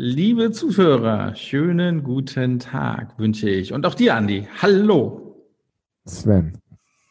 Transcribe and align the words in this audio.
Liebe 0.00 0.52
Zuhörer, 0.52 1.34
schönen 1.34 2.04
guten 2.04 2.60
Tag 2.60 3.18
wünsche 3.18 3.50
ich. 3.50 3.72
Und 3.72 3.84
auch 3.84 3.96
dir, 3.96 4.14
Andi. 4.14 4.46
Hallo. 4.62 5.44
Sven. 6.04 6.56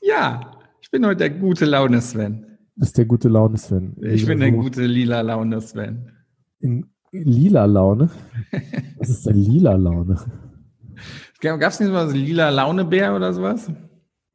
Ja, 0.01 0.53
ich 0.79 0.89
bin 0.89 1.05
heute 1.05 1.17
der 1.17 1.31
gute 1.31 1.65
Laune 1.65 1.99
Sven. 1.99 2.45
Das 2.77 2.87
ist 2.87 2.97
der 2.97 3.03
gute 3.03 3.27
Laune 3.27 3.57
Sven. 3.57 3.97
Ich 4.01 4.25
bin 4.25 4.39
der 4.39 4.53
gute 4.53 4.85
lila 4.85 5.19
Laune 5.19 5.59
Sven. 5.59 6.13
In 6.61 6.85
lila 7.11 7.65
Laune? 7.65 8.09
Was 8.99 9.09
ist 9.09 9.25
denn 9.25 9.35
lila 9.35 9.75
Laune? 9.75 10.17
Gab 11.41 11.61
es 11.61 11.81
nicht 11.81 11.89
so 11.89 11.93
was 11.93 12.13
lila 12.13 12.49
Launebär 12.51 13.13
oder 13.13 13.33
sowas? 13.33 13.69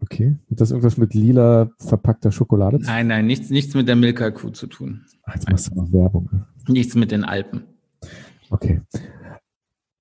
Okay. 0.03 0.37
Hat 0.51 0.61
das 0.61 0.73
irgendwas 0.73 0.99
mit 0.99 1.15
lila 1.15 1.71
verpackter 1.79 2.31
Schokolade? 2.31 2.81
Nein, 2.83 3.07
nein, 3.07 3.27
nichts, 3.27 3.49
nichts 3.49 3.75
mit 3.75 3.89
der 3.89 3.97
Milka-Kuh 3.97 4.51
zu 4.51 4.67
tun. 4.67 5.07
Ach, 5.23 5.37
jetzt 5.37 5.49
machst 5.49 5.71
du 5.71 5.75
noch 5.75 5.91
Werbung. 5.91 6.29
Ne? 6.31 6.47
Nichts 6.69 6.95
mit 6.95 7.13
den 7.13 7.25
Alpen. 7.25 7.72
Okay. 8.53 8.83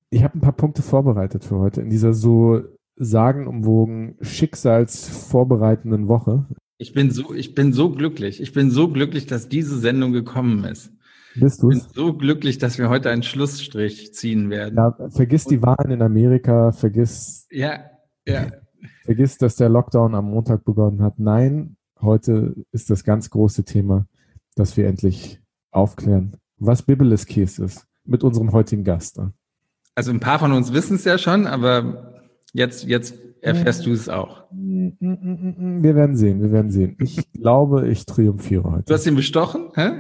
Ich 0.10 0.24
habe 0.24 0.38
ein 0.38 0.42
paar 0.42 0.52
Punkte 0.52 0.82
vorbereitet 0.82 1.46
für 1.46 1.58
heute 1.58 1.82
in 1.82 1.90
dieser 1.90 2.14
so 2.14 2.62
sagenumwogen, 2.98 4.18
schicksalsvorbereitenden 4.20 6.10
Woche. 6.10 6.46
Ich 6.78 6.94
bin 6.94 7.12
so, 7.12 7.34
ich 7.34 7.56
bin 7.56 7.72
so 7.72 7.92
glücklich. 7.92 8.42
Ich 8.42 8.52
bin 8.52 8.70
so 8.70 8.90
glücklich, 8.90 9.26
dass 9.26 9.48
diese 9.48 9.80
Sendung 9.80 10.12
gekommen 10.12 10.66
ist. 10.66 10.92
Bist 11.36 11.64
du? 11.64 11.72
Ich 11.72 11.80
bin 11.80 11.88
so 11.94 12.14
glücklich, 12.14 12.58
dass 12.58 12.78
wir 12.78 12.90
heute 12.90 13.10
einen 13.10 13.24
Schlussstrich 13.24 14.14
ziehen 14.14 14.50
werden. 14.50 14.76
Ja, 14.76 15.10
vergiss 15.10 15.46
die 15.46 15.62
Wahlen 15.62 15.92
in 15.92 16.02
Amerika, 16.02 16.74
vergiss. 16.74 17.48
Ja, 17.50 17.86
ja. 18.28 18.48
Vergiss, 19.06 19.38
dass 19.38 19.56
der 19.56 19.70
Lockdown 19.70 20.14
am 20.14 20.26
Montag 20.26 20.66
begonnen 20.66 21.02
hat. 21.02 21.20
Nein, 21.20 21.78
heute 22.02 22.56
ist 22.74 22.90
das 22.90 23.06
ganz 23.06 23.30
große 23.30 23.64
Thema, 23.64 24.08
dass 24.56 24.76
wir 24.76 24.88
endlich 24.88 25.40
aufklären, 25.72 26.36
was 26.58 26.82
Bibelist 26.82 27.28
Käse 27.28 27.64
ist 27.64 27.88
mit 28.06 28.24
unserem 28.24 28.52
heutigen 28.52 28.84
Gast. 28.84 29.20
Also 29.96 30.12
ein 30.12 30.20
paar 30.20 30.40
von 30.40 30.52
uns 30.52 30.74
wissen 30.74 30.96
es 30.96 31.04
ja 31.04 31.18
schon, 31.18 31.48
aber 31.48 32.24
jetzt, 32.54 32.86
jetzt 32.86 33.16
erfährst 33.42 33.86
du 33.86 33.92
es 33.92 34.10
auch. 34.10 34.44
Wir 34.52 35.96
werden 35.96 36.16
sehen, 36.16 36.42
wir 36.42 36.52
werden 36.52 36.72
sehen. 36.72 36.98
Ich 37.00 37.32
glaube, 37.34 37.88
ich 37.88 38.06
triumphiere 38.06 38.64
heute. 38.64 38.84
Du 38.86 38.94
hast 38.94 39.06
ihn 39.06 39.16
bestochen? 39.16 39.70
Hä? 39.76 39.92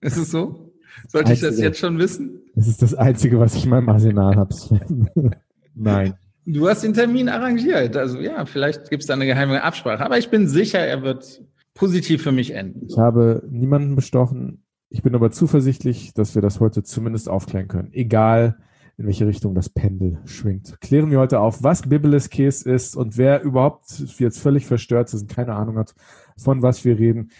Ist 0.00 0.16
es 0.16 0.30
so? 0.30 0.72
Sollte 1.06 1.32
ich 1.32 1.40
das 1.40 1.58
jetzt 1.58 1.78
schon 1.78 1.98
wissen? 1.98 2.40
Das 2.54 2.66
ist 2.66 2.82
das 2.82 2.94
Einzige, 2.94 3.38
was 3.38 3.54
ich 3.54 3.64
in 3.64 3.70
meinem 3.70 3.88
Arsenal 3.88 4.36
habe. 4.36 4.54
Nein. 5.74 6.14
Du 6.44 6.66
hast 6.66 6.82
den 6.82 6.94
Termin 6.94 7.28
arrangiert. 7.28 7.96
Also 7.96 8.18
ja, 8.18 8.46
vielleicht 8.46 8.90
gibt 8.90 9.02
es 9.02 9.06
da 9.06 9.14
eine 9.14 9.26
geheime 9.26 9.62
Absprache. 9.62 10.04
Aber 10.04 10.18
ich 10.18 10.30
bin 10.30 10.48
sicher, 10.48 10.78
er 10.78 11.02
wird 11.02 11.42
positiv 11.74 12.22
für 12.22 12.32
mich 12.32 12.54
enden. 12.54 12.86
Ich 12.88 12.98
habe 12.98 13.42
niemanden 13.48 13.94
bestochen. 13.94 14.64
Ich 14.90 15.02
bin 15.02 15.14
aber 15.14 15.30
zuversichtlich, 15.30 16.14
dass 16.14 16.34
wir 16.34 16.42
das 16.42 16.60
heute 16.60 16.82
zumindest 16.82 17.28
aufklären 17.28 17.68
können. 17.68 17.92
Egal, 17.92 18.56
in 18.96 19.06
welche 19.06 19.26
Richtung 19.26 19.54
das 19.54 19.68
Pendel 19.68 20.18
schwingt. 20.24 20.80
Klären 20.80 21.10
wir 21.10 21.20
heute 21.20 21.40
auf, 21.40 21.62
was 21.62 21.82
Bibelist 21.82 22.30
Case 22.32 22.68
ist 22.68 22.96
und 22.96 23.16
wer 23.16 23.42
überhaupt 23.42 24.02
jetzt 24.18 24.40
völlig 24.40 24.66
verstört 24.66 25.12
ist 25.14 25.22
und 25.22 25.30
keine 25.30 25.54
Ahnung 25.54 25.78
hat, 25.78 25.94
von 26.36 26.62
was 26.62 26.84
wir 26.84 26.98
reden. 26.98 27.30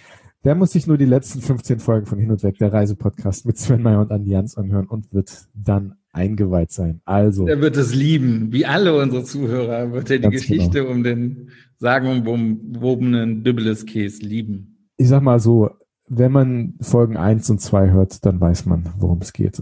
Der 0.44 0.54
muss 0.54 0.70
sich 0.70 0.86
nur 0.86 0.98
die 0.98 1.04
letzten 1.04 1.40
15 1.40 1.80
Folgen 1.80 2.06
von 2.06 2.18
Hin 2.18 2.30
und 2.30 2.44
Weg, 2.44 2.58
der 2.58 2.72
Reisepodcast 2.72 3.44
mit 3.44 3.58
Sven 3.58 3.82
Meyer 3.82 4.00
und 4.00 4.12
Andi 4.12 4.30
Jans 4.30 4.56
anhören 4.56 4.86
und 4.86 5.12
wird 5.12 5.48
dann 5.52 5.96
eingeweiht 6.12 6.70
sein. 6.70 7.00
Also. 7.04 7.48
Er 7.48 7.60
wird 7.60 7.76
es 7.76 7.92
lieben. 7.92 8.52
Wie 8.52 8.64
alle 8.64 8.96
unsere 8.96 9.24
Zuhörer 9.24 9.92
wird 9.92 10.10
er 10.10 10.20
die 10.20 10.28
Geschichte 10.28 10.80
genau. 10.80 10.92
um 10.92 11.02
den 11.02 11.50
sagenumwobenen 11.78 13.42
Case 13.42 14.22
lieben. 14.22 14.76
Ich 14.96 15.08
sag 15.08 15.22
mal 15.22 15.40
so, 15.40 15.70
wenn 16.08 16.32
man 16.32 16.74
Folgen 16.80 17.16
1 17.16 17.50
und 17.50 17.60
2 17.60 17.90
hört, 17.90 18.24
dann 18.24 18.40
weiß 18.40 18.66
man, 18.66 18.92
worum 18.98 19.20
es 19.20 19.32
geht. 19.32 19.60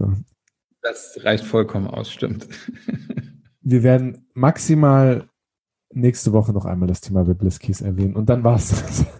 Das 0.81 1.19
reicht 1.23 1.45
vollkommen 1.45 1.87
aus, 1.87 2.11
stimmt. 2.11 2.47
Wir 3.61 3.83
werden 3.83 4.25
maximal 4.33 5.27
nächste 5.93 6.31
Woche 6.33 6.53
noch 6.53 6.65
einmal 6.65 6.87
das 6.87 7.01
Thema 7.01 7.27
Weblis 7.27 7.59
erwähnen 7.81 8.15
und 8.15 8.29
dann 8.29 8.43
war's 8.43 8.69
das. 8.69 9.05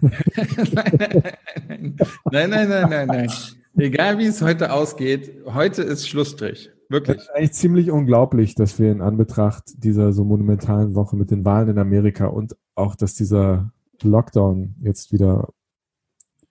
nein, 1.70 1.96
nein, 2.30 2.50
nein, 2.50 2.68
nein, 2.68 2.88
nein, 2.88 3.06
nein. 3.06 3.30
Egal 3.76 4.18
wie 4.18 4.26
es 4.26 4.42
heute 4.42 4.72
ausgeht, 4.72 5.44
heute 5.46 5.82
ist 5.82 6.08
Schlussstrich. 6.08 6.70
Wirklich. 6.88 7.18
Das 7.18 7.26
ist 7.26 7.34
eigentlich 7.34 7.52
ziemlich 7.52 7.90
unglaublich, 7.90 8.54
dass 8.54 8.78
wir 8.78 8.90
in 8.90 9.02
Anbetracht 9.02 9.64
dieser 9.84 10.12
so 10.12 10.24
monumentalen 10.24 10.94
Woche 10.94 11.16
mit 11.16 11.30
den 11.30 11.44
Wahlen 11.44 11.68
in 11.68 11.78
Amerika 11.78 12.26
und 12.26 12.56
auch, 12.74 12.96
dass 12.96 13.14
dieser 13.14 13.70
Lockdown 14.02 14.76
jetzt 14.80 15.12
wieder 15.12 15.50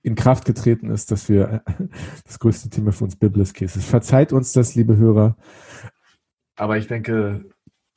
in 0.03 0.15
Kraft 0.15 0.45
getreten 0.45 0.89
ist, 0.89 1.11
dass 1.11 1.29
wir 1.29 1.63
das 2.25 2.39
größte 2.39 2.69
Thema 2.69 2.91
für 2.91 3.03
uns 3.03 3.15
Biblis 3.15 3.51
ist. 3.51 3.83
Verzeiht 3.83 4.33
uns 4.33 4.53
das, 4.53 4.75
liebe 4.75 4.97
Hörer. 4.97 5.37
Aber 6.55 6.77
ich 6.77 6.87
denke, 6.87 7.45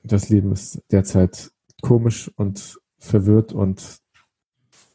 das 0.03 0.29
Leben 0.29 0.53
ist 0.53 0.83
derzeit 0.91 1.51
komisch 1.83 2.31
und 2.37 2.79
verwirrt 2.99 3.53
und 3.53 3.99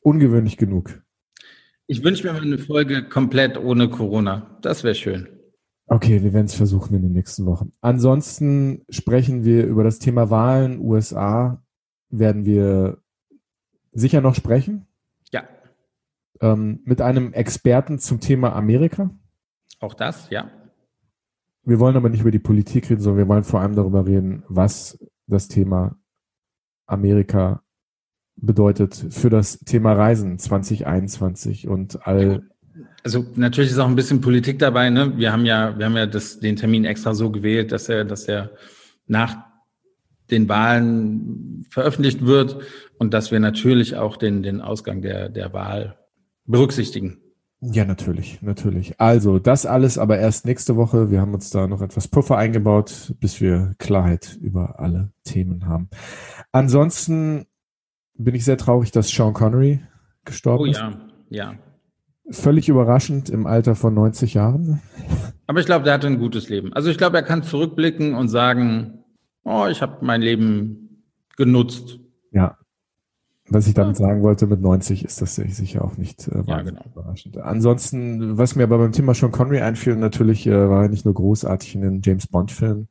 ungewöhnlich 0.01 0.57
genug. 0.57 1.01
Ich 1.87 2.03
wünsche 2.03 2.25
mir 2.25 2.33
mal 2.33 2.41
eine 2.41 2.57
Folge 2.57 3.07
komplett 3.07 3.57
ohne 3.57 3.89
Corona. 3.89 4.57
Das 4.61 4.83
wäre 4.83 4.95
schön. 4.95 5.29
Okay, 5.87 6.23
wir 6.23 6.33
werden 6.33 6.47
es 6.47 6.55
versuchen 6.55 6.95
in 6.95 7.03
den 7.03 7.11
nächsten 7.11 7.45
Wochen. 7.45 7.71
Ansonsten 7.81 8.83
sprechen 8.89 9.45
wir 9.45 9.65
über 9.65 9.83
das 9.83 9.99
Thema 9.99 10.31
Wahlen 10.31 10.79
USA. 10.79 11.63
Werden 12.09 12.45
wir 12.45 12.97
sicher 13.91 14.21
noch 14.21 14.33
sprechen 14.35 14.87
ähm, 16.41 16.81
mit 16.85 17.01
einem 17.01 17.33
Experten 17.33 17.99
zum 17.99 18.19
Thema 18.19 18.53
Amerika. 18.53 19.09
Auch 19.79 19.93
das, 19.93 20.29
ja. 20.29 20.49
Wir 21.63 21.79
wollen 21.79 21.95
aber 21.95 22.09
nicht 22.09 22.21
über 22.21 22.31
die 22.31 22.39
Politik 22.39 22.89
reden, 22.89 23.01
sondern 23.01 23.25
wir 23.25 23.27
wollen 23.27 23.43
vor 23.43 23.59
allem 23.59 23.75
darüber 23.75 24.05
reden, 24.05 24.43
was 24.47 24.99
das 25.27 25.47
Thema 25.47 25.97
Amerika 26.85 27.63
bedeutet 28.35 29.07
für 29.09 29.29
das 29.29 29.59
Thema 29.59 29.93
Reisen 29.93 30.37
2021 30.37 31.67
und 31.67 32.05
all. 32.05 32.43
Also 33.03 33.25
natürlich 33.35 33.71
ist 33.71 33.79
auch 33.79 33.87
ein 33.87 33.95
bisschen 33.95 34.21
Politik 34.21 34.59
dabei. 34.59 34.89
Ne? 34.89 35.17
Wir 35.17 35.31
haben 35.31 35.45
ja, 35.45 35.77
wir 35.77 35.85
haben 35.85 35.95
ja 35.95 36.05
das, 36.05 36.39
den 36.39 36.55
Termin 36.55 36.85
extra 36.85 37.13
so 37.13 37.31
gewählt, 37.31 37.71
dass 37.71 37.89
er, 37.89 38.03
dass 38.05 38.25
er 38.25 38.51
nach 39.07 39.37
den 40.29 40.49
Wahlen 40.49 41.65
veröffentlicht 41.69 42.25
wird 42.25 42.57
und 42.97 43.13
dass 43.13 43.31
wir 43.31 43.39
natürlich 43.39 43.95
auch 43.95 44.17
den, 44.17 44.43
den 44.43 44.61
Ausgang 44.61 45.01
der, 45.01 45.29
der 45.29 45.53
Wahl 45.53 45.97
berücksichtigen. 46.45 47.17
Ja, 47.61 47.85
natürlich, 47.85 48.41
natürlich. 48.41 48.99
Also, 48.99 49.39
das 49.39 49.65
alles 49.65 49.97
aber 49.97 50.19
erst 50.19 50.45
nächste 50.45 50.75
Woche. 50.75 51.09
Wir 51.09 51.21
haben 51.21 51.33
uns 51.33 51.49
da 51.49 51.67
noch 51.67 51.81
etwas 51.81 52.07
Puffer 52.07 52.37
eingebaut, 52.37 53.15
bis 53.19 53.41
wir 53.41 53.73
Klarheit 53.79 54.37
über 54.41 54.79
alle 54.79 55.11
Themen 55.23 55.65
haben. 55.65 55.89
Ansonsten 56.51 57.45
bin 58.17 58.35
ich 58.35 58.45
sehr 58.45 58.57
traurig, 58.57 58.91
dass 58.91 59.09
Sean 59.09 59.33
Connery 59.33 59.79
gestorben 60.25 60.69
ist. 60.69 60.81
Oh 60.81 60.91
ja, 61.29 61.51
ja. 61.51 61.53
Völlig 62.29 62.69
überraschend 62.69 63.29
im 63.29 63.45
Alter 63.45 63.75
von 63.75 63.93
90 63.93 64.33
Jahren. 64.33 64.81
Aber 65.47 65.59
ich 65.59 65.65
glaube, 65.65 65.85
der 65.85 65.93
hatte 65.93 66.07
ein 66.07 66.19
gutes 66.19 66.49
Leben. 66.49 66.73
Also 66.73 66.89
ich 66.89 66.97
glaube, 66.97 67.17
er 67.17 67.23
kann 67.23 67.43
zurückblicken 67.43 68.15
und 68.15 68.29
sagen, 68.29 69.03
oh, 69.43 69.67
ich 69.69 69.81
habe 69.81 70.03
mein 70.03 70.21
Leben 70.21 71.03
genutzt. 71.37 71.99
Ja, 72.31 72.57
was 73.47 73.67
ich 73.67 73.75
damit 73.75 73.95
sagen 73.95 74.23
wollte, 74.23 74.47
mit 74.47 74.61
90 74.61 75.05
ist 75.05 75.21
das 75.21 75.35
sicher 75.35 75.83
auch 75.83 75.97
nicht 75.97 76.27
äh, 76.27 76.41
ja, 76.45 76.61
genau. 76.61 76.81
überraschend. 76.85 77.37
Ansonsten, 77.37 78.37
was 78.37 78.55
mir 78.55 78.63
aber 78.63 78.79
beim 78.79 78.91
Thema 78.91 79.13
Sean 79.13 79.31
Connery 79.31 79.61
einfiel, 79.61 79.95
natürlich 79.95 80.47
äh, 80.47 80.69
war 80.69 80.83
er 80.83 80.89
nicht 80.89 81.05
nur 81.05 81.13
großartig 81.13 81.75
in 81.75 81.81
den 81.81 82.01
James 82.03 82.27
Bond-Filmen, 82.27 82.87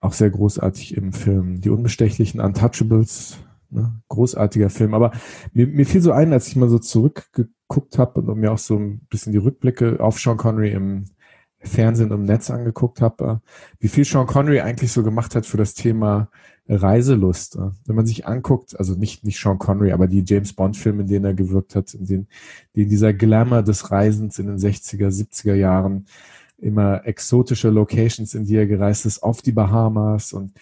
auch 0.00 0.12
sehr 0.12 0.30
großartig 0.30 0.96
im 0.96 1.12
Film 1.12 1.60
Die 1.60 1.70
Unbestechlichen 1.70 2.40
Untouchables. 2.40 3.38
Ne? 3.70 4.00
Großartiger 4.08 4.70
Film. 4.70 4.94
Aber 4.94 5.10
mir, 5.52 5.66
mir 5.66 5.84
fiel 5.84 6.00
so 6.00 6.12
ein, 6.12 6.32
als 6.32 6.48
ich 6.48 6.56
mal 6.56 6.68
so 6.68 6.78
zurückgeguckt 6.78 7.98
habe 7.98 8.20
und 8.20 8.38
mir 8.38 8.52
auch 8.52 8.58
so 8.58 8.76
ein 8.76 9.00
bisschen 9.10 9.32
die 9.32 9.38
Rückblicke 9.38 9.98
auf 10.00 10.18
Sean 10.18 10.36
Connery 10.36 10.70
im 10.70 11.06
Fernsehen 11.60 12.12
und 12.12 12.20
im 12.20 12.26
Netz 12.26 12.50
angeguckt 12.50 13.00
habe, 13.00 13.42
äh, 13.42 13.48
wie 13.80 13.88
viel 13.88 14.04
Sean 14.04 14.26
Connery 14.26 14.60
eigentlich 14.60 14.92
so 14.92 15.02
gemacht 15.02 15.34
hat 15.34 15.44
für 15.44 15.56
das 15.56 15.74
Thema 15.74 16.30
Reiselust. 16.68 17.56
Äh. 17.56 17.70
Wenn 17.86 17.96
man 17.96 18.06
sich 18.06 18.26
anguckt, 18.26 18.78
also 18.78 18.94
nicht, 18.94 19.24
nicht 19.24 19.40
Sean 19.40 19.58
Connery, 19.58 19.92
aber 19.92 20.06
die 20.06 20.24
James 20.26 20.52
Bond-Filme, 20.52 21.02
in 21.02 21.08
denen 21.08 21.24
er 21.24 21.34
gewirkt 21.34 21.74
hat, 21.74 21.94
in 21.94 22.06
denen, 22.06 22.28
die 22.74 22.86
dieser 22.86 23.12
Glamour 23.12 23.62
des 23.62 23.90
Reisens 23.90 24.38
in 24.38 24.46
den 24.46 24.58
60er, 24.58 25.08
70er 25.08 25.54
Jahren, 25.54 26.06
immer 26.58 27.06
exotische 27.06 27.70
Locations, 27.70 28.34
in 28.34 28.44
die 28.44 28.56
er 28.56 28.66
gereist 28.66 29.06
ist, 29.06 29.22
auf 29.22 29.42
die 29.42 29.52
Bahamas 29.52 30.32
und 30.32 30.52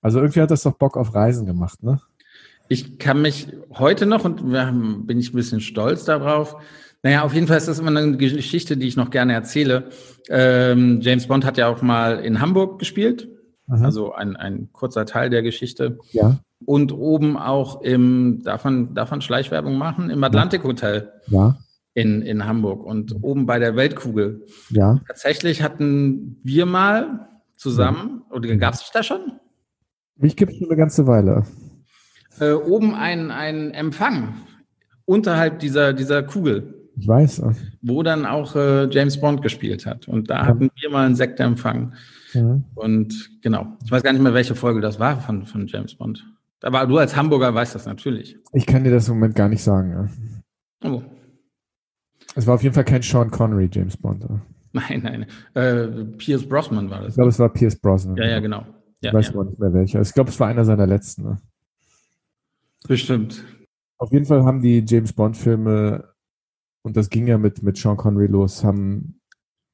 also 0.00 0.20
irgendwie 0.20 0.40
hat 0.40 0.50
das 0.50 0.62
doch 0.62 0.74
Bock 0.74 0.96
auf 0.96 1.14
Reisen 1.14 1.44
gemacht, 1.44 1.82
ne? 1.82 2.00
Ich 2.68 2.98
kann 2.98 3.20
mich 3.20 3.48
heute 3.76 4.06
noch 4.06 4.24
und 4.24 4.52
bin 5.06 5.18
ich 5.18 5.32
ein 5.32 5.36
bisschen 5.36 5.60
stolz 5.60 6.04
darauf. 6.04 6.56
Naja, 7.02 7.24
auf 7.24 7.34
jeden 7.34 7.48
Fall 7.48 7.56
ist 7.56 7.66
das 7.66 7.80
immer 7.80 7.90
eine 7.90 8.16
Geschichte, 8.16 8.76
die 8.76 8.86
ich 8.86 8.94
noch 8.94 9.10
gerne 9.10 9.32
erzähle. 9.32 9.90
Ähm, 10.28 11.00
James 11.00 11.26
Bond 11.26 11.44
hat 11.44 11.58
ja 11.58 11.66
auch 11.66 11.82
mal 11.82 12.20
in 12.20 12.40
Hamburg 12.40 12.78
gespielt 12.78 13.28
Aha. 13.70 13.84
Also 13.84 14.12
ein, 14.12 14.36
ein 14.36 14.68
kurzer 14.72 15.06
Teil 15.06 15.30
der 15.30 15.42
Geschichte. 15.42 15.98
Ja. 16.12 16.38
Und 16.66 16.92
oben 16.92 17.38
auch 17.38 17.80
im, 17.82 18.42
darf 18.42 18.64
man, 18.64 18.94
darf 18.94 19.10
man 19.10 19.22
Schleichwerbung 19.22 19.78
machen? 19.78 20.10
Im 20.10 20.22
Atlantik 20.22 20.64
Hotel. 20.64 21.12
Ja. 21.28 21.56
in, 21.94 22.22
in 22.22 22.46
Hamburg 22.46 22.84
und 22.84 23.16
oben 23.22 23.46
bei 23.46 23.58
der 23.58 23.76
Weltkugel. 23.76 24.46
Ja. 24.70 25.00
Tatsächlich 25.06 25.62
hatten 25.62 26.38
wir 26.44 26.66
mal 26.66 27.28
zusammen, 27.56 28.22
oder 28.30 28.54
gab 28.56 28.74
es 28.74 28.80
dich 28.80 28.90
da 28.92 29.02
schon? 29.02 29.32
Mich 30.16 30.36
gibt 30.36 30.52
es 30.52 30.58
schon 30.58 30.68
eine 30.68 30.76
ganze 30.76 31.06
Weile. 31.06 31.44
Äh, 32.38 32.52
oben 32.52 32.94
ein, 32.94 33.30
ein 33.30 33.72
Empfang 33.72 34.34
unterhalb 35.04 35.58
dieser, 35.58 35.92
dieser 35.92 36.22
Kugel. 36.22 36.88
Ich 36.96 37.08
weiß. 37.08 37.42
Wo 37.82 38.02
dann 38.02 38.26
auch 38.26 38.54
äh, 38.54 38.84
James 38.90 39.20
Bond 39.20 39.42
gespielt 39.42 39.86
hat. 39.86 40.06
Und 40.08 40.30
da 40.30 40.46
hatten 40.46 40.70
wir 40.80 40.90
mal 40.90 41.06
einen 41.06 41.16
Sektorempfang. 41.16 41.94
Mhm. 42.34 42.64
Und 42.74 43.30
genau, 43.42 43.76
ich 43.84 43.90
weiß 43.90 44.02
gar 44.02 44.12
nicht 44.12 44.22
mehr, 44.22 44.34
welche 44.34 44.54
Folge 44.54 44.80
das 44.80 44.98
war 44.98 45.20
von, 45.20 45.44
von 45.46 45.66
James 45.66 45.94
Bond. 45.94 46.26
Aber 46.62 46.86
du 46.86 46.98
als 46.98 47.16
Hamburger 47.16 47.54
weißt 47.54 47.74
das 47.74 47.86
natürlich. 47.86 48.36
Ich 48.52 48.66
kann 48.66 48.84
dir 48.84 48.90
das 48.90 49.08
im 49.08 49.14
Moment 49.14 49.34
gar 49.34 49.48
nicht 49.48 49.62
sagen. 49.62 50.10
Ja. 50.82 50.90
Oh. 50.90 51.02
Es 52.34 52.46
war 52.46 52.54
auf 52.54 52.62
jeden 52.62 52.74
Fall 52.74 52.84
kein 52.84 53.02
Sean 53.02 53.30
Connery 53.30 53.68
James 53.72 53.96
Bond. 53.96 54.24
Oder? 54.24 54.42
Nein, 54.72 55.00
nein. 55.02 55.26
Äh, 55.54 56.04
Pierce 56.16 56.46
Brosnan 56.46 56.90
war 56.90 57.00
das. 57.00 57.10
Ich 57.10 57.14
glaube, 57.14 57.30
es 57.30 57.38
war 57.38 57.52
Pierce 57.52 57.76
Brosnan. 57.76 58.16
Ja, 58.16 58.28
ja, 58.28 58.40
genau. 58.40 58.64
Ja, 59.02 59.10
ich 59.10 59.14
weiß 59.14 59.26
ja. 59.28 59.34
aber 59.34 59.44
nicht 59.44 59.58
mehr 59.58 59.72
welcher. 59.72 60.00
Ich 60.00 60.12
glaube, 60.12 60.30
es 60.30 60.38
war 60.38 60.48
einer 60.48 60.64
seiner 60.64 60.86
letzten. 60.86 61.22
Ne? 61.22 61.38
Bestimmt. 62.86 63.44
Auf 63.98 64.12
jeden 64.12 64.26
Fall 64.26 64.44
haben 64.44 64.60
die 64.60 64.84
James 64.86 65.12
Bond-Filme, 65.12 66.04
und 66.82 66.96
das 66.96 67.10
ging 67.10 67.26
ja 67.26 67.36
mit, 67.36 67.62
mit 67.62 67.76
Sean 67.76 67.96
Connery 67.96 68.26
los, 68.26 68.64
haben 68.64 69.19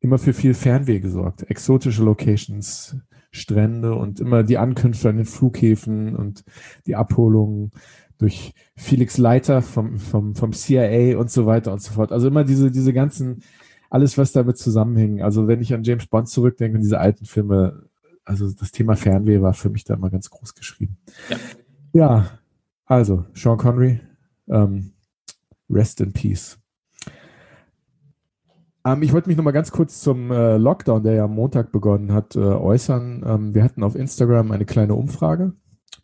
immer 0.07 0.19
für 0.19 0.33
viel 0.33 0.55
Fernweh 0.55 1.01
gesorgt. 1.01 1.51
Exotische 1.51 2.05
Locations, 2.05 2.97
Strände 3.33 3.97
und 3.97 4.21
immer 4.21 4.45
die 4.45 4.57
Ankünfte 4.57 5.09
an 5.09 5.17
den 5.17 5.27
Flughäfen 5.27 6.15
und 6.15 6.45
die 6.87 6.95
Abholungen 6.95 7.73
durch 8.17 8.55
Felix 8.77 9.19
Leiter 9.19 9.63
vom, 9.63 9.99
vom, 9.99 10.37
vom 10.37 10.53
CIA 10.53 11.19
und 11.19 11.29
so 11.31 11.45
weiter 11.45 11.73
und 11.73 11.83
so 11.83 11.93
fort. 11.93 12.13
Also 12.13 12.29
immer 12.29 12.45
diese, 12.45 12.71
diese 12.71 12.93
ganzen, 12.93 13.43
alles, 13.91 14.17
was 14.17 14.31
damit 14.31 14.59
zusammenhing. 14.59 15.23
Also 15.23 15.49
wenn 15.49 15.61
ich 15.61 15.75
an 15.75 15.83
James 15.83 16.07
Bond 16.07 16.29
zurückdenke 16.29 16.77
und 16.77 16.83
diese 16.83 17.01
alten 17.01 17.25
Filme, 17.25 17.89
also 18.25 18.49
das 18.53 18.71
Thema 18.71 18.95
Fernweh 18.95 19.43
war 19.43 19.55
für 19.55 19.71
mich 19.71 19.83
da 19.83 19.95
immer 19.95 20.11
ganz 20.11 20.31
groß 20.31 20.55
geschrieben. 20.55 20.99
Ja, 21.29 21.37
ja 21.93 22.31
also 22.85 23.25
Sean 23.35 23.59
Connery, 23.59 23.99
ähm, 24.49 24.93
rest 25.69 26.01
in 26.01 26.13
peace. 26.13 26.59
Ähm, 28.87 29.03
ich 29.03 29.13
wollte 29.13 29.29
mich 29.29 29.37
noch 29.37 29.45
mal 29.45 29.51
ganz 29.51 29.73
kurz 29.73 30.01
zum 30.01 30.31
äh, 30.31 30.57
Lockdown, 30.59 31.03
der 31.03 31.15
ja 31.15 31.25
am 31.25 31.35
Montag 31.35 31.73
begonnen 31.73 32.13
hat, 32.13 32.37
äh, 32.37 32.39
äußern. 32.39 33.25
Ähm, 33.27 33.55
wir 33.55 33.65
hatten 33.65 33.83
auf 33.83 33.97
Instagram 33.97 34.53
eine 34.53 34.65
kleine 34.65 34.95
Umfrage. 34.95 35.55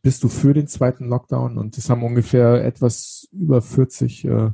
Bist 0.03 0.25
du 0.25 0.29
für 0.29 0.53
den 0.53 0.67
zweiten 0.67 1.07
Lockdown? 1.07 1.59
Und 1.59 1.79
es 1.79 1.89
haben 1.89 2.03
ungefähr 2.03 2.65
etwas 2.65 3.29
über 3.33 3.63
40 3.63 4.25
äh, 4.25 4.51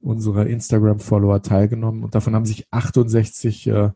unserer 0.00 0.46
Instagram-Follower 0.46 1.42
teilgenommen 1.42 2.04
und 2.04 2.14
davon 2.14 2.34
haben 2.34 2.44
sich 2.44 2.66
68 2.70 3.66
äh, 3.66 3.90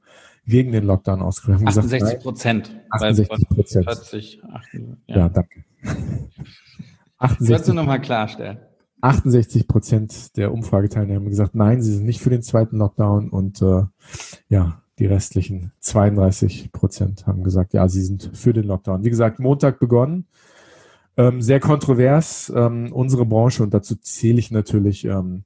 gegen 0.45 0.73
den 0.73 0.85
Lockdown 0.85 1.23
ausgesprochen. 1.23 1.69
68 1.69 2.19
Prozent. 2.21 2.81
68 2.91 3.49
Prozent. 3.49 3.85
40, 3.85 4.43
8, 4.45 4.65
ja. 5.07 5.17
ja, 5.17 5.29
danke. 5.29 5.65
68, 7.19 7.49
Wolltest 7.49 7.69
du 7.69 7.75
nochmal 7.75 8.01
klarstellen? 8.01 8.59
68 9.00 9.69
Prozent 9.69 10.37
der 10.37 10.53
Umfrageteilnehmer 10.53 11.21
haben 11.21 11.29
gesagt, 11.29 11.55
nein, 11.55 11.83
sie 11.83 11.95
sind 11.95 12.06
nicht 12.06 12.21
für 12.21 12.31
den 12.31 12.43
zweiten 12.43 12.79
Lockdown. 12.79 13.31
Und 13.31 13.62
äh, 13.62 13.85
ja, 14.49 14.83
die 14.99 15.06
restlichen 15.06 15.73
32 15.81 16.73
Prozent 16.73 17.27
haben 17.27 17.45
gesagt, 17.45 17.73
ja, 17.73 17.89
sie 17.89 18.03
sind 18.03 18.31
für 18.35 18.53
den 18.53 18.65
Lockdown. 18.65 19.05
Wie 19.05 19.11
gesagt, 19.11 19.39
Montag 19.39 19.79
begonnen, 19.79 20.27
ähm, 21.17 21.43
sehr 21.43 21.61
kontrovers, 21.61 22.53
ähm, 22.55 22.93
unsere 22.93 23.27
Branche 23.27 23.62
und 23.62 23.75
dazu 23.75 23.97
zähle 23.97 24.39
ich 24.39 24.50
natürlich 24.50 25.05
ähm, 25.05 25.44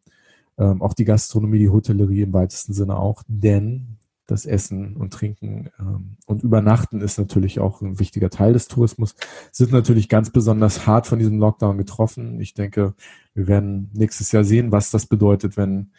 ähm, 0.58 0.82
auch 0.82 0.94
die 0.94 1.04
Gastronomie, 1.04 1.58
die 1.58 1.70
Hotellerie 1.70 2.22
im 2.22 2.32
weitesten 2.32 2.72
Sinne 2.72 2.96
auch, 2.98 3.22
denn 3.26 3.96
das 4.32 4.46
Essen 4.46 4.96
und 4.96 5.12
Trinken 5.12 5.70
ähm, 5.78 6.16
und 6.26 6.42
Übernachten 6.42 7.00
ist 7.00 7.18
natürlich 7.18 7.60
auch 7.60 7.80
ein 7.82 7.98
wichtiger 7.98 8.30
Teil 8.30 8.52
des 8.52 8.66
Tourismus, 8.66 9.14
sind 9.52 9.72
natürlich 9.72 10.08
ganz 10.08 10.30
besonders 10.30 10.86
hart 10.86 11.06
von 11.06 11.18
diesem 11.18 11.38
Lockdown 11.38 11.78
getroffen. 11.78 12.40
Ich 12.40 12.54
denke, 12.54 12.94
wir 13.34 13.46
werden 13.46 13.90
nächstes 13.92 14.32
Jahr 14.32 14.44
sehen, 14.44 14.72
was 14.72 14.90
das 14.90 15.06
bedeutet, 15.06 15.56
wenn, 15.56 15.92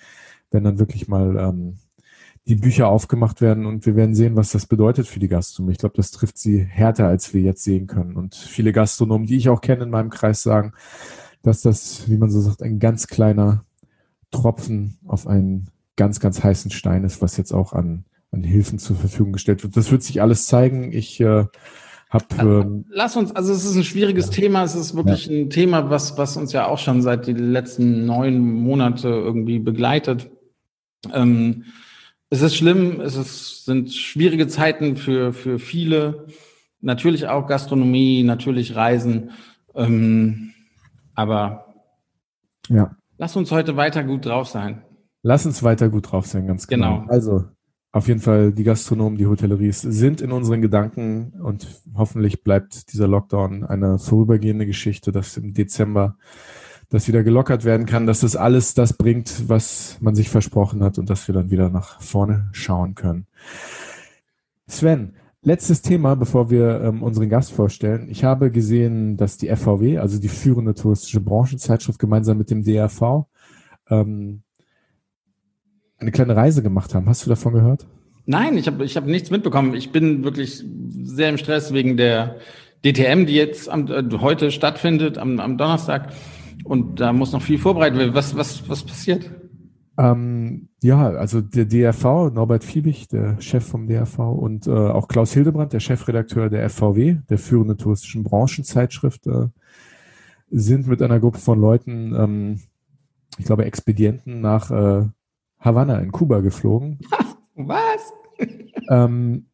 wenn 0.52 0.64
dann 0.64 0.80
wirklich 0.80 1.08
mal 1.08 1.38
ähm, 1.38 1.78
die 2.46 2.56
Bücher 2.56 2.90
aufgemacht 2.90 3.40
werden 3.40 3.66
und 3.66 3.86
wir 3.86 3.96
werden 3.96 4.16
sehen, 4.16 4.36
was 4.36 4.52
das 4.52 4.66
bedeutet 4.66 5.08
für 5.08 5.20
die 5.20 5.30
Gastronomie. 5.30 5.74
Ich 5.74 5.80
glaube, 5.80 5.96
das 5.96 6.12
trifft 6.12 6.38
sie 6.38 6.62
härter, 6.62 7.08
als 7.08 7.34
wir 7.34 7.42
jetzt 7.42 7.64
sehen 7.64 7.88
können. 7.88 8.18
Und 8.18 8.36
viele 8.36 8.74
Gastronomen, 8.74 9.28
die 9.28 9.38
ich 9.38 9.48
auch 9.48 9.62
kenne 9.62 9.84
in 9.84 9.90
meinem 9.90 10.10
Kreis, 10.10 10.42
sagen, 10.42 10.74
dass 11.42 11.62
das, 11.62 12.10
wie 12.10 12.18
man 12.18 12.30
so 12.30 12.42
sagt, 12.42 12.62
ein 12.62 12.80
ganz 12.80 13.08
kleiner 13.08 13.64
Tropfen 14.32 14.98
auf 15.06 15.28
einen 15.28 15.70
ganz, 15.96 16.20
ganz 16.20 16.44
heißen 16.44 16.72
Stein 16.72 17.04
ist, 17.04 17.22
was 17.22 17.38
jetzt 17.38 17.54
auch 17.54 17.74
an 17.74 18.06
an 18.34 18.44
Hilfen 18.44 18.80
zur 18.80 18.96
Verfügung 18.96 19.32
gestellt 19.32 19.64
wird. 19.64 19.78
Das 19.78 19.92
wird 19.92 20.04
sich 20.04 20.22
alles 20.22 20.48
zeigen. 20.48 20.92
Ich 20.92 21.20
äh, 21.20 21.46
habe. 22.10 22.36
Ähm, 22.40 22.86
Lass 22.90 23.16
uns, 23.16 23.32
also 23.32 23.54
es 23.54 23.64
ist 23.64 23.76
ein 23.76 23.84
schwieriges 23.84 24.28
ja. 24.28 24.32
Thema. 24.34 24.64
Es 24.64 24.76
ist 24.76 24.96
wirklich 24.96 25.28
ja. 25.28 25.38
ein 25.38 25.50
Thema, 25.50 25.90
was, 25.90 26.18
was 26.18 26.36
uns 26.36 26.52
ja 26.52 26.68
auch 26.68 26.80
schon 26.80 27.02
seit 27.02 27.28
den 27.28 27.52
letzten 27.52 28.06
neun 28.06 28.40
Monate 28.40 29.08
irgendwie 29.08 29.60
begleitet. 29.60 30.30
Ähm, 31.14 31.66
es 32.30 32.42
ist 32.42 32.56
schlimm, 32.56 33.00
es 33.02 33.16
ist, 33.16 33.66
sind 33.66 33.94
schwierige 33.94 34.48
Zeiten 34.48 34.96
für, 34.96 35.34
für 35.34 35.60
viele. 35.60 36.26
Natürlich 36.82 37.28
auch 37.28 37.48
Gastronomie, 37.48 38.24
natürlich 38.24 38.76
Reisen. 38.76 39.32
Ähm, 39.76 40.54
aber 41.14 41.74
ja. 42.70 42.96
lass 43.18 43.36
uns 43.36 43.52
heute 43.52 43.78
weiter 43.78 44.04
gut 44.04 44.26
drauf 44.26 44.48
sein. 44.48 44.84
Lass 45.22 45.46
uns 45.46 45.64
weiter 45.64 45.90
gut 45.90 46.12
drauf 46.12 46.26
sein, 46.26 46.48
ganz 46.48 46.68
genau. 46.68 47.02
genau. 47.02 47.12
Also, 47.12 47.46
auf 47.94 48.08
jeden 48.08 48.22
Fall, 48.22 48.52
die 48.52 48.64
Gastronomen, 48.64 49.20
die 49.20 49.28
Hotelleries 49.28 49.82
sind 49.82 50.20
in 50.20 50.32
unseren 50.32 50.64
Gedanken 50.64 51.34
und 51.44 51.68
hoffentlich 51.96 52.44
bleibt 52.44 52.92
dieser 52.92 53.08
Lockdown 53.08 53.64
eine 53.64 54.00
vorübergehende 54.00 54.66
Geschichte, 54.66 55.12
dass 55.12 55.38
im 55.38 55.54
Dezember 55.54 56.18
das 56.90 57.08
wieder 57.08 57.24
gelockert 57.24 57.66
werden 57.66 57.86
kann, 57.86 58.08
dass 58.08 58.22
das 58.22 58.36
alles 58.36 58.74
das 58.74 58.94
bringt, 58.94 59.48
was 59.48 59.98
man 60.02 60.16
sich 60.16 60.30
versprochen 60.30 60.84
hat 60.84 60.98
und 60.98 61.08
dass 61.12 61.28
wir 61.28 61.36
dann 61.36 61.52
wieder 61.52 61.70
nach 61.70 62.02
vorne 62.02 62.50
schauen 62.52 62.96
können. 62.96 63.28
Sven, 64.68 65.14
letztes 65.44 65.84
Thema, 65.84 66.16
bevor 66.16 66.50
wir 66.50 66.82
ähm, 66.82 67.04
unseren 67.04 67.30
Gast 67.30 67.52
vorstellen. 67.52 68.10
Ich 68.10 68.24
habe 68.24 68.50
gesehen, 68.50 69.18
dass 69.18 69.38
die 69.38 69.56
FVW, 69.56 70.00
also 70.00 70.20
die 70.20 70.30
führende 70.30 70.74
touristische 70.74 71.20
Branchenzeitschrift, 71.20 72.00
gemeinsam 72.00 72.40
mit 72.40 72.50
dem 72.50 72.64
DRV 72.64 73.28
ähm, 73.92 74.42
eine 76.04 76.12
kleine 76.12 76.36
Reise 76.36 76.62
gemacht 76.62 76.94
haben. 76.94 77.08
Hast 77.08 77.26
du 77.26 77.30
davon 77.30 77.54
gehört? 77.54 77.86
Nein, 78.26 78.58
ich 78.58 78.68
habe 78.68 78.86
ich 78.86 78.96
hab 78.96 79.06
nichts 79.06 79.32
mitbekommen. 79.32 79.74
Ich 79.74 79.92
bin 79.92 80.24
wirklich 80.24 80.64
sehr 81.04 81.30
im 81.30 81.38
Stress 81.38 81.74
wegen 81.74 81.98
der 81.98 82.38
DTM, 82.86 83.26
die 83.26 83.36
jetzt 83.36 83.70
am, 83.70 83.88
äh, 83.88 84.04
heute 84.20 84.52
stattfindet, 84.52 85.18
am, 85.18 85.40
am 85.40 85.58
Donnerstag. 85.58 86.14
Und 86.64 87.00
da 87.00 87.12
muss 87.12 87.34
noch 87.34 87.42
viel 87.42 87.58
vorbereitet 87.58 88.00
werden. 88.00 88.14
Was, 88.14 88.36
was, 88.38 88.70
was 88.70 88.84
passiert? 88.84 89.30
Ähm, 89.98 90.70
ja, 90.82 91.10
also 91.12 91.42
der 91.42 91.66
DRV, 91.66 92.32
Norbert 92.34 92.64
Fiebig, 92.64 93.08
der 93.10 93.40
Chef 93.42 93.64
vom 93.66 93.88
DRV 93.88 94.20
und 94.20 94.68
äh, 94.68 94.72
auch 94.72 95.08
Klaus 95.08 95.34
Hildebrand, 95.34 95.74
der 95.74 95.80
Chefredakteur 95.80 96.50
der 96.50 96.68
FVW, 96.70 97.18
der 97.30 97.38
führenden 97.38 97.78
touristischen 97.78 98.24
Branchenzeitschrift, 98.24 99.28
äh, 99.28 99.48
sind 100.50 100.88
mit 100.88 101.02
einer 101.02 101.20
Gruppe 101.20 101.40
von 101.40 101.60
Leuten, 101.60 102.16
ähm, 102.16 102.60
ich 103.38 103.46
glaube 103.46 103.66
Expedienten, 103.66 104.42
nach 104.42 104.72
äh, 104.72 105.06
Havanna 105.64 106.00
in 106.00 106.12
Kuba 106.12 106.42
geflogen. 106.42 107.00
Was? 107.56 108.14
ähm, 108.90 109.48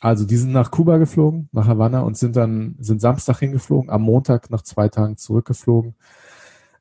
also 0.00 0.24
die 0.24 0.36
sind 0.36 0.52
nach 0.52 0.70
Kuba 0.70 0.98
geflogen, 0.98 1.48
nach 1.52 1.66
Havanna 1.66 2.00
und 2.00 2.16
sind 2.16 2.36
dann 2.36 2.76
sind 2.78 3.00
Samstag 3.00 3.38
hingeflogen, 3.38 3.90
am 3.90 4.02
Montag 4.02 4.50
nach 4.50 4.62
zwei 4.62 4.88
Tagen 4.88 5.16
zurückgeflogen. 5.16 5.94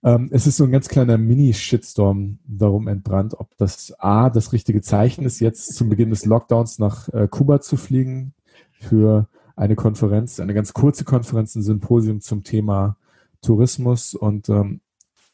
Ähm, 0.03 0.29
es 0.31 0.45
ist 0.45 0.57
so 0.57 0.65
ein 0.65 0.71
ganz 0.71 0.89
kleiner 0.89 1.17
Mini-Shitstorm 1.17 2.39
darum 2.45 2.87
entbrannt, 2.87 3.35
ob 3.39 3.55
das 3.57 3.93
A 3.99 4.29
das 4.29 4.51
richtige 4.51 4.81
Zeichen 4.81 5.23
ist, 5.23 5.39
jetzt 5.39 5.73
zum 5.73 5.89
Beginn 5.89 6.09
des 6.09 6.25
Lockdowns 6.25 6.79
nach 6.79 7.07
äh, 7.09 7.27
Kuba 7.29 7.61
zu 7.61 7.77
fliegen 7.77 8.33
für 8.73 9.29
eine 9.55 9.75
Konferenz, 9.75 10.39
eine 10.39 10.53
ganz 10.53 10.73
kurze 10.73 11.05
Konferenz, 11.05 11.55
ein 11.55 11.63
Symposium 11.63 12.19
zum 12.19 12.43
Thema 12.43 12.97
Tourismus 13.41 14.15
und 14.15 14.49
ähm, 14.49 14.81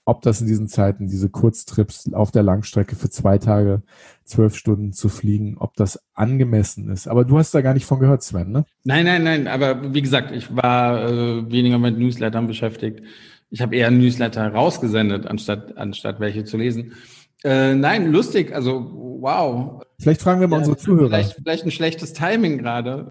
ob 0.10 0.24
das 0.24 0.42
in 0.42 0.48
diesen 0.48 0.68
Zeiten, 0.68 1.08
diese 1.08 1.30
Kurztrips 1.30 2.12
auf 2.14 2.32
der 2.32 2.42
Langstrecke 2.42 2.96
für 2.96 3.10
zwei 3.12 3.38
Tage, 3.38 3.84
zwölf 4.26 4.56
Stunden 4.56 4.92
zu 4.92 5.08
fliegen, 5.08 5.58
ob 5.60 5.76
das 5.76 6.00
angemessen 6.14 6.90
ist. 6.90 7.08
Aber 7.08 7.26
du 7.26 7.38
hast 7.38 7.54
da 7.54 7.62
gar 7.62 7.76
nicht 7.76 7.86
von 7.86 8.00
gehört, 8.00 8.24
Sven, 8.24 8.52
ne? 8.52 8.66
Nein, 8.84 9.06
nein, 9.06 9.24
nein. 9.24 9.48
Aber 9.48 9.94
wie 9.94 10.02
gesagt, 10.02 10.32
ich 10.32 10.56
war 10.56 11.08
äh, 11.08 11.52
weniger 11.52 11.78
mit 11.78 11.98
Newslettern 11.98 12.48
beschäftigt. 12.48 13.04
Ich 13.52 13.62
habe 13.62 13.76
eher 13.76 13.92
Newsletter 13.92 14.48
rausgesendet, 14.52 15.28
anstatt, 15.28 15.78
anstatt 15.78 16.20
welche 16.20 16.44
zu 16.44 16.58
lesen. 16.58 16.94
Äh, 17.44 17.76
nein, 17.76 18.12
lustig. 18.12 18.54
Also, 18.54 18.92
wow. 19.22 19.84
Vielleicht 20.00 20.22
fragen 20.22 20.42
wir 20.42 20.48
mal 20.48 20.58
ja, 20.58 20.60
unsere 20.62 20.78
Zuhörer. 20.78 21.10
Vielleicht, 21.10 21.34
vielleicht 21.36 21.66
ein 21.66 21.72
schlechtes 21.72 22.14
Timing 22.14 22.58
gerade. 22.58 23.10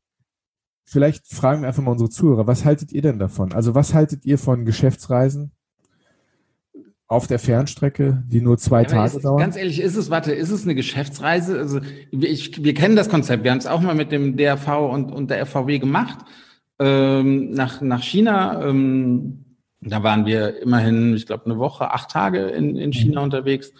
Vielleicht 0.84 1.26
fragen 1.28 1.62
wir 1.62 1.68
einfach 1.68 1.82
mal 1.82 1.92
unsere 1.92 2.10
Zuhörer, 2.10 2.46
was 2.46 2.64
haltet 2.64 2.92
ihr 2.92 3.02
denn 3.02 3.18
davon? 3.18 3.52
Also 3.52 3.74
was 3.74 3.92
haltet 3.92 4.24
ihr 4.24 4.38
von 4.38 4.64
Geschäftsreisen? 4.64 5.52
Auf 7.08 7.26
der 7.26 7.38
Fernstrecke, 7.38 8.22
die 8.26 8.42
nur 8.42 8.58
zwei 8.58 8.82
ja, 8.82 8.88
Tage 8.88 9.16
ist, 9.16 9.24
dauern? 9.24 9.40
Ganz 9.40 9.56
ehrlich, 9.56 9.80
ist 9.80 9.96
es, 9.96 10.10
warte, 10.10 10.32
ist 10.32 10.50
es 10.50 10.64
eine 10.64 10.74
Geschäftsreise? 10.74 11.58
Also 11.58 11.80
ich, 12.10 12.62
wir 12.62 12.74
kennen 12.74 12.96
das 12.96 13.08
Konzept, 13.08 13.44
wir 13.44 13.50
haben 13.50 13.58
es 13.58 13.66
auch 13.66 13.80
mal 13.80 13.94
mit 13.94 14.12
dem 14.12 14.36
DRV 14.36 14.68
und, 14.92 15.10
und 15.10 15.30
der 15.30 15.44
FVW 15.46 15.78
gemacht, 15.78 16.18
ähm, 16.78 17.50
nach, 17.50 17.80
nach 17.80 18.02
China. 18.02 18.68
Ähm, 18.68 19.44
da 19.80 20.02
waren 20.02 20.26
wir 20.26 20.60
immerhin, 20.60 21.14
ich 21.14 21.24
glaube, 21.24 21.46
eine 21.46 21.58
Woche, 21.58 21.92
acht 21.92 22.10
Tage 22.10 22.40
in, 22.48 22.76
in 22.76 22.92
China 22.92 23.20
mhm. 23.20 23.24
unterwegs. 23.24 23.72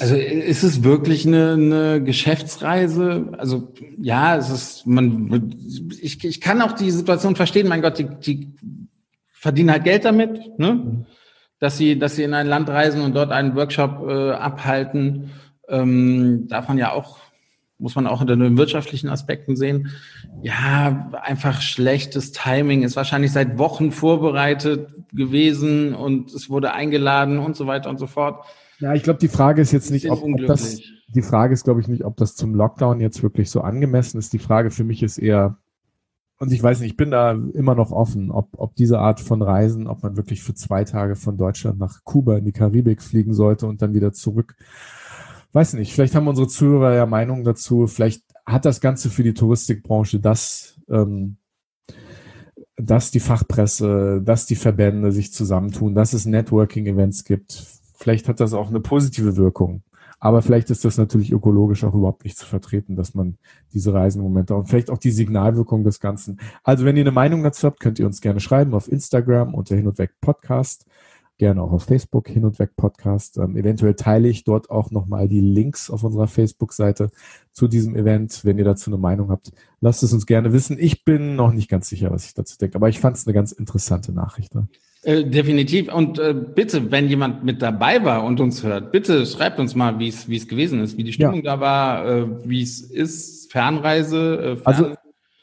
Also 0.00 0.16
ist 0.16 0.62
es 0.62 0.82
wirklich 0.82 1.26
eine, 1.26 1.52
eine 1.52 2.02
Geschäftsreise? 2.02 3.32
Also 3.38 3.72
ja, 4.00 4.36
es 4.36 4.50
ist, 4.50 4.86
man, 4.86 5.56
ich, 6.00 6.24
ich 6.24 6.40
kann 6.40 6.62
auch 6.62 6.72
die 6.72 6.90
Situation 6.90 7.36
verstehen, 7.36 7.68
mein 7.68 7.82
Gott, 7.82 7.98
die, 7.98 8.08
die 8.08 8.48
verdienen 9.32 9.70
halt 9.70 9.84
Geld 9.84 10.04
damit, 10.04 10.58
ne? 10.58 10.74
Mhm 10.74 11.06
dass 11.60 11.76
sie, 11.76 11.98
dass 11.98 12.16
sie 12.16 12.24
in 12.24 12.34
ein 12.34 12.46
Land 12.46 12.68
reisen 12.68 13.02
und 13.02 13.14
dort 13.14 13.30
einen 13.30 13.54
Workshop 13.54 14.08
äh, 14.08 14.32
abhalten. 14.32 15.30
Ähm, 15.68 16.48
darf 16.48 16.66
man 16.68 16.78
ja 16.78 16.92
auch, 16.92 17.18
muss 17.78 17.94
man 17.94 18.06
auch 18.06 18.20
unter 18.20 18.34
den 18.34 18.58
wirtschaftlichen 18.58 19.08
Aspekten 19.08 19.56
sehen. 19.56 19.90
Ja, 20.42 21.10
einfach 21.22 21.60
schlechtes 21.60 22.32
Timing, 22.32 22.82
ist 22.82 22.96
wahrscheinlich 22.96 23.32
seit 23.32 23.58
Wochen 23.58 23.92
vorbereitet 23.92 24.88
gewesen 25.12 25.94
und 25.94 26.32
es 26.32 26.48
wurde 26.48 26.72
eingeladen 26.72 27.38
und 27.38 27.56
so 27.56 27.66
weiter 27.66 27.90
und 27.90 27.98
so 27.98 28.06
fort. 28.06 28.44
Ja, 28.78 28.94
ich 28.94 29.02
glaube, 29.02 29.18
die 29.18 29.28
Frage 29.28 29.60
ist 29.60 29.72
jetzt 29.72 29.90
nicht, 29.90 30.10
ob, 30.10 30.22
ob 30.22 30.46
das, 30.46 30.80
die 31.08 31.22
Frage 31.22 31.52
ist, 31.52 31.64
glaube 31.64 31.82
ich, 31.82 31.88
nicht, 31.88 32.04
ob 32.04 32.16
das 32.16 32.34
zum 32.34 32.54
Lockdown 32.54 33.00
jetzt 33.00 33.22
wirklich 33.22 33.50
so 33.50 33.60
angemessen 33.60 34.18
ist. 34.18 34.32
Die 34.32 34.38
Frage 34.38 34.70
für 34.70 34.84
mich 34.84 35.02
ist 35.02 35.18
eher, 35.18 35.58
und 36.40 36.52
ich 36.52 36.62
weiß 36.62 36.80
nicht, 36.80 36.92
ich 36.92 36.96
bin 36.96 37.10
da 37.10 37.32
immer 37.32 37.74
noch 37.74 37.92
offen, 37.92 38.30
ob, 38.30 38.48
ob 38.56 38.74
diese 38.74 38.98
Art 38.98 39.20
von 39.20 39.42
Reisen, 39.42 39.86
ob 39.86 40.02
man 40.02 40.16
wirklich 40.16 40.42
für 40.42 40.54
zwei 40.54 40.84
Tage 40.84 41.14
von 41.14 41.36
Deutschland 41.36 41.78
nach 41.78 42.02
Kuba 42.02 42.38
in 42.38 42.46
die 42.46 42.52
Karibik 42.52 43.02
fliegen 43.02 43.34
sollte 43.34 43.66
und 43.66 43.82
dann 43.82 43.92
wieder 43.92 44.14
zurück. 44.14 44.56
Weiß 45.52 45.74
nicht, 45.74 45.92
vielleicht 45.92 46.14
haben 46.14 46.28
unsere 46.28 46.48
Zuhörer 46.48 46.94
ja 46.94 47.04
Meinungen 47.04 47.44
dazu. 47.44 47.86
Vielleicht 47.86 48.22
hat 48.46 48.64
das 48.64 48.80
Ganze 48.80 49.10
für 49.10 49.22
die 49.22 49.34
Touristikbranche 49.34 50.18
das, 50.18 50.80
ähm, 50.88 51.36
dass 52.76 53.10
die 53.10 53.20
Fachpresse, 53.20 54.22
dass 54.24 54.46
die 54.46 54.56
Verbände 54.56 55.12
sich 55.12 55.34
zusammentun, 55.34 55.94
dass 55.94 56.14
es 56.14 56.24
Networking-Events 56.24 57.24
gibt. 57.24 57.66
Vielleicht 57.98 58.28
hat 58.28 58.40
das 58.40 58.54
auch 58.54 58.70
eine 58.70 58.80
positive 58.80 59.36
Wirkung. 59.36 59.82
Aber 60.20 60.42
vielleicht 60.42 60.70
ist 60.70 60.84
das 60.84 60.98
natürlich 60.98 61.32
ökologisch 61.32 61.82
auch 61.82 61.94
überhaupt 61.94 62.24
nicht 62.24 62.38
zu 62.38 62.46
vertreten, 62.46 62.94
dass 62.94 63.14
man 63.14 63.38
diese 63.72 63.92
Reisenmomente 63.92 64.54
und 64.54 64.68
vielleicht 64.68 64.90
auch 64.90 64.98
die 64.98 65.10
Signalwirkung 65.10 65.82
des 65.82 65.98
Ganzen. 65.98 66.38
Also 66.62 66.84
wenn 66.84 66.96
ihr 66.96 67.02
eine 67.02 67.10
Meinung 67.10 67.42
dazu 67.42 67.66
habt, 67.66 67.80
könnt 67.80 67.98
ihr 67.98 68.06
uns 68.06 68.20
gerne 68.20 68.40
schreiben 68.40 68.74
auf 68.74 68.90
Instagram 68.90 69.54
unter 69.54 69.74
Hin 69.74 69.88
und 69.88 69.98
Weg 69.98 70.12
Podcast 70.20 70.86
gerne 71.40 71.62
auch 71.62 71.72
auf 71.72 71.84
Facebook 71.84 72.28
hin 72.28 72.44
und 72.44 72.58
weg 72.58 72.76
Podcast. 72.76 73.38
Ähm, 73.38 73.56
eventuell 73.56 73.94
teile 73.94 74.28
ich 74.28 74.44
dort 74.44 74.68
auch 74.68 74.90
nochmal 74.90 75.26
die 75.26 75.40
Links 75.40 75.88
auf 75.88 76.04
unserer 76.04 76.28
Facebook-Seite 76.28 77.10
zu 77.52 77.66
diesem 77.66 77.96
Event. 77.96 78.44
Wenn 78.44 78.58
ihr 78.58 78.64
dazu 78.64 78.90
eine 78.90 78.98
Meinung 78.98 79.30
habt, 79.30 79.50
lasst 79.80 80.02
es 80.02 80.12
uns 80.12 80.26
gerne 80.26 80.52
wissen. 80.52 80.76
Ich 80.78 81.02
bin 81.02 81.36
noch 81.36 81.52
nicht 81.52 81.70
ganz 81.70 81.88
sicher, 81.88 82.10
was 82.10 82.26
ich 82.26 82.34
dazu 82.34 82.58
denke, 82.58 82.76
aber 82.76 82.90
ich 82.90 83.00
fand 83.00 83.16
es 83.16 83.26
eine 83.26 83.32
ganz 83.32 83.52
interessante 83.52 84.12
Nachricht. 84.12 84.54
Ne? 84.54 84.68
Äh, 85.02 85.24
definitiv. 85.24 85.92
Und 85.92 86.18
äh, 86.18 86.34
bitte, 86.34 86.90
wenn 86.90 87.08
jemand 87.08 87.42
mit 87.42 87.62
dabei 87.62 88.04
war 88.04 88.22
und 88.22 88.38
uns 88.38 88.62
hört, 88.62 88.92
bitte 88.92 89.24
schreibt 89.24 89.58
uns 89.58 89.74
mal, 89.74 89.98
wie 89.98 90.08
es 90.08 90.28
wie 90.28 90.36
es 90.36 90.46
gewesen 90.46 90.82
ist, 90.82 90.98
wie 90.98 91.04
die 91.04 91.12
Stimmung 91.14 91.42
ja. 91.42 91.56
da 91.56 91.60
war, 91.60 92.06
äh, 92.06 92.26
wie 92.44 92.62
es 92.62 92.82
ist, 92.82 93.50
Fernreise, 93.50 94.36
äh, 94.36 94.56
Fern 94.56 94.62
also 94.64 94.94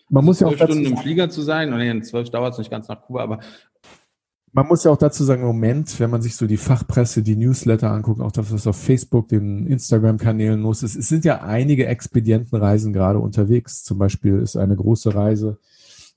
man 0.10 0.24
muss 0.24 0.40
ja 0.40 0.48
auch 0.48 0.56
Stunden 0.56 0.86
im 0.86 0.98
Flieger 0.98 1.30
zu 1.30 1.42
sein. 1.42 1.74
Und 1.74 1.82
in 1.82 2.04
zwölf 2.04 2.30
dauert 2.30 2.54
es 2.54 2.60
nicht 2.60 2.72
ganz 2.72 2.88
nach 2.88 3.02
Kuba, 3.02 3.24
aber 3.24 3.40
man 4.54 4.68
muss 4.68 4.84
ja 4.84 4.92
auch 4.92 4.98
dazu 4.98 5.24
sagen, 5.24 5.42
im 5.42 5.48
Moment, 5.48 6.00
wenn 6.00 6.10
man 6.10 6.22
sich 6.22 6.36
so 6.36 6.48
die 6.48 6.58
Fachpresse, 6.58 7.22
die 7.22 7.36
Newsletter 7.36 7.92
anguckt, 7.92 8.22
auch 8.22 8.32
das, 8.32 8.52
was 8.52 8.66
auf 8.66 8.78
Facebook, 8.78 9.28
den 9.28 9.68
Instagram-Kanälen 9.68 10.62
los 10.62 10.84
ist, 10.84 10.96
es 10.96 11.10
sind 11.10 11.26
ja 11.26 11.42
einige 11.42 11.86
Expedientenreisen 11.86 12.94
gerade 12.94 13.20
unterwegs. 13.20 13.84
Zum 13.84 13.98
Beispiel 13.98 14.40
ist 14.40 14.56
eine 14.56 14.76
große 14.76 15.14
Reise 15.14 15.60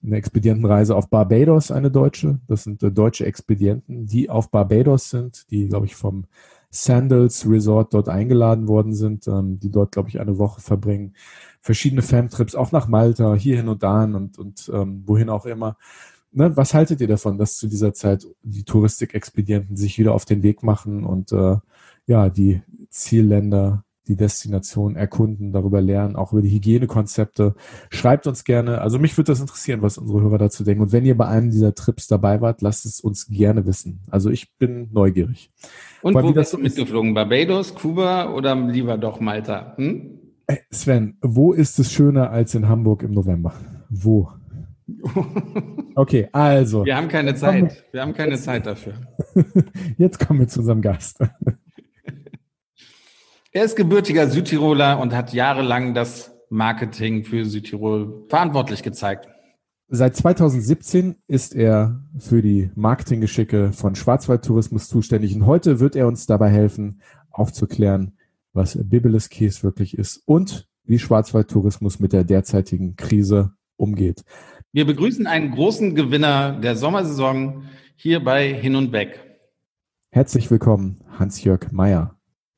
eine 0.03 0.17
Expedientenreise 0.17 0.97
auf 0.97 1.11
Barbados, 1.11 1.71
eine 1.71 1.91
deutsche. 1.91 2.41
Das 2.47 2.65
sind 2.65 2.83
äh, 2.83 2.91
deutsche 2.91 3.27
Expedienten, 3.27 4.07
die 4.07 4.31
auf 4.31 4.51
Barbados 4.51 5.11
sind, 5.11 5.51
die, 5.51 5.69
glaube 5.69 5.87
ich, 5.87 5.95
vom 5.95 6.25
Sandals 6.71 7.49
Resort 7.49 7.93
dort 7.95 8.09
eingeladen 8.09 8.69
worden 8.69 8.95
sind, 8.95 9.27
ähm, 9.27 9.59
die 9.59 9.71
dort, 9.71 9.93
glaube 9.93 10.09
ich, 10.09 10.21
eine 10.21 10.39
Woche 10.39 10.61
verbringen. 10.61 11.15
Verschiedene 11.61 12.03
Famtrips, 12.03 12.55
auch 12.55 12.73
nach 12.73 12.89
Malta, 12.89 13.35
hierhin 13.35 13.69
und 13.69 13.83
dahin 13.83 14.15
und, 14.15 14.39
und 14.39 14.71
ähm, 14.73 15.03
wohin 15.07 15.29
auch 15.29 15.47
immer. 15.47 15.77
Ne, 16.33 16.57
was 16.57 16.75
haltet 16.75 17.01
ihr 17.01 17.09
davon, 17.09 17.39
dass 17.39 17.57
zu 17.57 17.67
dieser 17.67 17.93
Zeit 17.93 18.25
die 18.43 18.63
Touristikexpedienten 18.63 19.77
sich 19.77 19.99
wieder 19.99 20.15
auf 20.15 20.25
den 20.25 20.45
Weg 20.45 20.63
machen 20.63 21.05
und 21.05 21.33
äh, 21.33 21.57
ja, 22.07 22.31
die 22.31 22.63
Zielländer 22.89 23.85
die 24.11 24.17
Destination 24.17 24.97
erkunden, 24.97 25.53
darüber 25.53 25.81
lernen, 25.81 26.17
auch 26.17 26.33
über 26.33 26.43
die 26.43 26.51
Hygienekonzepte. 26.51 27.55
Schreibt 27.91 28.27
uns 28.27 28.43
gerne. 28.45 28.81
Also 28.81 28.99
mich 28.99 29.17
würde 29.17 29.31
das 29.31 29.41
interessieren, 29.41 29.83
was 29.83 29.99
unsere 29.99 30.21
Hörer 30.21 30.39
dazu 30.39 30.65
denken. 30.65 30.83
Und 30.83 30.93
wenn 30.93 31.07
ihr 31.07 31.17
bei 31.17 31.29
einem 31.29 31.51
dieser 31.51 31.75
Trips 31.75 32.09
dabei 32.09 32.41
wart, 32.41 32.61
lasst 32.61 32.85
es 32.87 33.01
uns 33.01 33.29
gerne 33.29 33.67
wissen. 33.67 34.01
Also 34.11 34.31
ich 34.31 34.53
bin 34.59 34.89
neugierig. 34.93 35.53
Und 36.03 36.17
Aber 36.17 36.27
wo 36.27 36.33
bist 36.33 36.53
du 36.53 36.59
mitgeflogen? 36.59 37.15
Barbados, 37.15 37.75
Kuba 37.75 38.33
oder 38.33 38.57
lieber 38.57 38.99
doch 38.99 39.21
Malta? 39.21 39.75
Hm? 39.77 40.19
Sven, 40.71 41.17
wo 41.23 41.53
ist 41.53 41.79
es 41.79 41.93
schöner 41.93 42.31
als 42.31 42.55
in 42.57 42.69
Hamburg 42.69 43.05
im 43.05 43.13
November? 43.13 43.55
Wo? 43.89 44.29
Okay, 45.97 46.29
also. 46.33 46.85
Wir 46.87 46.97
haben 46.97 47.09
keine 47.09 47.35
Zeit. 47.35 47.85
Wir 47.93 48.01
haben 48.01 48.15
keine 48.15 48.39
Zeit 48.39 48.65
dafür. 48.65 48.95
Jetzt 49.99 50.19
kommen 50.25 50.39
wir 50.41 50.49
zu 50.49 50.61
unserem 50.61 50.81
Gast. 50.81 51.19
Er 53.53 53.65
ist 53.65 53.75
gebürtiger 53.75 54.29
Südtiroler 54.29 55.01
und 55.01 55.13
hat 55.13 55.33
jahrelang 55.33 55.93
das 55.93 56.33
Marketing 56.51 57.25
für 57.25 57.45
Südtirol 57.45 58.25
verantwortlich 58.29 58.85
gezeigt. 58.85 59.27
Seit 59.89 60.15
2017 60.15 61.17
ist 61.27 61.57
er 61.57 62.01
für 62.17 62.43
die 62.43 62.71
Marketinggeschicke 62.77 63.73
von 63.73 63.97
Schwarzwaldtourismus 63.97 64.87
zuständig 64.87 65.35
und 65.35 65.47
heute 65.47 65.81
wird 65.81 65.97
er 65.97 66.07
uns 66.07 66.27
dabei 66.27 66.49
helfen, 66.49 67.03
aufzuklären, 67.29 68.17
was 68.53 68.79
Bibeles 68.81 69.31
Kies 69.31 69.65
wirklich 69.65 69.99
ist 69.99 70.23
und 70.27 70.69
wie 70.85 71.01
Schwarzwaldtourismus 71.01 71.99
mit 71.99 72.13
der 72.13 72.23
derzeitigen 72.23 72.95
Krise 72.95 73.51
umgeht. 73.77 74.23
Wir 74.71 74.87
begrüßen 74.87 75.27
einen 75.27 75.51
großen 75.51 75.97
Gewinner 75.97 76.53
der 76.53 76.77
Sommersaison 76.77 77.65
hier 77.97 78.23
bei 78.23 78.55
Hin 78.55 78.77
und 78.77 78.93
Weg. 78.93 79.19
Herzlich 80.13 80.49
willkommen, 80.53 81.03
Hans-Jörg 81.19 81.73
Meyer. 81.73 82.20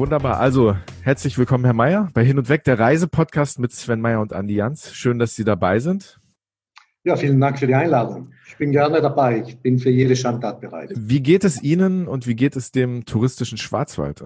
Wunderbar. 0.00 0.40
Also, 0.40 0.74
herzlich 1.02 1.36
willkommen, 1.36 1.66
Herr 1.66 1.74
Mayer, 1.74 2.08
bei 2.14 2.24
Hin 2.24 2.38
und 2.38 2.48
Weg, 2.48 2.64
der 2.64 2.78
Reisepodcast 2.78 3.58
mit 3.58 3.70
Sven 3.72 4.00
Meyer 4.00 4.22
und 4.22 4.32
Andi 4.32 4.54
Jans. 4.54 4.94
Schön, 4.94 5.18
dass 5.18 5.36
Sie 5.36 5.44
dabei 5.44 5.78
sind. 5.78 6.18
Ja, 7.04 7.16
vielen 7.16 7.38
Dank 7.38 7.58
für 7.58 7.66
die 7.66 7.74
Einladung. 7.74 8.32
Ich 8.48 8.56
bin 8.56 8.72
gerne 8.72 9.02
dabei. 9.02 9.44
Ich 9.46 9.58
bin 9.58 9.78
für 9.78 9.90
jede 9.90 10.16
Standart 10.16 10.62
bereit. 10.62 10.90
Wie 10.96 11.20
geht 11.20 11.44
es 11.44 11.62
Ihnen 11.62 12.08
und 12.08 12.26
wie 12.26 12.34
geht 12.34 12.56
es 12.56 12.72
dem 12.72 13.04
touristischen 13.04 13.58
Schwarzwald? 13.58 14.24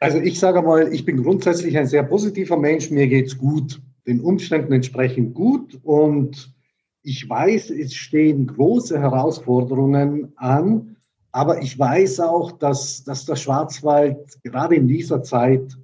Also 0.00 0.18
ich 0.18 0.38
sage 0.38 0.62
mal, 0.62 0.90
ich 0.90 1.04
bin 1.04 1.22
grundsätzlich 1.22 1.76
ein 1.76 1.86
sehr 1.86 2.04
positiver 2.04 2.56
Mensch. 2.56 2.90
Mir 2.90 3.06
geht 3.06 3.26
es 3.26 3.36
gut, 3.36 3.82
den 4.06 4.22
Umständen 4.22 4.72
entsprechend 4.72 5.34
gut. 5.34 5.78
Und 5.82 6.54
ich 7.02 7.28
weiß, 7.28 7.68
es 7.68 7.92
stehen 7.92 8.46
große 8.46 8.98
Herausforderungen 8.98 10.32
an. 10.36 10.96
Aber 11.38 11.62
ich 11.62 11.78
weiß 11.78 12.18
auch, 12.18 12.50
dass, 12.50 13.04
dass 13.04 13.24
der 13.24 13.36
Schwarzwald 13.36 14.42
gerade 14.42 14.74
in 14.74 14.88
dieser 14.88 15.22
Zeit 15.22 15.78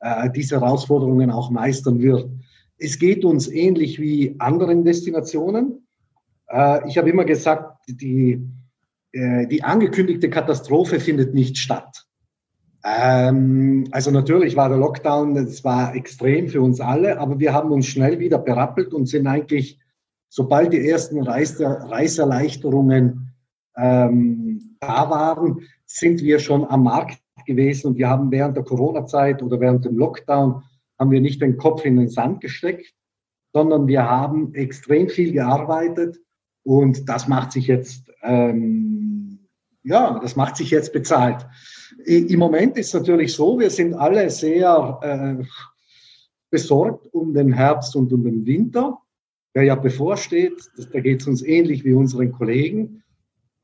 äh, 0.00 0.28
diese 0.28 0.60
Herausforderungen 0.60 1.30
auch 1.30 1.48
meistern 1.48 1.98
wird. 1.98 2.28
Es 2.76 2.98
geht 2.98 3.24
uns 3.24 3.48
ähnlich 3.48 3.98
wie 3.98 4.36
anderen 4.38 4.84
Destinationen. 4.84 5.86
Äh, 6.48 6.86
ich 6.86 6.98
habe 6.98 7.08
immer 7.08 7.24
gesagt, 7.24 7.88
die, 7.88 8.46
äh, 9.12 9.46
die 9.46 9.64
angekündigte 9.64 10.28
Katastrophe 10.28 11.00
findet 11.00 11.32
nicht 11.32 11.56
statt. 11.56 12.04
Ähm, 12.84 13.88
also 13.90 14.10
natürlich 14.10 14.56
war 14.56 14.68
der 14.68 14.76
Lockdown, 14.76 15.34
das 15.36 15.64
war 15.64 15.94
extrem 15.94 16.48
für 16.48 16.60
uns 16.60 16.82
alle, 16.82 17.18
aber 17.18 17.40
wir 17.40 17.54
haben 17.54 17.72
uns 17.72 17.86
schnell 17.86 18.18
wieder 18.18 18.38
berappelt 18.38 18.92
und 18.92 19.06
sind 19.06 19.26
eigentlich 19.26 19.80
sobald 20.28 20.74
die 20.74 20.86
ersten 20.86 21.22
Reise, 21.22 21.64
Reiserleichterungen 21.64 23.32
ähm, 23.74 24.67
da 24.80 25.10
waren, 25.10 25.62
sind 25.86 26.22
wir 26.22 26.38
schon 26.38 26.64
am 26.64 26.84
Markt 26.84 27.20
gewesen 27.46 27.88
und 27.88 27.98
wir 27.98 28.08
haben 28.08 28.30
während 28.30 28.56
der 28.56 28.64
Corona-Zeit 28.64 29.42
oder 29.42 29.60
während 29.60 29.84
dem 29.84 29.96
Lockdown 29.96 30.62
haben 30.98 31.10
wir 31.10 31.20
nicht 31.20 31.40
den 31.40 31.56
Kopf 31.56 31.84
in 31.84 31.96
den 31.96 32.08
Sand 32.08 32.40
gesteckt, 32.40 32.92
sondern 33.52 33.86
wir 33.86 34.08
haben 34.08 34.54
extrem 34.54 35.08
viel 35.08 35.32
gearbeitet 35.32 36.18
und 36.64 37.08
das 37.08 37.28
macht 37.28 37.52
sich 37.52 37.66
jetzt, 37.66 38.10
ähm, 38.22 39.48
ja, 39.82 40.18
das 40.20 40.36
macht 40.36 40.56
sich 40.56 40.70
jetzt 40.70 40.92
bezahlt. 40.92 41.46
Im 42.04 42.38
Moment 42.38 42.76
ist 42.76 42.88
es 42.88 42.94
natürlich 42.94 43.32
so, 43.32 43.58
wir 43.58 43.70
sind 43.70 43.94
alle 43.94 44.28
sehr 44.30 44.98
äh, 45.02 45.44
besorgt 46.50 47.06
um 47.12 47.34
den 47.34 47.52
Herbst 47.52 47.96
und 47.96 48.12
um 48.12 48.24
den 48.24 48.46
Winter, 48.46 48.98
der 49.54 49.64
ja 49.64 49.74
bevorsteht. 49.74 50.70
Da 50.92 51.00
geht 51.00 51.22
es 51.22 51.26
uns 51.26 51.42
ähnlich 51.42 51.84
wie 51.84 51.94
unseren 51.94 52.32
Kollegen. 52.32 53.02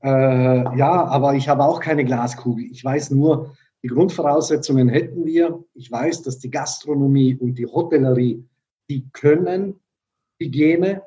Äh, 0.05 0.77
ja, 0.77 1.07
aber 1.07 1.35
ich 1.35 1.49
habe 1.49 1.65
auch 1.65 1.81
keine 1.81 2.05
Glaskugel. 2.05 2.67
Ich 2.71 2.85
weiß 2.85 3.11
nur, 3.11 3.55
die 3.83 3.89
Grundvoraussetzungen 3.89 4.89
hätten 4.89 5.25
wir. 5.25 5.65
Ich 5.73 5.91
weiß, 5.91 6.23
dass 6.23 6.39
die 6.39 6.51
Gastronomie 6.51 7.37
und 7.37 7.55
die 7.55 7.67
Hotellerie, 7.67 8.45
die 8.91 9.09
können 9.13 9.81
Hygiene. 10.39 11.03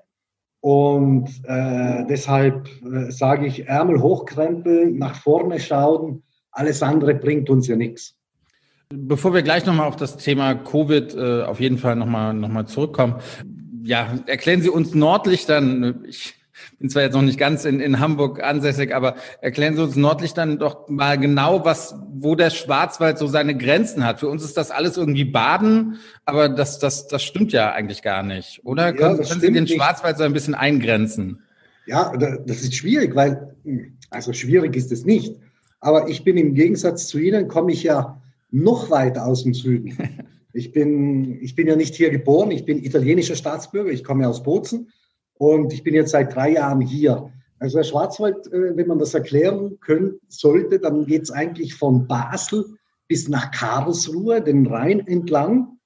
Und 0.62 1.30
äh, 1.44 2.06
deshalb 2.10 2.68
äh, 2.84 3.12
sage 3.12 3.46
ich, 3.46 3.68
Ärmel 3.68 4.02
hochkrempeln, 4.02 4.98
nach 4.98 5.16
vorne 5.16 5.60
schauen. 5.60 6.24
Alles 6.52 6.82
andere 6.82 7.14
bringt 7.14 7.52
uns 7.52 7.68
ja 7.68 7.76
nichts. 7.76 8.16
Bevor 8.90 9.34
wir 9.34 9.44
gleich 9.44 9.66
nochmal 9.66 9.88
auf 9.88 9.96
das 9.96 10.18
Thema 10.18 10.56
Covid 10.56 11.14
äh, 11.14 11.44
auf 11.44 11.60
jeden 11.60 11.78
Fall 11.78 11.96
nochmal 11.96 12.34
noch 12.34 12.50
mal 12.50 12.66
zurückkommen, 12.66 13.16
ja, 13.84 14.16
erklären 14.26 14.62
Sie 14.62 14.70
uns 14.70 14.96
nördlich 14.96 15.46
dann, 15.46 16.04
ich 16.08 16.34
bin 16.80 16.90
zwar 16.90 17.04
jetzt 17.04 17.14
noch 17.14 17.22
nicht 17.22 17.40
ganz 17.40 17.66
in, 17.66 17.80
in 17.80 18.00
Hamburg 18.00 18.44
ansässig, 18.44 18.94
aber 18.94 19.16
erklären 19.42 19.76
Sie 19.76 19.84
uns 19.84 19.96
nördlich 19.96 20.34
dann 20.34 20.60
doch 20.60 20.88
mal 20.90 21.18
genau, 21.18 21.66
was, 21.66 21.96
wo 22.14 22.36
der 22.36 22.50
Schwarzwald 22.50 23.18
so 23.18 23.28
seine 23.28 23.58
Grenzen 23.58 24.06
hat. 24.06 24.20
Für 24.20 24.28
uns 24.28 24.44
ist 24.44 24.58
das 24.58 24.72
alles 24.72 24.98
irgendwie 24.98 25.26
Baden, 25.26 25.98
aber 26.26 26.50
das, 26.50 26.80
das, 26.80 27.08
das 27.08 27.24
stimmt 27.24 27.52
ja 27.52 27.72
eigentlich 27.72 28.02
gar 28.02 28.24
nicht, 28.24 28.62
oder? 28.64 28.88
Ja, 28.88 28.94
können, 28.94 29.22
können 29.22 29.42
Sie 29.42 29.52
den 29.52 29.64
nicht. 29.64 29.76
Schwarzwald 29.76 30.18
so 30.18 30.24
ein 30.24 30.34
bisschen 30.34 30.56
eingrenzen? 30.56 31.42
Ja, 31.86 32.16
das 32.18 32.62
ist 32.62 32.76
schwierig, 32.76 33.16
weil, 33.16 33.56
also 34.10 34.34
schwierig 34.34 34.76
ist 34.76 34.92
es 34.92 35.06
nicht. 35.06 35.36
Aber 35.80 36.10
ich 36.10 36.24
bin 36.24 36.38
im 36.38 36.54
Gegensatz 36.54 37.08
zu 37.08 37.18
Ihnen, 37.18 37.48
komme 37.48 37.72
ich 37.72 37.84
ja 37.84 38.22
noch 38.52 38.90
weiter 38.90 39.26
aus 39.26 39.44
dem 39.44 39.54
Süden. 39.54 39.98
Ich 40.54 40.72
bin, 40.72 41.40
ich 41.44 41.54
bin 41.54 41.68
ja 41.68 41.76
nicht 41.76 41.94
hier 41.94 42.10
geboren, 42.10 42.50
ich 42.50 42.66
bin 42.66 42.84
italienischer 42.84 43.36
Staatsbürger, 43.36 43.92
ich 43.92 44.04
komme 44.04 44.28
aus 44.28 44.42
Bozen 44.42 44.90
und 45.38 45.74
ich 45.74 45.84
bin 45.84 45.94
jetzt 45.94 46.12
seit 46.12 46.36
drei 46.36 46.52
Jahren 46.52 46.82
hier. 46.82 47.32
Also 47.60 47.78
der 47.78 47.84
Schwarzwald, 47.84 48.48
äh, 48.48 48.76
wenn 48.76 48.88
man 48.88 49.00
das 49.00 49.14
erklären 49.14 49.80
können, 49.80 50.20
sollte, 50.28 50.80
dann 50.80 51.06
geht 51.06 51.24
es 51.24 51.32
eigentlich 51.32 51.76
von 51.76 52.08
Basel 52.08 52.66
bis 53.08 53.28
nach 53.30 53.52
Karlsruhe, 53.52 54.42
den 54.42 54.68
Rhein 54.68 55.06
entlang. 55.08 55.78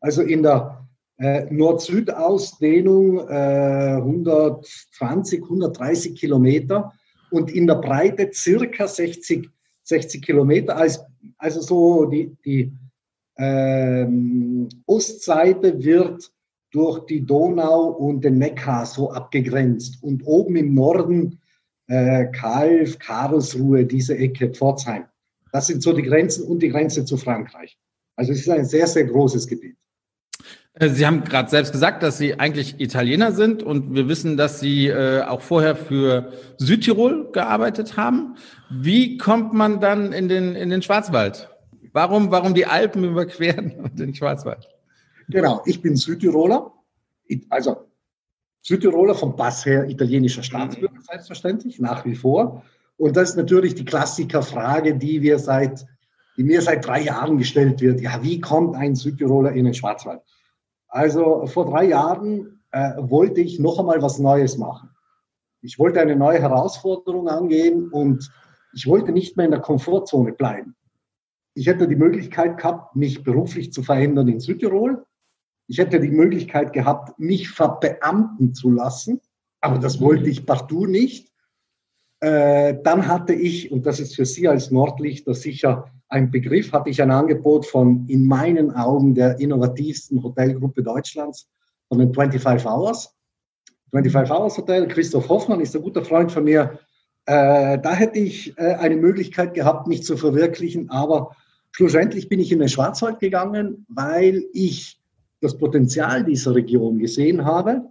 Also 0.00 0.22
in 0.22 0.42
der 0.42 0.86
äh, 1.18 1.52
Nord-Süd-Ausdehnung 1.52 3.28
äh, 3.28 3.96
120, 3.96 5.42
130 5.42 6.14
Kilometer 6.14 6.92
und 7.30 7.50
in 7.50 7.66
der 7.66 7.74
Breite 7.74 8.30
circa 8.32 8.86
60, 8.86 9.48
60 9.82 10.22
Kilometer. 10.24 10.76
Also 10.76 11.00
also 11.38 11.60
so 11.60 12.04
die, 12.06 12.36
die 12.44 12.72
ähm, 13.36 14.68
Ostseite 14.86 15.82
wird 15.82 16.30
durch 16.70 17.06
die 17.06 17.24
Donau 17.24 17.88
und 17.88 18.24
den 18.24 18.38
Neckar 18.38 18.86
so 18.86 19.10
abgegrenzt. 19.10 20.02
Und 20.02 20.22
oben 20.26 20.56
im 20.56 20.74
Norden 20.74 21.40
äh, 21.86 22.26
Kalf, 22.26 22.98
Karlsruhe, 22.98 23.84
diese 23.84 24.16
Ecke, 24.16 24.50
Pforzheim. 24.50 25.04
Das 25.52 25.66
sind 25.66 25.82
so 25.82 25.92
die 25.92 26.02
Grenzen 26.02 26.46
und 26.46 26.62
die 26.62 26.68
Grenze 26.68 27.04
zu 27.04 27.16
Frankreich. 27.16 27.78
Also 28.16 28.32
es 28.32 28.40
ist 28.40 28.50
ein 28.50 28.64
sehr, 28.64 28.86
sehr 28.86 29.04
großes 29.04 29.46
Gebiet. 29.46 29.76
Äh, 30.74 30.90
Sie 30.90 31.06
haben 31.06 31.24
gerade 31.24 31.48
selbst 31.48 31.72
gesagt, 31.72 32.02
dass 32.02 32.18
Sie 32.18 32.38
eigentlich 32.38 32.80
Italiener 32.80 33.32
sind 33.32 33.62
und 33.62 33.94
wir 33.94 34.08
wissen, 34.08 34.36
dass 34.36 34.60
Sie 34.60 34.88
äh, 34.88 35.22
auch 35.22 35.40
vorher 35.40 35.76
für 35.76 36.32
Südtirol 36.58 37.30
gearbeitet 37.32 37.96
haben. 37.96 38.36
Wie 38.70 39.16
kommt 39.16 39.54
man 39.54 39.80
dann 39.80 40.12
in 40.12 40.28
den, 40.28 40.54
in 40.54 40.70
den 40.70 40.82
Schwarzwald? 40.82 41.48
Warum, 41.92 42.30
warum 42.30 42.54
die 42.54 42.66
Alpen 42.66 43.04
überqueren 43.04 43.72
und 43.82 43.98
den 43.98 44.14
Schwarzwald? 44.14 44.68
Genau, 45.28 45.62
ich 45.66 45.82
bin 45.82 45.94
Südtiroler, 45.96 46.72
also 47.50 47.88
Südtiroler 48.62 49.14
vom 49.14 49.36
Pass 49.36 49.64
her 49.66 49.88
italienischer 49.88 50.42
Staatsbürger, 50.42 51.00
selbstverständlich, 51.00 51.78
nach 51.78 52.04
wie 52.04 52.14
vor. 52.14 52.64
Und 52.96 53.16
das 53.16 53.30
ist 53.30 53.36
natürlich 53.36 53.74
die 53.74 53.84
Klassikerfrage, 53.84 54.96
die 54.96 55.22
wir 55.22 55.38
seit, 55.38 55.86
die 56.36 56.44
mir 56.44 56.62
seit 56.62 56.86
drei 56.86 57.02
Jahren 57.02 57.38
gestellt 57.38 57.80
wird. 57.80 58.00
Ja, 58.00 58.22
wie 58.22 58.40
kommt 58.40 58.74
ein 58.74 58.94
Südtiroler 58.94 59.52
in 59.52 59.64
den 59.64 59.74
Schwarzwald? 59.74 60.20
Also 60.88 61.46
vor 61.46 61.66
drei 61.66 61.84
Jahren 61.84 62.60
äh, 62.72 62.94
wollte 62.98 63.40
ich 63.40 63.58
noch 63.60 63.78
einmal 63.78 64.02
was 64.02 64.18
Neues 64.18 64.56
machen. 64.56 64.90
Ich 65.60 65.78
wollte 65.78 66.00
eine 66.00 66.16
neue 66.16 66.40
Herausforderung 66.40 67.28
angehen 67.28 67.88
und 67.88 68.30
ich 68.74 68.86
wollte 68.86 69.12
nicht 69.12 69.36
mehr 69.36 69.46
in 69.46 69.52
der 69.52 69.60
Komfortzone 69.60 70.32
bleiben. 70.32 70.76
Ich 71.54 71.66
hätte 71.66 71.88
die 71.88 71.96
Möglichkeit 71.96 72.58
gehabt, 72.58 72.94
mich 72.96 73.24
beruflich 73.24 73.72
zu 73.72 73.82
verändern 73.82 74.28
in 74.28 74.40
Südtirol. 74.40 75.04
Ich 75.68 75.78
hätte 75.78 76.00
die 76.00 76.10
Möglichkeit 76.10 76.72
gehabt, 76.72 77.18
mich 77.18 77.50
verbeamten 77.50 78.54
zu 78.54 78.70
lassen, 78.70 79.20
aber 79.60 79.78
das 79.78 80.00
wollte 80.00 80.30
ich 80.30 80.46
partout 80.46 80.86
nicht. 80.86 81.30
Äh, 82.20 82.74
dann 82.82 83.06
hatte 83.06 83.34
ich, 83.34 83.70
und 83.70 83.86
das 83.86 84.00
ist 84.00 84.16
für 84.16 84.24
Sie 84.24 84.48
als 84.48 84.70
Nordlichter 84.70 85.34
sicher 85.34 85.92
ein 86.08 86.30
Begriff, 86.30 86.72
hatte 86.72 86.90
ich 86.90 87.02
ein 87.02 87.10
Angebot 87.10 87.66
von 87.66 88.06
in 88.08 88.26
meinen 88.26 88.72
Augen 88.72 89.14
der 89.14 89.38
innovativsten 89.38 90.22
Hotelgruppe 90.22 90.82
Deutschlands, 90.82 91.48
von 91.88 91.98
den 91.98 92.12
25 92.12 92.66
Hours. 92.66 93.14
25 93.90 94.34
Hours 94.34 94.56
Hotel, 94.58 94.88
Christoph 94.88 95.28
Hoffmann 95.28 95.60
ist 95.60 95.76
ein 95.76 95.82
guter 95.82 96.04
Freund 96.04 96.32
von 96.32 96.44
mir. 96.44 96.78
Äh, 97.26 97.78
da 97.78 97.92
hätte 97.92 98.18
ich 98.18 98.56
äh, 98.58 98.74
eine 98.74 98.96
Möglichkeit 98.96 99.54
gehabt, 99.54 99.86
mich 99.86 100.02
zu 100.02 100.16
verwirklichen, 100.16 100.90
aber 100.90 101.36
schlussendlich 101.72 102.28
bin 102.28 102.40
ich 102.40 102.52
in 102.52 102.58
den 102.58 102.68
Schwarzwald 102.68 103.20
gegangen, 103.20 103.86
weil 103.88 104.44
ich 104.52 104.97
das 105.40 105.56
Potenzial 105.56 106.24
dieser 106.24 106.54
Region 106.54 106.98
gesehen 106.98 107.44
habe 107.44 107.82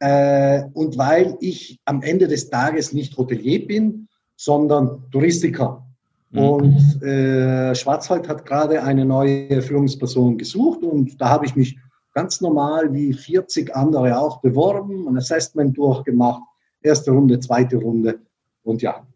äh, 0.00 0.64
und 0.74 0.96
weil 0.98 1.36
ich 1.40 1.80
am 1.84 2.02
Ende 2.02 2.28
des 2.28 2.50
Tages 2.50 2.92
nicht 2.92 3.16
Hotelier 3.16 3.66
bin, 3.66 4.08
sondern 4.36 5.10
Touristiker. 5.10 5.84
Mhm. 6.30 6.38
Und 6.38 7.02
äh, 7.02 7.74
Schwarzwald 7.74 8.28
hat 8.28 8.46
gerade 8.46 8.82
eine 8.82 9.04
neue 9.04 9.60
Führungsperson 9.62 10.38
gesucht 10.38 10.82
und 10.82 11.20
da 11.20 11.30
habe 11.30 11.46
ich 11.46 11.56
mich 11.56 11.78
ganz 12.12 12.40
normal 12.40 12.92
wie 12.92 13.12
40 13.12 13.74
andere 13.74 14.18
auch 14.18 14.40
beworben, 14.40 15.08
ein 15.08 15.16
Assessment 15.16 15.76
durchgemacht, 15.76 16.42
erste 16.82 17.10
Runde, 17.10 17.40
zweite 17.40 17.76
Runde 17.76 18.20
und 18.62 18.82
ja, 18.82 19.06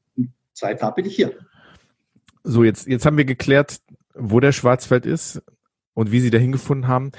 seitdem 0.52 0.94
bin 0.94 1.06
ich 1.06 1.16
hier. 1.16 1.32
So, 2.44 2.64
jetzt, 2.64 2.88
jetzt 2.88 3.06
haben 3.06 3.16
wir 3.16 3.24
geklärt, 3.24 3.78
wo 4.14 4.40
der 4.40 4.52
Schwarzwald 4.52 5.06
ist 5.06 5.42
und 5.94 6.12
wie 6.12 6.20
Sie 6.20 6.31
dahin 6.31 6.52
gefunden 6.52 6.88
haben. 6.88 7.12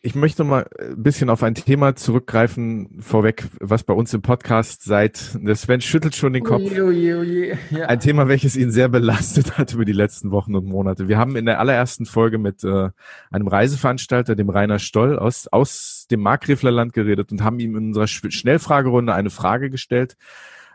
Ich 0.00 0.14
möchte 0.14 0.44
mal 0.44 0.64
ein 0.78 1.02
bisschen 1.02 1.28
auf 1.28 1.42
ein 1.42 1.56
Thema 1.56 1.96
zurückgreifen, 1.96 3.02
vorweg, 3.02 3.48
was 3.58 3.82
bei 3.82 3.92
uns 3.92 4.14
im 4.14 4.22
Podcast 4.22 4.84
seit, 4.84 5.36
der 5.42 5.56
Sven 5.56 5.80
schüttelt 5.80 6.14
schon 6.14 6.32
den 6.32 6.44
Kopf. 6.44 6.62
Oje, 6.62 6.84
oje, 6.84 7.18
oje. 7.18 7.58
Ja. 7.70 7.86
Ein 7.86 7.98
Thema, 7.98 8.28
welches 8.28 8.54
ihn 8.54 8.70
sehr 8.70 8.88
belastet 8.88 9.58
hat 9.58 9.74
über 9.74 9.84
die 9.84 9.92
letzten 9.92 10.30
Wochen 10.30 10.54
und 10.54 10.66
Monate. 10.66 11.08
Wir 11.08 11.18
haben 11.18 11.34
in 11.34 11.46
der 11.46 11.58
allerersten 11.58 12.06
Folge 12.06 12.38
mit 12.38 12.62
äh, 12.62 12.90
einem 13.32 13.48
Reiseveranstalter, 13.48 14.36
dem 14.36 14.50
Rainer 14.50 14.78
Stoll 14.78 15.18
aus, 15.18 15.48
aus 15.48 16.06
dem 16.08 16.20
Markgräflerland 16.20 16.92
geredet 16.92 17.32
und 17.32 17.42
haben 17.42 17.58
ihm 17.58 17.76
in 17.76 17.88
unserer 17.88 18.06
Schnellfragerunde 18.06 19.12
eine 19.14 19.30
Frage 19.30 19.68
gestellt, 19.68 20.16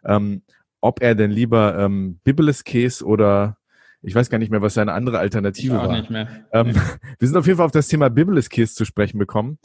ähm, 0.04 0.42
ob 0.82 1.02
er 1.02 1.16
denn 1.16 1.32
lieber 1.32 1.78
ähm, 1.80 2.20
Bibelus 2.26 2.66
Käse 2.66 3.06
oder 3.06 3.56
ich 4.04 4.14
weiß 4.14 4.30
gar 4.30 4.38
nicht 4.38 4.52
mehr, 4.52 4.62
was 4.62 4.74
seine 4.74 4.92
andere 4.94 5.18
Alternative 5.20 5.74
ich 5.74 5.80
auch 5.80 5.88
war. 5.88 5.98
Nicht 5.98 6.10
mehr. 6.10 6.28
Ähm, 6.52 6.76
wir 7.20 7.28
sind 7.28 7.38
auf 7.38 7.48
jeden 7.48 7.58
Fall 7.58 7.66
auf 7.66 7.72
das 7.72 7.88
Thema 7.88 8.10
Bibelus 8.10 8.50
Käse 8.50 8.76
zu 8.76 8.86
sprechen 8.86 9.18
bekommen. 9.18 9.58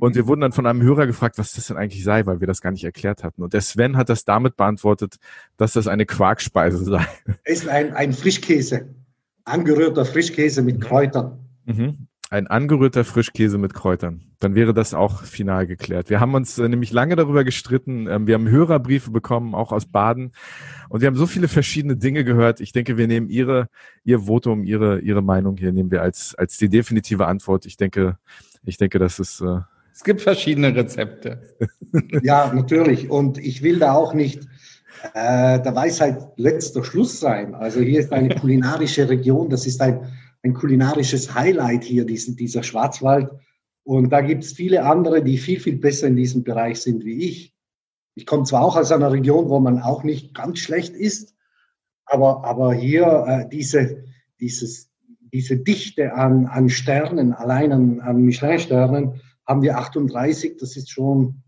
Und 0.00 0.16
wir 0.16 0.26
wurden 0.26 0.40
dann 0.40 0.52
von 0.52 0.66
einem 0.66 0.82
Hörer 0.82 1.06
gefragt, 1.06 1.36
was 1.36 1.52
das 1.52 1.66
denn 1.66 1.76
eigentlich 1.76 2.02
sei, 2.02 2.24
weil 2.24 2.40
wir 2.40 2.46
das 2.46 2.62
gar 2.62 2.72
nicht 2.72 2.84
erklärt 2.84 3.22
hatten. 3.22 3.42
Und 3.42 3.52
der 3.52 3.60
Sven 3.60 3.98
hat 3.98 4.08
das 4.08 4.24
damit 4.24 4.56
beantwortet, 4.56 5.16
dass 5.58 5.74
das 5.74 5.86
eine 5.86 6.06
Quarkspeise 6.06 6.78
sei. 6.84 7.06
Es 7.44 7.60
ist 7.60 7.68
ein, 7.68 7.92
ein 7.92 8.14
Frischkäse. 8.14 8.94
Angerührter 9.44 10.06
Frischkäse 10.06 10.62
mit 10.62 10.80
Kräutern. 10.80 11.38
Mhm. 11.66 12.06
Ein 12.32 12.46
angerührter 12.46 13.04
Frischkäse 13.04 13.58
mit 13.58 13.74
Kräutern. 13.74 14.22
Dann 14.38 14.54
wäre 14.54 14.72
das 14.72 14.94
auch 14.94 15.22
final 15.22 15.66
geklärt. 15.66 16.08
Wir 16.08 16.18
haben 16.18 16.32
uns 16.32 16.58
äh, 16.58 16.66
nämlich 16.66 16.90
lange 16.90 17.14
darüber 17.14 17.44
gestritten. 17.44 18.06
Ähm, 18.06 18.26
wir 18.26 18.36
haben 18.36 18.48
Hörerbriefe 18.48 19.10
bekommen, 19.10 19.54
auch 19.54 19.70
aus 19.70 19.84
Baden. 19.84 20.32
Und 20.88 21.02
wir 21.02 21.08
haben 21.08 21.16
so 21.16 21.26
viele 21.26 21.46
verschiedene 21.46 21.94
Dinge 21.94 22.24
gehört. 22.24 22.60
Ich 22.60 22.72
denke, 22.72 22.96
wir 22.96 23.06
nehmen 23.06 23.28
Ihre, 23.28 23.68
Ihr 24.02 24.20
Votum, 24.20 24.64
Ihre, 24.64 25.00
Ihre 25.00 25.20
Meinung 25.20 25.58
hier 25.58 25.72
nehmen 25.72 25.90
wir 25.90 26.00
als, 26.00 26.34
als 26.34 26.56
die 26.56 26.70
definitive 26.70 27.26
Antwort. 27.26 27.66
Ich 27.66 27.76
denke, 27.76 28.16
ich 28.64 28.78
denke, 28.78 28.98
das 28.98 29.18
ist, 29.18 29.42
äh, 29.42 29.58
Es 29.92 30.02
gibt 30.02 30.22
verschiedene 30.22 30.74
Rezepte. 30.74 31.42
Ja, 32.22 32.50
natürlich. 32.54 33.10
Und 33.10 33.36
ich 33.36 33.62
will 33.62 33.78
da 33.78 33.92
auch 33.92 34.14
nicht 34.14 34.48
äh, 35.12 35.60
der 35.60 35.74
Weisheit 35.74 36.16
letzter 36.36 36.82
Schluss 36.82 37.20
sein. 37.20 37.54
Also 37.54 37.80
hier 37.80 38.00
ist 38.00 38.10
eine 38.10 38.34
kulinarische 38.40 39.06
Region, 39.06 39.50
das 39.50 39.66
ist 39.66 39.82
ein, 39.82 40.00
ein 40.42 40.54
kulinarisches 40.54 41.34
Highlight 41.34 41.84
hier, 41.84 42.04
diesen, 42.04 42.36
dieser 42.36 42.62
Schwarzwald. 42.62 43.30
Und 43.84 44.10
da 44.10 44.20
gibt 44.20 44.44
es 44.44 44.52
viele 44.52 44.84
andere, 44.84 45.22
die 45.22 45.38
viel, 45.38 45.60
viel 45.60 45.76
besser 45.76 46.08
in 46.08 46.16
diesem 46.16 46.44
Bereich 46.44 46.80
sind 46.80 47.04
wie 47.04 47.24
ich. 47.28 47.54
Ich 48.14 48.26
komme 48.26 48.44
zwar 48.44 48.62
auch 48.62 48.76
aus 48.76 48.92
einer 48.92 49.12
Region, 49.12 49.48
wo 49.48 49.58
man 49.58 49.80
auch 49.80 50.04
nicht 50.04 50.34
ganz 50.34 50.58
schlecht 50.58 50.94
ist, 50.94 51.34
aber, 52.04 52.44
aber 52.44 52.74
hier 52.74 53.24
äh, 53.26 53.48
diese, 53.48 54.04
dieses, 54.40 54.90
diese 55.32 55.56
Dichte 55.56 56.12
an, 56.12 56.46
an 56.46 56.68
Sternen, 56.68 57.32
allein 57.32 57.72
an, 57.72 58.00
an 58.00 58.22
Michelin-Sternen, 58.22 59.20
haben 59.46 59.62
wir 59.62 59.78
38. 59.78 60.58
Das 60.58 60.76
ist 60.76 60.90
schon, 60.90 61.42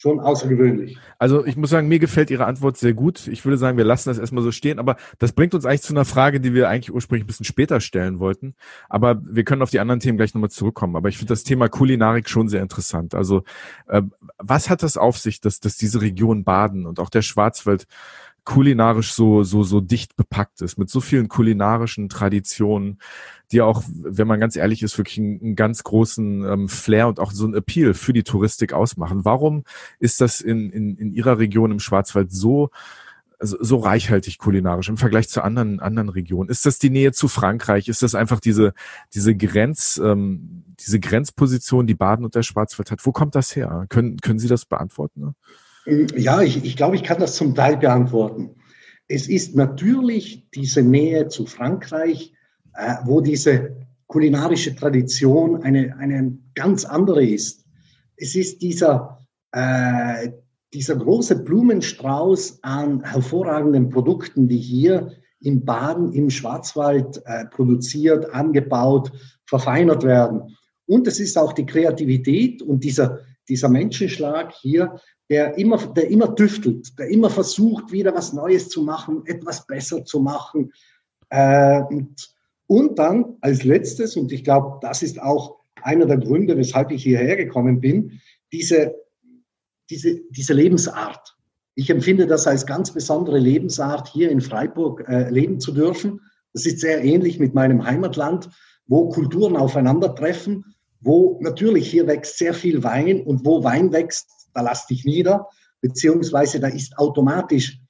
schon 0.00 0.18
außergewöhnlich. 0.18 0.98
Also 1.18 1.44
ich 1.44 1.56
muss 1.58 1.68
sagen, 1.68 1.86
mir 1.86 1.98
gefällt 1.98 2.30
Ihre 2.30 2.46
Antwort 2.46 2.78
sehr 2.78 2.94
gut. 2.94 3.28
Ich 3.28 3.44
würde 3.44 3.58
sagen, 3.58 3.76
wir 3.76 3.84
lassen 3.84 4.08
das 4.08 4.18
erstmal 4.18 4.42
so 4.42 4.50
stehen, 4.50 4.78
aber 4.78 4.96
das 5.18 5.32
bringt 5.32 5.54
uns 5.54 5.66
eigentlich 5.66 5.82
zu 5.82 5.92
einer 5.92 6.06
Frage, 6.06 6.40
die 6.40 6.54
wir 6.54 6.70
eigentlich 6.70 6.92
ursprünglich 6.92 7.24
ein 7.24 7.26
bisschen 7.26 7.44
später 7.44 7.80
stellen 7.80 8.18
wollten. 8.18 8.54
Aber 8.88 9.20
wir 9.22 9.44
können 9.44 9.60
auf 9.60 9.68
die 9.68 9.78
anderen 9.78 10.00
Themen 10.00 10.16
gleich 10.16 10.32
nochmal 10.32 10.50
zurückkommen. 10.50 10.96
Aber 10.96 11.10
ich 11.10 11.18
finde 11.18 11.32
das 11.32 11.44
Thema 11.44 11.68
Kulinarik 11.68 12.30
schon 12.30 12.48
sehr 12.48 12.62
interessant. 12.62 13.14
Also 13.14 13.42
äh, 13.88 14.00
was 14.38 14.70
hat 14.70 14.82
das 14.82 14.96
auf 14.96 15.18
sich, 15.18 15.42
dass, 15.42 15.60
dass 15.60 15.76
diese 15.76 16.00
Region 16.00 16.44
Baden 16.44 16.86
und 16.86 16.98
auch 16.98 17.10
der 17.10 17.22
Schwarzwald 17.22 17.86
kulinarisch 18.44 19.12
so, 19.12 19.42
so, 19.42 19.62
so 19.62 19.80
dicht 19.80 20.16
bepackt 20.16 20.62
ist, 20.62 20.78
mit 20.78 20.90
so 20.90 21.00
vielen 21.00 21.28
kulinarischen 21.28 22.08
Traditionen, 22.08 22.98
die 23.52 23.62
auch, 23.62 23.82
wenn 23.86 24.28
man 24.28 24.40
ganz 24.40 24.56
ehrlich 24.56 24.82
ist, 24.82 24.96
wirklich 24.98 25.18
einen, 25.18 25.40
einen 25.40 25.56
ganz 25.56 25.82
großen 25.82 26.44
ähm, 26.44 26.68
Flair 26.68 27.08
und 27.08 27.20
auch 27.20 27.32
so 27.32 27.46
ein 27.46 27.54
Appeal 27.54 27.94
für 27.94 28.12
die 28.12 28.22
Touristik 28.22 28.72
ausmachen. 28.72 29.24
Warum 29.24 29.64
ist 29.98 30.20
das 30.20 30.40
in, 30.40 30.70
in, 30.70 30.96
in 30.96 31.12
Ihrer 31.12 31.38
Region 31.38 31.70
im 31.70 31.80
Schwarzwald 31.80 32.32
so, 32.32 32.70
so 33.40 33.76
reichhaltig 33.78 34.38
kulinarisch 34.38 34.88
im 34.88 34.96
Vergleich 34.96 35.28
zu 35.28 35.42
anderen 35.42 35.80
anderen 35.80 36.08
Regionen? 36.10 36.50
Ist 36.50 36.66
das 36.66 36.78
die 36.78 36.90
Nähe 36.90 37.12
zu 37.12 37.26
Frankreich? 37.26 37.88
Ist 37.88 38.02
das 38.02 38.14
einfach 38.14 38.40
diese 38.40 38.74
diese 39.14 39.34
Grenz 39.34 40.00
ähm, 40.02 40.64
diese 40.78 41.00
Grenzposition, 41.00 41.86
die 41.86 41.94
Baden 41.94 42.24
und 42.24 42.34
der 42.34 42.42
Schwarzwald 42.42 42.90
hat? 42.90 43.04
Wo 43.06 43.12
kommt 43.12 43.34
das 43.34 43.56
her? 43.56 43.86
Können 43.88 44.18
können 44.18 44.38
Sie 44.38 44.48
das 44.48 44.66
beantworten? 44.66 45.20
Ne? 45.20 45.34
Ja, 45.86 46.42
ich, 46.42 46.64
ich 46.64 46.76
glaube, 46.76 46.96
ich 46.96 47.02
kann 47.02 47.18
das 47.18 47.36
zum 47.36 47.54
Teil 47.54 47.76
beantworten. 47.76 48.56
Es 49.08 49.28
ist 49.28 49.56
natürlich 49.56 50.48
diese 50.54 50.82
Nähe 50.82 51.28
zu 51.28 51.46
Frankreich, 51.46 52.32
äh, 52.74 52.96
wo 53.04 53.20
diese 53.20 53.76
kulinarische 54.06 54.74
Tradition 54.74 55.62
eine, 55.62 55.96
eine 55.98 56.38
ganz 56.54 56.84
andere 56.84 57.24
ist. 57.24 57.64
Es 58.16 58.34
ist 58.34 58.60
dieser, 58.62 59.18
äh, 59.52 60.30
dieser 60.72 60.96
große 60.96 61.42
Blumenstrauß 61.42 62.58
an 62.62 63.02
hervorragenden 63.02 63.88
Produkten, 63.88 64.48
die 64.48 64.58
hier 64.58 65.12
in 65.40 65.64
Baden, 65.64 66.12
im 66.12 66.28
Schwarzwald 66.28 67.22
äh, 67.24 67.46
produziert, 67.46 68.32
angebaut, 68.34 69.10
verfeinert 69.46 70.04
werden. 70.04 70.56
Und 70.86 71.06
es 71.06 71.18
ist 71.18 71.38
auch 71.38 71.52
die 71.52 71.66
Kreativität 71.66 72.62
und 72.62 72.84
dieser, 72.84 73.20
dieser 73.48 73.68
Menschenschlag 73.68 74.52
hier, 74.52 75.00
der 75.30 75.56
immer, 75.56 75.78
der 75.78 76.10
immer 76.10 76.34
tüftelt, 76.34 76.98
der 76.98 77.08
immer 77.08 77.30
versucht, 77.30 77.92
wieder 77.92 78.12
was 78.14 78.32
Neues 78.32 78.68
zu 78.68 78.82
machen, 78.82 79.22
etwas 79.26 79.64
besser 79.64 80.04
zu 80.04 80.20
machen. 80.20 80.72
Äh, 81.28 81.82
und, 81.82 82.34
und 82.66 82.98
dann 82.98 83.36
als 83.40 83.62
letztes, 83.62 84.16
und 84.16 84.32
ich 84.32 84.42
glaube, 84.42 84.78
das 84.82 85.02
ist 85.02 85.22
auch 85.22 85.60
einer 85.82 86.06
der 86.06 86.18
Gründe, 86.18 86.56
weshalb 86.56 86.90
ich 86.90 87.04
hierher 87.04 87.36
gekommen 87.36 87.80
bin, 87.80 88.20
diese, 88.52 88.96
diese, 89.88 90.20
diese 90.30 90.52
Lebensart. 90.52 91.36
Ich 91.76 91.88
empfinde 91.88 92.26
das 92.26 92.48
als 92.48 92.66
ganz 92.66 92.90
besondere 92.90 93.38
Lebensart, 93.38 94.08
hier 94.08 94.30
in 94.30 94.40
Freiburg 94.40 95.08
äh, 95.08 95.30
leben 95.30 95.60
zu 95.60 95.72
dürfen. 95.72 96.20
Das 96.52 96.66
ist 96.66 96.80
sehr 96.80 97.04
ähnlich 97.04 97.38
mit 97.38 97.54
meinem 97.54 97.84
Heimatland, 97.86 98.50
wo 98.86 99.08
Kulturen 99.08 99.56
aufeinandertreffen, 99.56 100.64
wo 101.00 101.38
natürlich 101.40 101.88
hier 101.88 102.08
wächst 102.08 102.38
sehr 102.38 102.52
viel 102.52 102.82
Wein 102.82 103.22
und 103.22 103.46
wo 103.46 103.62
Wein 103.62 103.92
wächst, 103.92 104.39
da 104.54 104.62
lass 104.62 104.86
dich 104.86 105.04
nieder, 105.04 105.48
beziehungsweise 105.80 106.60
da 106.60 106.68
ist 106.68 106.96
automatisch 106.98 107.80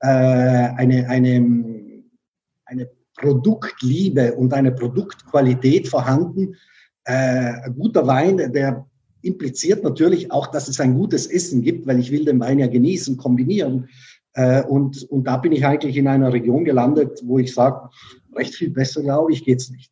äh, 0.00 0.06
eine, 0.06 1.08
eine, 1.08 2.02
eine 2.64 2.88
Produktliebe 3.16 4.34
und 4.34 4.52
eine 4.52 4.72
Produktqualität 4.72 5.88
vorhanden. 5.88 6.54
Äh, 7.04 7.64
ein 7.64 7.74
guter 7.74 8.06
Wein, 8.06 8.52
der 8.52 8.86
impliziert 9.22 9.82
natürlich 9.82 10.30
auch, 10.30 10.46
dass 10.48 10.68
es 10.68 10.80
ein 10.80 10.94
gutes 10.94 11.26
Essen 11.26 11.62
gibt, 11.62 11.86
weil 11.86 11.98
ich 11.98 12.12
will 12.12 12.24
den 12.24 12.40
Wein 12.40 12.58
ja 12.58 12.68
genießen, 12.68 13.16
kombinieren. 13.16 13.88
Äh, 14.34 14.62
und, 14.62 15.02
und 15.10 15.24
da 15.24 15.36
bin 15.36 15.52
ich 15.52 15.66
eigentlich 15.66 15.96
in 15.96 16.06
einer 16.06 16.32
Region 16.32 16.64
gelandet, 16.64 17.20
wo 17.24 17.38
ich 17.38 17.52
sage, 17.52 17.88
recht 18.34 18.54
viel 18.54 18.70
besser, 18.70 19.02
glaube 19.02 19.32
ich, 19.32 19.44
geht's 19.44 19.70
nicht. 19.70 19.90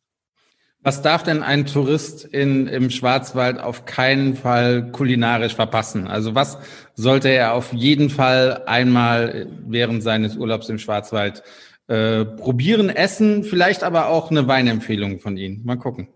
Was 0.87 1.01
darf 1.01 1.21
denn 1.21 1.43
ein 1.43 1.65
Tourist 1.65 2.23
in, 2.23 2.67
im 2.67 2.89
Schwarzwald 2.89 3.59
auf 3.59 3.83
keinen 3.83 4.35
Fall 4.35 4.89
kulinarisch 4.93 5.53
verpassen? 5.53 6.07
Also 6.07 6.33
was 6.33 6.59
sollte 6.95 7.27
er 7.27 7.55
auf 7.55 7.73
jeden 7.73 8.09
Fall 8.09 8.63
einmal 8.67 9.47
während 9.67 10.01
seines 10.01 10.37
Urlaubs 10.37 10.69
im 10.69 10.79
Schwarzwald 10.79 11.43
äh, 11.89 12.23
probieren, 12.23 12.89
essen, 12.89 13.43
vielleicht 13.43 13.83
aber 13.83 14.07
auch 14.07 14.31
eine 14.31 14.47
Weinempfehlung 14.47 15.19
von 15.19 15.35
Ihnen. 15.35 15.65
Mal 15.65 15.75
gucken. 15.75 16.07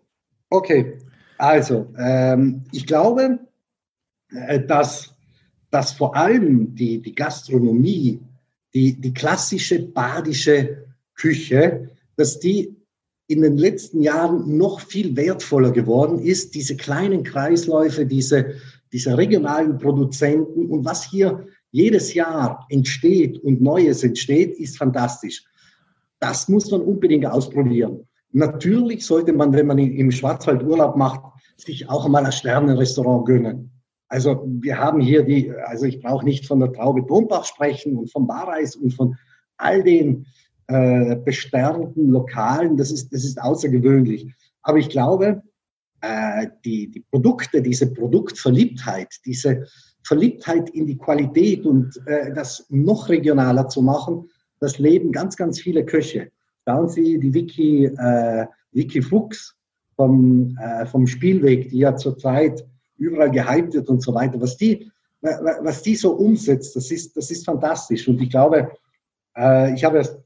Okay, 0.49 0.99
also 1.37 1.93
ähm, 1.97 2.63
ich 2.71 2.87
glaube, 2.87 3.39
äh, 4.33 4.61
dass, 4.61 5.13
dass 5.69 5.91
vor 5.91 6.15
allem 6.15 6.75
die, 6.75 7.01
die 7.01 7.13
Gastronomie, 7.13 8.21
die, 8.73 8.93
die 8.93 9.13
klassische 9.13 9.81
badische 9.81 10.85
Küche, 11.13 11.89
dass 12.15 12.39
die 12.39 12.80
in 13.31 13.41
den 13.41 13.57
letzten 13.57 14.01
Jahren 14.01 14.57
noch 14.57 14.81
viel 14.81 15.15
wertvoller 15.15 15.71
geworden 15.71 16.19
ist, 16.19 16.53
diese 16.53 16.75
kleinen 16.75 17.23
Kreisläufe, 17.23 18.05
diese, 18.05 18.55
diese 18.91 19.17
regionalen 19.17 19.77
Produzenten 19.77 20.65
und 20.67 20.83
was 20.83 21.03
hier 21.03 21.47
jedes 21.71 22.13
Jahr 22.13 22.65
entsteht 22.69 23.37
und 23.39 23.61
Neues 23.61 24.03
entsteht, 24.03 24.59
ist 24.59 24.77
fantastisch. 24.77 25.45
Das 26.19 26.49
muss 26.49 26.69
man 26.71 26.81
unbedingt 26.81 27.25
ausprobieren. 27.25 28.05
Natürlich 28.33 29.05
sollte 29.05 29.33
man, 29.33 29.53
wenn 29.53 29.67
man 29.67 29.79
im 29.79 30.11
Schwarzwald 30.11 30.63
Urlaub 30.63 30.97
macht, 30.97 31.21
sich 31.57 31.89
auch 31.89 32.07
mal 32.09 32.25
ein 32.25 32.31
Sternenrestaurant 32.31 33.25
gönnen. 33.25 33.71
Also 34.09 34.45
wir 34.45 34.77
haben 34.77 34.99
hier 34.99 35.23
die, 35.23 35.51
also 35.51 35.85
ich 35.85 36.01
brauche 36.01 36.25
nicht 36.25 36.45
von 36.45 36.59
der 36.59 36.73
Traube 36.73 37.03
Dombach 37.03 37.45
sprechen 37.45 37.97
und 37.97 38.11
vom 38.11 38.27
Barreis 38.27 38.75
und 38.75 38.93
von 38.93 39.15
all 39.55 39.83
den 39.83 40.25
äh, 40.71 41.15
besternten 41.15 42.09
Lokalen. 42.09 42.77
Das 42.77 42.91
ist, 42.91 43.11
das 43.13 43.23
ist 43.23 43.41
außergewöhnlich. 43.41 44.33
Aber 44.61 44.77
ich 44.77 44.89
glaube, 44.89 45.41
äh, 46.01 46.47
die, 46.63 46.89
die 46.89 47.01
Produkte, 47.11 47.61
diese 47.61 47.93
Produktverliebtheit, 47.93 49.09
diese 49.25 49.65
Verliebtheit 50.03 50.69
in 50.69 50.87
die 50.87 50.97
Qualität 50.97 51.65
und 51.65 51.95
äh, 52.05 52.33
das 52.33 52.65
noch 52.69 53.09
regionaler 53.09 53.67
zu 53.67 53.81
machen, 53.81 54.29
das 54.59 54.79
leben 54.79 55.11
ganz, 55.11 55.35
ganz 55.35 55.59
viele 55.59 55.85
Köche. 55.85 56.31
Schauen 56.67 56.89
Sie 56.89 57.19
die 57.19 57.33
Vicky, 57.33 57.85
äh, 57.85 58.45
Vicky 58.71 59.01
Fuchs 59.01 59.55
vom, 59.95 60.57
äh, 60.57 60.85
vom 60.85 61.05
Spielweg, 61.05 61.69
die 61.69 61.79
ja 61.79 61.95
zurzeit 61.95 62.65
überall 62.97 63.31
gehypt 63.31 63.73
wird 63.73 63.89
und 63.89 64.01
so 64.01 64.13
weiter. 64.13 64.39
Was 64.39 64.57
die, 64.57 64.91
was 65.21 65.81
die 65.81 65.95
so 65.95 66.13
umsetzt, 66.13 66.75
das 66.75 66.91
ist, 66.91 67.17
das 67.17 67.29
ist 67.29 67.45
fantastisch. 67.45 68.07
Und 68.07 68.21
ich 68.21 68.29
glaube, 68.29 68.71
äh, 69.35 69.73
ich 69.73 69.83
habe 69.83 69.97
erst 69.97 70.17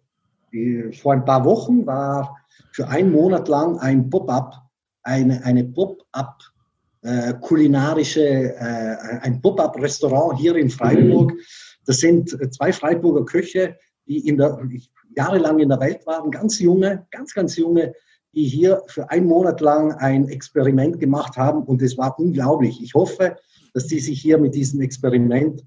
vor 0.93 1.13
ein 1.13 1.25
paar 1.25 1.43
Wochen 1.45 1.86
war 1.86 2.38
für 2.71 2.88
einen 2.88 3.12
Monat 3.12 3.47
lang 3.47 3.77
ein 3.79 4.10
Pop-up, 4.10 4.55
eine, 5.03 5.43
eine 5.43 5.63
Pop-up 5.63 6.41
äh, 7.01 7.34
kulinarische, 7.41 8.55
äh, 8.55 9.19
ein 9.21 9.41
Pop-up-Restaurant 9.41 10.39
hier 10.39 10.55
in 10.55 10.69
Freiburg. 10.69 11.34
Das 11.86 11.99
sind 11.99 12.29
zwei 12.53 12.73
Freiburger 12.73 13.25
Köche, 13.25 13.77
die 14.08 14.27
in 14.27 14.38
der, 14.38 14.60
jahrelang 15.15 15.60
in 15.60 15.69
der 15.69 15.79
Welt 15.79 16.05
waren, 16.05 16.31
ganz 16.31 16.60
junge, 16.60 17.05
ganz, 17.12 17.34
ganz 17.34 17.55
junge, 17.55 17.93
die 18.34 18.45
hier 18.45 18.81
für 18.88 19.10
einen 19.10 19.27
Monat 19.27 19.62
lang 19.62 19.93
ein 19.93 20.27
Experiment 20.27 20.99
gemacht 20.99 21.38
haben 21.38 21.63
und 21.63 21.81
es 21.81 21.97
war 21.97 22.19
unglaublich. 22.19 22.81
Ich 22.84 22.93
hoffe, 22.93 23.38
dass 23.73 23.88
die 23.88 23.99
sich 23.99 24.21
hier 24.21 24.38
mit 24.38 24.55
diesem 24.55 24.81
Experiment 24.81 25.63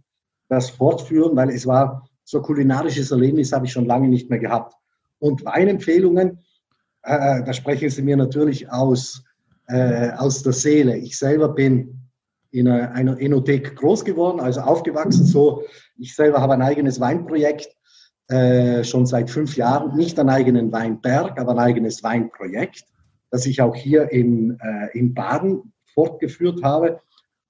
das 0.49 0.71
fortführen, 0.71 1.37
weil 1.37 1.51
es 1.51 1.67
war 1.67 2.08
so 2.29 2.43
kulinarisches 2.43 3.11
Erlebnis 3.11 3.53
habe 3.53 3.65
ich 3.65 3.73
schon 3.73 3.87
lange 3.87 4.07
nicht 4.07 4.29
mehr 4.29 4.39
gehabt. 4.39 4.75
Und 5.19 5.47
Weinempfehlungen, 5.47 6.41
äh, 7.03 7.43
da 7.43 7.53
sprechen 7.55 7.89
Sie 7.89 8.03
mir 8.03 8.19
natürlich 8.19 8.71
aus, 8.71 9.25
äh, 9.67 10.11
aus 10.11 10.43
der 10.43 10.53
Seele. 10.53 10.99
Ich 10.99 11.17
selber 11.19 11.49
bin 11.49 12.03
in 12.51 12.69
einer, 12.69 12.93
einer 12.93 13.19
Enothek 13.19 13.75
groß 13.77 14.05
geworden, 14.05 14.41
also 14.41 14.61
aufgewachsen 14.61 15.25
so. 15.25 15.65
Ich 15.97 16.15
selber 16.15 16.43
habe 16.43 16.53
ein 16.53 16.61
eigenes 16.61 17.01
Weinprojekt, 17.01 17.75
äh, 18.29 18.85
schon 18.85 19.07
seit 19.07 19.31
fünf 19.31 19.57
Jahren. 19.57 19.97
Nicht 19.97 20.19
einen 20.19 20.29
eigenen 20.29 20.71
Weinberg, 20.71 21.41
aber 21.41 21.53
ein 21.53 21.59
eigenes 21.59 22.03
Weinprojekt, 22.03 22.85
das 23.31 23.47
ich 23.47 23.63
auch 23.63 23.75
hier 23.75 24.13
in, 24.13 24.59
äh, 24.61 24.99
in 24.99 25.15
Baden 25.15 25.73
fortgeführt 25.95 26.63
habe. 26.63 27.01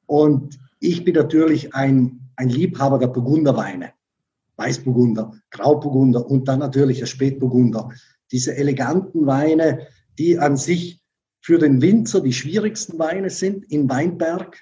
Und 0.06 0.56
ich 0.78 1.04
bin 1.04 1.14
natürlich 1.14 1.74
ein, 1.74 2.20
ein 2.36 2.48
Liebhaber 2.48 3.00
der 3.00 3.08
Burgunderweine. 3.08 3.97
Weißburgunder, 4.58 5.32
Grauburgunder 5.50 6.28
und 6.28 6.48
dann 6.48 6.58
natürlich 6.58 6.98
der 6.98 7.06
Spätburgunder. 7.06 7.90
Diese 8.30 8.56
eleganten 8.56 9.26
Weine, 9.26 9.86
die 10.18 10.38
an 10.38 10.56
sich 10.56 11.00
für 11.40 11.58
den 11.58 11.80
Winzer 11.80 12.20
die 12.20 12.32
schwierigsten 12.32 12.98
Weine 12.98 13.30
sind 13.30 13.70
im 13.72 13.88
Weinberg. 13.88 14.58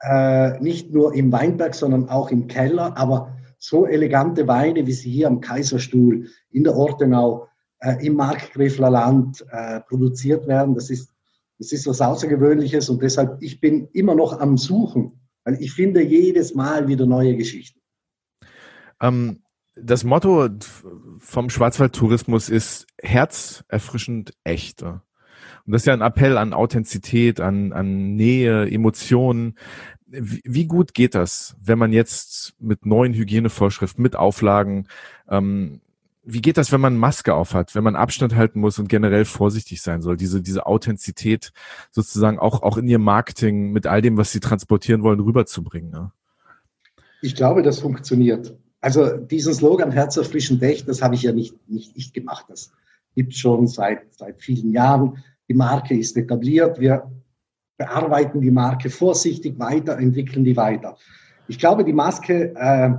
Äh, 0.00 0.58
nicht 0.60 0.90
nur 0.92 1.14
im 1.14 1.30
Weinberg, 1.30 1.74
sondern 1.74 2.08
auch 2.08 2.30
im 2.30 2.48
Keller. 2.48 2.96
Aber 2.96 3.36
so 3.58 3.86
elegante 3.86 4.48
Weine, 4.48 4.86
wie 4.86 4.92
sie 4.92 5.10
hier 5.10 5.28
am 5.28 5.40
Kaiserstuhl, 5.40 6.26
in 6.50 6.64
der 6.64 6.74
Ortenau, 6.74 7.46
äh, 7.78 8.04
im 8.04 8.14
Markgräfler 8.14 8.90
Land 8.90 9.44
äh, 9.50 9.80
produziert 9.80 10.46
werden, 10.48 10.74
das 10.74 10.90
ist, 10.90 11.10
das 11.58 11.72
ist 11.72 11.86
was 11.86 12.00
Außergewöhnliches. 12.00 12.88
Und 12.88 13.02
deshalb, 13.02 13.40
ich 13.40 13.60
bin 13.60 13.88
immer 13.92 14.14
noch 14.14 14.40
am 14.40 14.56
Suchen, 14.56 15.20
weil 15.44 15.60
ich 15.60 15.72
finde 15.72 16.02
jedes 16.02 16.54
Mal 16.54 16.88
wieder 16.88 17.06
neue 17.06 17.36
Geschichten. 17.36 17.83
Ähm, 19.00 19.40
das 19.76 20.04
Motto 20.04 20.48
vom 21.18 21.50
Schwarzwaldtourismus 21.50 22.48
ist 22.48 22.86
herzerfrischend 23.00 24.34
echt. 24.44 24.82
Und 24.82 25.72
das 25.72 25.82
ist 25.82 25.86
ja 25.86 25.94
ein 25.94 26.00
Appell 26.00 26.38
an 26.38 26.52
Authentizität, 26.52 27.40
an, 27.40 27.72
an 27.72 28.14
Nähe, 28.14 28.70
Emotionen. 28.70 29.56
Wie, 30.06 30.42
wie, 30.44 30.66
gut 30.66 30.94
geht 30.94 31.14
das, 31.14 31.56
wenn 31.60 31.78
man 31.78 31.92
jetzt 31.92 32.54
mit 32.60 32.86
neuen 32.86 33.14
Hygienevorschriften, 33.14 34.02
mit 34.02 34.14
Auflagen, 34.14 34.86
ähm, 35.28 35.80
wie 36.26 36.40
geht 36.40 36.56
das, 36.56 36.72
wenn 36.72 36.80
man 36.80 36.96
Maske 36.96 37.34
aufhat, 37.34 37.74
wenn 37.74 37.84
man 37.84 37.96
Abstand 37.96 38.34
halten 38.34 38.60
muss 38.60 38.78
und 38.78 38.88
generell 38.88 39.24
vorsichtig 39.24 39.82
sein 39.82 40.00
soll, 40.00 40.16
diese, 40.16 40.40
diese 40.40 40.66
Authentizität 40.66 41.52
sozusagen 41.90 42.38
auch, 42.38 42.62
auch 42.62 42.78
in 42.78 42.88
ihr 42.88 42.98
Marketing 42.98 43.72
mit 43.72 43.86
all 43.86 44.00
dem, 44.00 44.16
was 44.16 44.32
sie 44.32 44.40
transportieren 44.40 45.02
wollen, 45.02 45.20
rüberzubringen? 45.20 45.90
Ne? 45.90 46.12
Ich 47.20 47.34
glaube, 47.34 47.62
das 47.62 47.80
funktioniert. 47.80 48.54
Also 48.84 49.16
diesen 49.16 49.54
Slogan 49.54 49.92
Herzerfrischend 49.92 50.62
echt, 50.62 50.86
das 50.86 51.00
habe 51.00 51.14
ich 51.14 51.22
ja 51.22 51.32
nicht, 51.32 51.56
nicht 51.70 51.92
ich 51.96 52.12
gemacht. 52.12 52.44
Das 52.50 52.70
gibt 53.14 53.34
schon 53.34 53.66
seit, 53.66 54.12
seit 54.12 54.42
vielen 54.42 54.72
Jahren. 54.72 55.24
Die 55.48 55.54
Marke 55.54 55.96
ist 55.96 56.18
etabliert. 56.18 56.78
Wir 56.78 57.10
bearbeiten 57.78 58.42
die 58.42 58.50
Marke 58.50 58.90
vorsichtig 58.90 59.58
weiter, 59.58 59.96
entwickeln 59.96 60.44
die 60.44 60.54
weiter. 60.54 60.98
Ich 61.48 61.58
glaube, 61.58 61.82
die 61.82 61.94
Maske, 61.94 62.54
äh, 62.56 62.90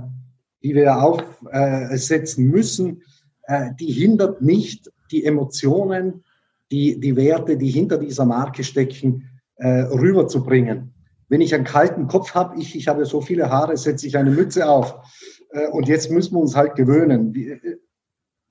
die 0.60 0.74
wir 0.74 1.00
aufsetzen 1.00 2.48
müssen, 2.48 3.02
äh, 3.44 3.70
die 3.78 3.92
hindert 3.92 4.42
nicht 4.42 4.90
die 5.12 5.24
Emotionen, 5.24 6.24
die, 6.72 6.98
die 6.98 7.14
Werte, 7.14 7.56
die 7.56 7.70
hinter 7.70 7.98
dieser 7.98 8.24
Marke 8.24 8.64
stecken, 8.64 9.30
äh, 9.54 9.82
rüberzubringen. 9.82 10.92
Wenn 11.28 11.40
ich 11.40 11.54
einen 11.54 11.64
kalten 11.64 12.08
Kopf 12.08 12.34
habe, 12.34 12.60
ich, 12.60 12.74
ich 12.74 12.88
habe 12.88 13.04
so 13.04 13.20
viele 13.20 13.50
Haare, 13.50 13.76
setze 13.76 14.08
ich 14.08 14.16
eine 14.16 14.32
Mütze 14.32 14.68
auf 14.68 14.94
äh, 14.94 15.35
und 15.72 15.88
jetzt 15.88 16.10
müssen 16.10 16.34
wir 16.34 16.40
uns 16.40 16.54
halt 16.54 16.74
gewöhnen. 16.74 17.34
Äh, 17.34 17.76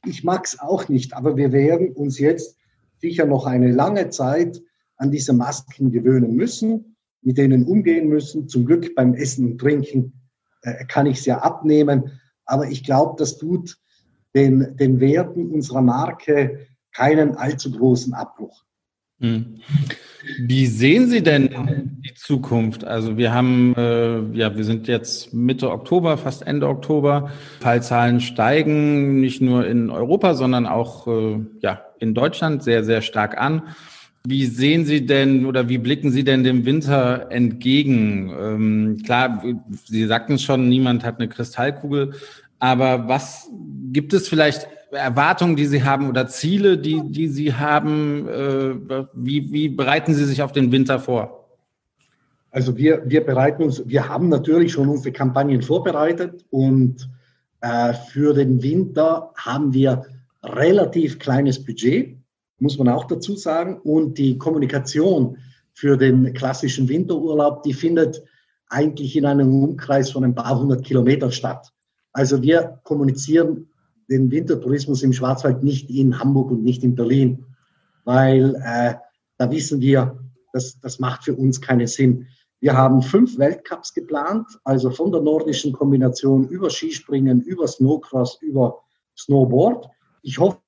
ich 0.06 0.24
mag 0.24 0.46
es 0.46 0.60
auch 0.60 0.88
nicht, 0.89 1.13
aber 1.13 1.38
wir 1.38 1.52
werden 1.52 1.91
uns 1.94 2.20
jetzt 2.20 2.58
sicher 3.00 3.26
noch 3.26 3.46
eine 3.46 3.72
lange 3.72 4.10
Zeit 4.10 4.62
an 4.98 5.12
diese 5.12 5.34
Masken 5.34 5.91
gewöhnen 5.91 6.36
müssen, 6.36 6.98
mit 7.22 7.38
denen 7.38 7.65
umgehen 7.65 8.08
müssen. 8.08 8.48
Zum 8.48 8.65
Glück 8.65 8.96
beim 8.96 9.13
Essen 9.13 9.46
und 9.52 9.58
Trinken 9.60 10.13
äh, 10.62 10.86
kann 10.86 11.06
ich 11.06 11.20
es 11.20 11.26
ja 11.26 11.39
abnehmen. 11.39 12.20
Aber 12.46 12.68
ich 12.68 12.84
glaube, 12.84 13.15
das 13.18 13.38
tut 13.38 13.78
den, 14.36 14.76
den 14.78 15.00
Werten 15.00 15.52
unserer 15.52 15.82
Marke 15.82 16.68
keinen 16.94 17.36
allzu 17.36 17.72
großen 17.72 18.13
Abbruch. 18.13 18.63
Hm. 19.19 19.62
Wie 20.39 20.65
sehen 20.65 21.08
Sie 21.08 21.23
denn 21.23 21.49
die 22.04 22.13
Zukunft? 22.15 22.84
Also 22.84 23.17
wir 23.17 23.34
haben, 23.34 23.73
äh, 23.78 24.19
ja, 24.34 24.56
wir 24.56 24.63
sind 24.63 24.88
jetzt 24.88 25.34
Mitte 25.34 25.71
Oktober, 25.71 26.17
fast 26.17 26.45
Ende 26.45 26.67
Oktober. 26.67 27.32
Fallzahlen 27.62 28.19
steigen 28.19 29.21
nicht 29.21 29.41
nur 29.41 29.65
in 29.67 29.89
Europa, 29.89 30.34
sondern 30.34 30.65
auch 30.65 31.08
äh, 31.08 31.39
ja, 31.62 31.86
in 31.99 32.13
Deutschland 32.13 32.63
sehr, 32.63 32.84
sehr 32.84 33.01
stark 33.01 33.38
an. 33.39 33.62
Wie 34.28 34.45
sehen 34.47 34.86
Sie 34.86 35.06
denn 35.06 35.45
oder 35.45 35.69
wie 35.69 35.78
blicken 35.78 36.12
Sie 36.12 36.23
denn 36.23 36.43
dem 36.43 36.65
Winter 36.65 37.28
entgegen? 37.30 38.34
Ähm, 38.38 38.97
klar, 39.06 39.43
Sie 39.86 40.06
sagten 40.08 40.34
es 40.34 40.43
schon, 40.43 40.67
niemand 40.67 41.06
hat 41.06 41.19
eine 41.19 41.30
Kristallkugel. 41.30 42.13
Aber 42.58 43.08
was 43.08 43.49
gibt 43.91 44.13
es 44.13 44.28
vielleicht 44.28 44.67
Erwartungen, 44.95 45.55
die 45.55 45.65
Sie 45.65 45.84
haben 45.84 46.10
oder 46.10 46.27
Ziele, 46.27 46.77
die, 46.77 47.01
die 47.05 47.27
Sie 47.27 47.53
haben? 47.53 48.27
Äh, 48.27 49.05
wie, 49.13 49.51
wie 49.51 49.69
bereiten 49.69 50.13
Sie 50.13 50.25
sich 50.25 50.41
auf 50.41 50.51
den 50.51 50.71
Winter 50.71 50.99
vor? 50.99 51.45
Also 52.51 52.77
wir, 52.77 53.03
wir 53.05 53.25
bereiten 53.25 53.63
uns, 53.63 53.84
wir 53.86 54.08
haben 54.08 54.29
natürlich 54.29 54.71
schon 54.71 54.88
unsere 54.88 55.12
Kampagnen 55.12 55.62
vorbereitet 55.62 56.45
und 56.51 57.10
äh, 57.60 57.93
für 57.93 58.34
den 58.34 58.63
Winter 58.63 59.31
haben 59.36 59.73
wir 59.73 60.05
relativ 60.41 61.19
kleines 61.19 61.63
Budget, 61.63 62.17
muss 62.60 62.77
man 62.77 62.88
auch 62.88 63.05
dazu 63.05 63.36
sagen. 63.36 63.79
Und 63.84 64.17
die 64.17 64.38
Kommunikation 64.38 65.38
für 65.73 65.97
den 65.97 66.34
klassischen 66.34 66.88
Winterurlaub, 66.88 67.63
die 67.63 67.73
findet 67.73 68.23
eigentlich 68.69 69.15
in 69.17 69.25
einem 69.25 69.63
Umkreis 69.63 70.12
von 70.12 70.23
ein 70.23 70.36
paar 70.36 70.58
hundert 70.58 70.86
Kilometern 70.86 71.31
statt. 71.31 71.71
Also 72.13 72.41
wir 72.41 72.79
kommunizieren 72.84 73.67
den 74.10 74.32
Wintertourismus 74.32 75.04
im 75.04 75.13
Schwarzwald 75.13 75.63
nicht 75.63 75.89
in 75.89 76.20
Hamburg 76.20 76.52
und 76.52 76.63
nicht 76.63 76.84
in 76.84 76.96
Berlin, 76.96 77.46
weil 78.04 78.56
äh, 78.63 78.96
da 79.38 79.52
wissen 79.52 79.82
wir, 79.82 80.20
das, 80.54 80.80
das 80.80 81.00
macht 81.00 81.26
für 81.26 81.36
uns 81.36 81.60
keinen 81.60 81.88
Sinn. 81.88 82.28
Wir 82.60 82.76
haben 82.76 83.02
fünf 83.02 83.38
Weltcups 83.38 83.94
geplant, 83.94 84.48
also 84.63 84.89
von 84.89 85.12
der 85.12 85.22
nordischen 85.22 85.74
Kombination 85.74 86.48
über 86.48 86.70
Skispringen, 86.70 87.41
über 87.41 87.68
Snowcross, 87.68 88.41
über 88.41 88.80
Snowboard. 89.18 89.88
Ich 90.22 90.39
hoffe, 90.39 90.60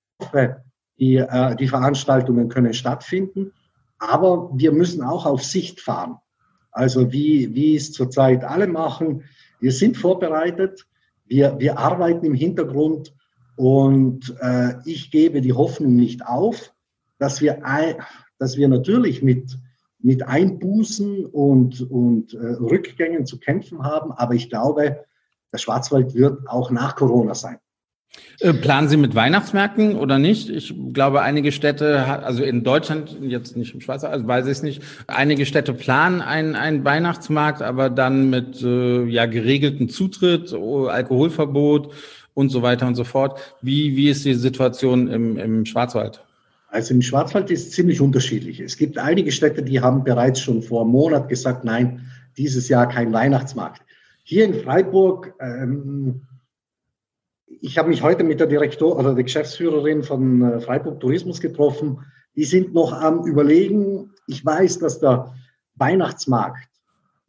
die, 0.99 1.15
äh, 1.15 1.55
die 1.55 1.67
Veranstaltungen 1.67 2.49
können 2.49 2.73
stattfinden, 2.73 3.53
aber 3.99 4.51
wir 4.53 4.71
müssen 4.71 5.01
auch 5.01 5.25
auf 5.25 5.43
Sicht 5.43 5.79
fahren. 5.79 6.17
Also 6.71 7.11
wie, 7.11 7.55
wie 7.55 7.75
es 7.75 7.91
zurzeit 7.93 8.43
alle 8.43 8.67
machen. 8.67 9.23
Wir 9.59 9.71
sind 9.71 9.97
vorbereitet, 9.97 10.85
wir, 11.25 11.57
wir 11.57 11.79
arbeiten 11.79 12.25
im 12.25 12.35
Hintergrund 12.35 13.13
und 13.57 14.35
äh, 14.39 14.75
ich 14.85 15.09
gebe 15.09 15.41
die 15.41 15.51
Hoffnung 15.51 15.95
nicht 15.95 16.25
auf, 16.25 16.73
dass 17.17 17.41
wir, 17.41 17.59
dass 18.37 18.55
wir 18.55 18.67
natürlich 18.67 19.23
mit, 19.23 19.57
mit 19.99 20.21
Einbußen 20.27 21.25
und, 21.25 21.81
und 21.89 22.35
äh, 22.35 22.37
Rückgängen 22.37 23.25
zu 23.25 23.39
kämpfen 23.39 23.83
haben. 23.83 24.11
Aber 24.11 24.35
ich 24.35 24.49
glaube, 24.49 25.03
der 25.51 25.57
Schwarzwald 25.57 26.13
wird 26.13 26.47
auch 26.47 26.69
nach 26.69 26.95
Corona 26.95 27.33
sein. 27.33 27.57
Äh, 28.39 28.53
planen 28.53 28.89
Sie 28.89 28.97
mit 28.97 29.15
Weihnachtsmärkten 29.15 29.95
oder 29.95 30.19
nicht? 30.19 30.49
Ich 30.49 30.75
glaube, 30.93 31.21
einige 31.21 31.51
Städte, 31.51 32.03
also 32.23 32.43
in 32.43 32.63
Deutschland, 32.63 33.17
jetzt 33.21 33.57
nicht 33.57 33.73
im 33.73 33.81
Schweizer, 33.81 34.11
also 34.11 34.27
weiß 34.27 34.45
ich 34.45 34.51
es 34.51 34.63
nicht, 34.63 34.83
einige 35.07 35.47
Städte 35.47 35.73
planen 35.73 36.21
einen, 36.21 36.55
einen 36.55 36.85
Weihnachtsmarkt, 36.85 37.63
aber 37.63 37.89
dann 37.89 38.29
mit 38.29 38.61
äh, 38.61 39.05
ja, 39.05 39.25
geregelten 39.25 39.89
Zutritt, 39.89 40.53
Alkoholverbot 40.53 41.91
und 42.37 42.49
so 42.49 42.61
weiter 42.61 42.85
und 42.85 42.93
so 42.93 43.03
fort. 43.03 43.39
Wie, 43.63 43.95
wie 43.95 44.09
ist 44.11 44.23
die 44.23 44.35
Situation 44.35 45.07
im, 45.07 45.39
im 45.39 45.65
Schwarzwald? 45.65 46.23
Also 46.67 46.93
im 46.93 47.01
Schwarzwald 47.01 47.49
ist 47.49 47.69
es 47.69 47.71
ziemlich 47.71 47.99
unterschiedlich. 47.99 48.59
Es 48.59 48.77
gibt 48.77 48.99
einige 48.99 49.31
Städte, 49.31 49.63
die 49.63 49.81
haben 49.81 50.03
bereits 50.03 50.39
schon 50.39 50.61
vor 50.61 50.81
einem 50.81 50.91
Monat 50.91 51.29
gesagt, 51.29 51.63
nein, 51.63 52.05
dieses 52.37 52.69
Jahr 52.69 52.87
kein 52.89 53.11
Weihnachtsmarkt. 53.11 53.81
Hier 54.23 54.45
in 54.45 54.53
Freiburg, 54.53 55.33
ähm, 55.39 56.27
ich 57.47 57.79
habe 57.79 57.89
mich 57.89 58.03
heute 58.03 58.23
mit 58.23 58.39
der 58.39 58.45
Direktor 58.45 58.95
oder 58.99 59.15
der 59.15 59.23
Geschäftsführerin 59.23 60.03
von 60.03 60.43
äh, 60.43 60.59
Freiburg 60.59 60.99
Tourismus 60.99 61.41
getroffen. 61.41 62.01
Die 62.35 62.45
sind 62.45 62.71
noch 62.71 62.93
am 62.93 63.25
Überlegen. 63.25 64.11
Ich 64.27 64.45
weiß, 64.45 64.77
dass 64.77 64.99
der 64.99 65.33
Weihnachtsmarkt 65.73 66.69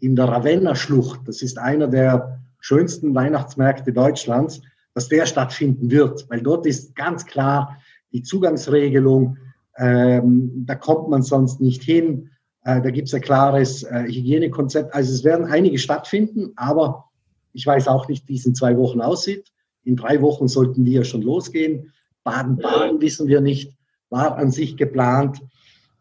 in 0.01 0.17
der 0.17 0.27
Ravenna 0.27 0.75
Schlucht, 0.75 1.21
das 1.25 1.41
ist 1.41 1.57
einer 1.57 1.89
der 1.89 2.43
schönsten 2.61 3.15
Weihnachtsmärkte 3.15 3.95
Deutschlands, 3.95 4.61
dass 4.99 5.09
der 5.09 5.27
stattfinden 5.27 5.93
wird, 5.93 6.29
weil 6.29 6.43
dort 6.43 6.67
ist 6.67 6.97
ganz 6.97 7.25
klar 7.25 7.79
die 8.11 8.25
Zugangsregelung, 8.25 9.37
ähm, 9.77 10.65
da 10.67 10.75
kommt 10.75 11.09
man 11.09 11.23
sonst 11.23 11.61
nicht 11.61 11.85
hin, 11.85 12.31
äh, 12.65 12.83
da 12.83 12.91
gibt 12.91 13.07
es 13.07 13.15
ein 13.15 13.21
klares 13.21 13.85
äh, 13.85 14.07
Hygienekonzept. 14.09 14.93
Also 14.93 15.13
es 15.13 15.23
werden 15.23 15.47
einige 15.47 15.79
stattfinden, 15.79 16.51
aber 16.57 17.05
ich 17.53 17.65
weiß 17.65 17.87
auch 17.87 18.09
nicht, 18.09 18.27
wie 18.27 18.35
es 18.35 18.45
in 18.45 18.57
zwei 18.57 18.77
Wochen 18.77 19.01
aussieht. 19.01 19.53
In 19.85 19.95
drei 19.95 20.21
Wochen 20.21 20.49
sollten 20.49 20.85
wir 20.85 21.05
schon 21.05 21.23
losgehen. 21.23 21.93
Baden-Baden 22.25 23.01
wissen 23.01 23.29
wir 23.29 23.41
nicht, 23.41 23.77
war 24.11 24.37
an 24.37 24.51
sich 24.51 24.77
geplant. 24.77 25.41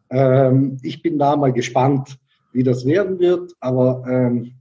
Ähm, 0.09 0.79
ich 0.81 1.03
bin 1.03 1.19
da 1.19 1.35
mal 1.35 1.53
gespannt, 1.53 2.17
wie 2.51 2.63
das 2.63 2.83
werden 2.83 3.19
wird, 3.19 3.53
aber 3.59 4.03
ähm, 4.09 4.55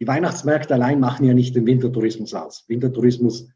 die 0.00 0.08
Weihnachtsmärkte 0.08 0.74
allein 0.74 0.98
machen 0.98 1.24
ja 1.24 1.34
nicht 1.34 1.54
den 1.54 1.66
Wintertourismus 1.66 2.34
aus. 2.34 2.64
Wintertourismus 2.66 3.46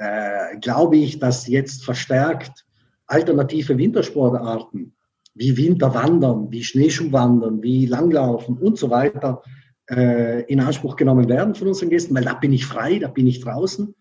äh, 0.00 0.56
glaube 0.58 0.96
ich, 0.96 1.18
dass 1.18 1.46
jetzt 1.46 1.84
verstärkt 1.84 2.64
alternative 3.06 3.76
Wintersportarten 3.76 4.94
wie 5.34 5.56
Winterwandern, 5.56 6.50
wie 6.50 6.64
Schneeschuhwandern, 6.64 7.62
wie 7.62 7.84
Langlaufen 7.84 8.56
und 8.56 8.78
so 8.78 8.88
weiter 8.88 9.42
äh, 9.90 10.42
in 10.44 10.60
Anspruch 10.60 10.96
genommen 10.96 11.28
werden 11.28 11.54
von 11.54 11.68
unseren 11.68 11.90
Gästen, 11.90 12.14
weil 12.14 12.24
da 12.24 12.32
bin 12.32 12.52
ich 12.52 12.64
frei, 12.64 12.98
da 12.98 13.08
bin 13.08 13.26
ich 13.26 13.40
draußen. 13.40 13.94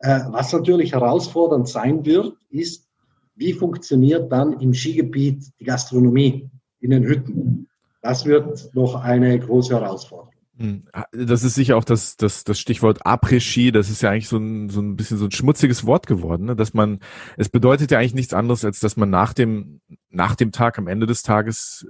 Äh, 0.00 0.20
was 0.30 0.52
natürlich 0.52 0.92
herausfordernd 0.92 1.68
sein 1.68 2.04
wird, 2.04 2.36
ist, 2.50 2.88
wie 3.36 3.52
funktioniert 3.52 4.32
dann 4.32 4.58
im 4.60 4.74
Skigebiet 4.74 5.44
die 5.60 5.64
Gastronomie 5.64 6.50
in 6.80 6.90
den 6.90 7.04
Hütten? 7.04 7.68
Das 8.02 8.26
wird 8.26 8.74
noch 8.74 8.96
eine 8.96 9.38
große 9.38 9.72
Herausforderung. 9.72 10.33
Hm. 10.56 10.84
Das 11.12 11.42
ist 11.42 11.54
sicher 11.54 11.76
auch 11.76 11.82
das, 11.82 12.16
das, 12.16 12.44
das 12.44 12.60
Stichwort 12.60 13.04
Après-Ski, 13.04 13.72
das 13.72 13.90
ist 13.90 14.02
ja 14.02 14.10
eigentlich 14.10 14.28
so 14.28 14.36
ein, 14.36 14.68
so 14.68 14.80
ein 14.80 14.94
bisschen 14.94 15.18
so 15.18 15.24
ein 15.24 15.32
schmutziges 15.32 15.84
Wort 15.84 16.06
geworden, 16.06 16.44
ne? 16.44 16.56
dass 16.56 16.74
man, 16.74 17.00
es 17.36 17.48
bedeutet 17.48 17.90
ja 17.90 17.98
eigentlich 17.98 18.14
nichts 18.14 18.34
anderes, 18.34 18.64
als 18.64 18.78
dass 18.78 18.96
man 18.96 19.10
nach 19.10 19.32
dem, 19.32 19.80
nach 20.10 20.36
dem 20.36 20.52
Tag, 20.52 20.78
am 20.78 20.86
Ende 20.86 21.06
des 21.06 21.24
Tages 21.24 21.88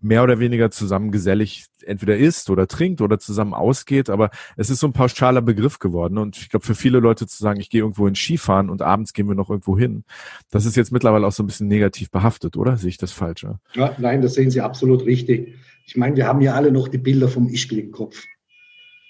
mehr 0.00 0.22
oder 0.22 0.38
weniger 0.38 0.70
zusammen 0.70 1.10
gesellig 1.10 1.66
entweder 1.84 2.16
isst 2.16 2.48
oder 2.48 2.66
trinkt 2.66 3.02
oder 3.02 3.18
zusammen 3.18 3.52
ausgeht, 3.52 4.08
aber 4.08 4.30
es 4.56 4.70
ist 4.70 4.80
so 4.80 4.86
ein 4.86 4.94
pauschaler 4.94 5.42
Begriff 5.42 5.78
geworden 5.78 6.16
und 6.16 6.38
ich 6.38 6.48
glaube 6.48 6.64
für 6.64 6.74
viele 6.74 6.98
Leute 6.98 7.26
zu 7.26 7.42
sagen, 7.42 7.60
ich 7.60 7.68
gehe 7.68 7.82
irgendwo 7.82 8.06
in 8.06 8.14
Skifahren 8.14 8.70
und 8.70 8.80
abends 8.80 9.12
gehen 9.12 9.28
wir 9.28 9.34
noch 9.34 9.50
irgendwo 9.50 9.78
hin, 9.78 10.04
das 10.50 10.64
ist 10.64 10.76
jetzt 10.76 10.92
mittlerweile 10.92 11.26
auch 11.26 11.32
so 11.32 11.42
ein 11.42 11.46
bisschen 11.46 11.68
negativ 11.68 12.10
behaftet, 12.10 12.56
oder? 12.56 12.78
Sehe 12.78 12.88
ich 12.88 12.98
das 12.98 13.12
falsch? 13.12 13.44
Ja, 13.74 13.94
nein, 13.98 14.22
das 14.22 14.34
sehen 14.34 14.50
Sie 14.50 14.62
absolut 14.62 15.04
richtig 15.04 15.54
ich 15.86 15.96
meine, 15.96 16.16
wir 16.16 16.26
haben 16.26 16.40
ja 16.40 16.54
alle 16.54 16.70
noch 16.70 16.88
die 16.88 16.98
Bilder 16.98 17.28
vom 17.28 17.48
Ischgl 17.48 17.78
im 17.78 17.90
Kopf. 17.90 18.24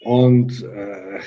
Und 0.05 0.63
äh, 0.63 1.21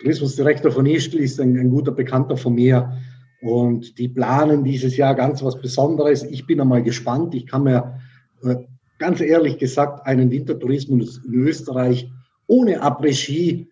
Tourismusdirektor 0.00 0.72
von 0.72 0.86
Ischgl 0.86 1.20
ist 1.20 1.40
ein, 1.40 1.56
ein, 1.56 1.70
guter 1.70 1.92
Bekannter 1.92 2.36
von 2.36 2.54
mir. 2.54 2.98
Und 3.42 3.98
die 3.98 4.08
planen 4.08 4.64
dieses 4.64 4.96
Jahr 4.96 5.14
ganz 5.14 5.42
was 5.42 5.60
Besonderes. 5.60 6.24
Ich 6.24 6.46
bin 6.46 6.60
einmal 6.60 6.82
gespannt. 6.82 7.34
Ich 7.34 7.46
kann 7.46 7.64
mir 7.64 7.98
äh, 8.42 8.56
ganz 8.98 9.20
ehrlich 9.20 9.58
gesagt 9.58 10.06
einen 10.06 10.30
Wintertourismus 10.30 11.24
in 11.24 11.34
Österreich 11.34 12.10
ohne 12.46 12.82
Après-Ski 12.82 13.68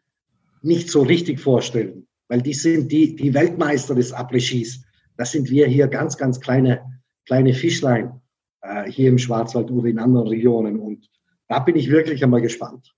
nicht 0.63 0.91
so 0.91 1.03
richtig 1.03 1.41
vorstellen. 1.41 2.07
Weil 2.29 2.43
die 2.43 2.55
sind 2.55 2.91
die, 2.93 3.17
die 3.17 3.35
Weltmeister 3.35 3.95
des 3.95 4.13
Après-Skis. 4.13 4.85
Das 5.17 5.33
sind 5.33 5.51
wir 5.51 5.67
hier 5.67 5.89
ganz, 5.89 6.17
ganz 6.17 6.41
kleine, 6.41 6.83
kleine 7.25 7.55
Fischlein 7.55 8.21
äh, 8.69 8.91
hier 8.91 9.09
im 9.09 9.19
Schwarzwald 9.19 9.71
oder 9.71 9.89
in 9.89 9.99
anderen 9.99 10.29
Regionen. 10.29 10.79
Und 10.79 11.09
da 11.49 11.59
bin 11.61 11.77
ich 11.77 11.91
wirklich 11.91 12.23
einmal 12.23 12.41
gespannt. 12.43 12.95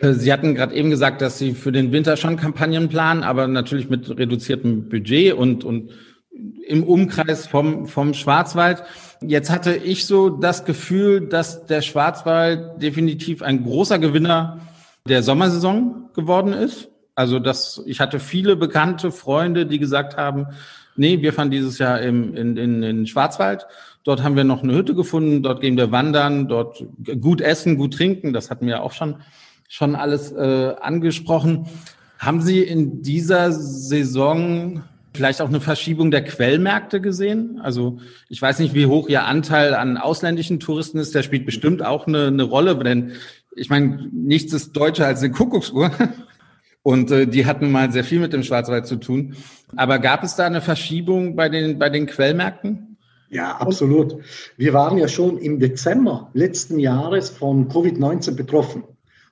Äh, 0.00 0.12
Sie 0.12 0.32
hatten 0.32 0.54
gerade 0.54 0.74
eben 0.74 0.90
gesagt, 0.90 1.22
dass 1.22 1.38
Sie 1.38 1.52
für 1.52 1.72
den 1.72 1.92
Winter 1.92 2.16
schon 2.16 2.36
Kampagnen 2.36 2.88
planen, 2.88 3.22
aber 3.22 3.46
natürlich 3.46 3.88
mit 3.88 4.08
reduziertem 4.18 4.88
Budget 4.88 5.34
und, 5.34 5.64
und 5.64 5.90
im 6.66 6.84
Umkreis 6.84 7.46
vom, 7.46 7.86
vom 7.86 8.12
Schwarzwald. 8.12 8.82
Jetzt 9.22 9.50
hatte 9.50 9.74
ich 9.74 10.04
so 10.04 10.28
das 10.28 10.64
Gefühl, 10.64 11.28
dass 11.28 11.64
der 11.66 11.80
Schwarzwald 11.80 12.82
definitiv 12.82 13.42
ein 13.42 13.62
großer 13.62 13.98
Gewinner 13.98 14.60
der 15.08 15.22
Sommersaison 15.22 16.10
geworden 16.14 16.52
ist. 16.52 16.88
Also 17.14 17.38
dass 17.38 17.82
ich 17.86 18.00
hatte 18.00 18.20
viele 18.20 18.56
bekannte 18.56 19.10
Freunde, 19.10 19.64
die 19.64 19.78
gesagt 19.78 20.18
haben, 20.18 20.48
nee, 20.96 21.22
wir 21.22 21.32
fahren 21.32 21.50
dieses 21.50 21.78
Jahr 21.78 22.00
im, 22.00 22.34
in, 22.34 22.56
in, 22.56 22.82
in 22.82 23.06
Schwarzwald 23.06 23.66
Dort 24.06 24.22
haben 24.22 24.36
wir 24.36 24.44
noch 24.44 24.62
eine 24.62 24.72
Hütte 24.72 24.94
gefunden, 24.94 25.42
dort 25.42 25.60
gehen 25.60 25.76
wir 25.76 25.90
wandern, 25.90 26.46
dort 26.46 26.86
gut 27.20 27.40
essen, 27.40 27.76
gut 27.76 27.94
trinken. 27.94 28.32
Das 28.32 28.50
hatten 28.50 28.68
wir 28.68 28.84
auch 28.84 28.92
schon, 28.92 29.16
schon 29.68 29.96
alles 29.96 30.30
äh, 30.30 30.76
angesprochen. 30.80 31.66
Haben 32.16 32.40
Sie 32.40 32.62
in 32.62 33.02
dieser 33.02 33.50
Saison 33.50 34.84
vielleicht 35.12 35.40
auch 35.42 35.48
eine 35.48 35.60
Verschiebung 35.60 36.12
der 36.12 36.22
Quellmärkte 36.22 37.00
gesehen? 37.00 37.58
Also 37.60 37.98
ich 38.28 38.40
weiß 38.40 38.60
nicht, 38.60 38.74
wie 38.74 38.86
hoch 38.86 39.08
Ihr 39.08 39.24
Anteil 39.24 39.74
an 39.74 39.96
ausländischen 39.96 40.60
Touristen 40.60 40.98
ist. 40.98 41.12
Der 41.16 41.24
spielt 41.24 41.44
bestimmt 41.44 41.84
auch 41.84 42.06
eine, 42.06 42.28
eine 42.28 42.44
Rolle, 42.44 42.76
denn 42.76 43.10
ich 43.56 43.70
meine, 43.70 44.08
nichts 44.12 44.52
ist 44.52 44.76
deutscher 44.76 45.06
als 45.06 45.20
eine 45.20 45.32
Kuckucksuhr. 45.32 45.90
Und 46.84 47.10
äh, 47.10 47.26
die 47.26 47.44
hatten 47.44 47.72
mal 47.72 47.90
sehr 47.90 48.04
viel 48.04 48.20
mit 48.20 48.32
dem 48.32 48.44
Schwarzwald 48.44 48.86
zu 48.86 48.94
tun. 48.94 49.34
Aber 49.74 49.98
gab 49.98 50.22
es 50.22 50.36
da 50.36 50.46
eine 50.46 50.60
Verschiebung 50.60 51.34
bei 51.34 51.48
den, 51.48 51.80
bei 51.80 51.90
den 51.90 52.06
Quellmärkten? 52.06 52.95
Ja, 53.28 53.56
absolut. 53.56 54.16
Wir 54.56 54.72
waren 54.72 54.98
ja 54.98 55.08
schon 55.08 55.38
im 55.38 55.58
Dezember 55.58 56.30
letzten 56.32 56.78
Jahres 56.78 57.28
von 57.28 57.68
Covid-19 57.68 58.36
betroffen. 58.36 58.84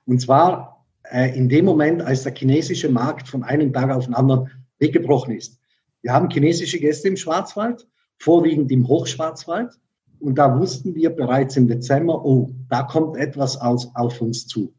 Und 0.05 0.19
zwar 0.19 0.85
äh, 1.03 1.35
in 1.37 1.49
dem 1.49 1.65
Moment, 1.65 2.01
als 2.01 2.23
der 2.23 2.33
chinesische 2.35 2.89
Markt 2.89 3.27
von 3.27 3.43
einem 3.43 3.71
Tag 3.71 3.91
auf 3.91 4.05
den 4.05 4.13
anderen 4.13 4.49
weggebrochen 4.79 5.35
ist. 5.35 5.59
Wir 6.01 6.13
haben 6.13 6.29
chinesische 6.29 6.79
Gäste 6.79 7.07
im 7.07 7.17
Schwarzwald, 7.17 7.87
vorwiegend 8.17 8.71
im 8.71 8.87
Hochschwarzwald. 8.87 9.73
Und 10.19 10.35
da 10.35 10.59
wussten 10.59 10.95
wir 10.95 11.09
bereits 11.09 11.55
im 11.57 11.67
Dezember, 11.67 12.23
oh, 12.23 12.51
da 12.69 12.83
kommt 12.83 13.17
etwas 13.17 13.59
aus, 13.59 13.89
auf 13.95 14.21
uns 14.21 14.47
zu. 14.47 14.73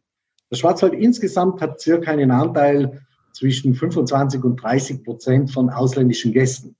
Der 0.51 0.57
Schwarzwald 0.57 0.95
insgesamt 0.95 1.61
hat 1.61 1.81
circa 1.81 2.11
einen 2.11 2.31
Anteil 2.31 3.01
zwischen 3.33 3.75
25 3.75 4.45
und 4.45 4.57
30 4.63 5.05
Prozent 5.05 5.51
von 5.51 5.69
ausländischen 5.69 6.33
Gästen. 6.33 6.77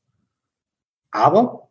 Aber 1.11 1.66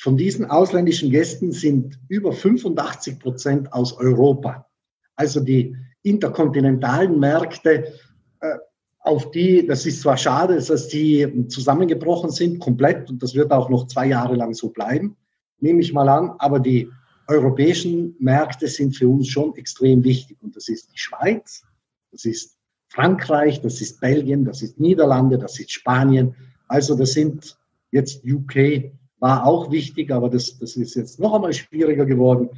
von 0.00 0.16
diesen 0.16 0.46
ausländischen 0.46 1.10
Gästen 1.10 1.52
sind 1.52 1.98
über 2.08 2.32
85 2.32 3.18
Prozent 3.18 3.72
aus 3.74 3.92
Europa. 3.92 4.66
Also 5.14 5.40
die 5.40 5.76
interkontinentalen 6.02 7.20
Märkte, 7.20 7.92
äh, 8.40 8.56
auf 9.00 9.30
die, 9.30 9.66
das 9.66 9.84
ist 9.84 10.00
zwar 10.00 10.16
schade, 10.16 10.56
dass 10.56 10.88
die 10.88 11.46
zusammengebrochen 11.48 12.30
sind, 12.30 12.60
komplett, 12.60 13.10
und 13.10 13.22
das 13.22 13.34
wird 13.34 13.52
auch 13.52 13.68
noch 13.68 13.88
zwei 13.88 14.06
Jahre 14.06 14.36
lang 14.36 14.54
so 14.54 14.70
bleiben, 14.70 15.18
nehme 15.58 15.82
ich 15.82 15.92
mal 15.92 16.08
an, 16.08 16.30
aber 16.38 16.60
die 16.60 16.90
europäischen 17.28 18.16
Märkte 18.18 18.68
sind 18.68 18.96
für 18.96 19.08
uns 19.08 19.28
schon 19.28 19.54
extrem 19.56 20.02
wichtig. 20.02 20.38
Und 20.40 20.56
das 20.56 20.68
ist 20.70 20.90
die 20.94 20.98
Schweiz, 20.98 21.62
das 22.10 22.24
ist 22.24 22.56
Frankreich, 22.88 23.60
das 23.60 23.82
ist 23.82 24.00
Belgien, 24.00 24.46
das 24.46 24.62
ist 24.62 24.80
Niederlande, 24.80 25.36
das 25.36 25.60
ist 25.60 25.70
Spanien. 25.70 26.34
Also 26.68 26.96
das 26.96 27.12
sind 27.12 27.58
jetzt 27.90 28.24
UK, 28.24 28.92
war 29.20 29.46
auch 29.46 29.70
wichtig, 29.70 30.10
aber 30.10 30.28
das, 30.28 30.58
das 30.58 30.76
ist 30.76 30.94
jetzt 30.96 31.20
noch 31.20 31.34
einmal 31.34 31.52
schwieriger 31.52 32.06
geworden. 32.06 32.48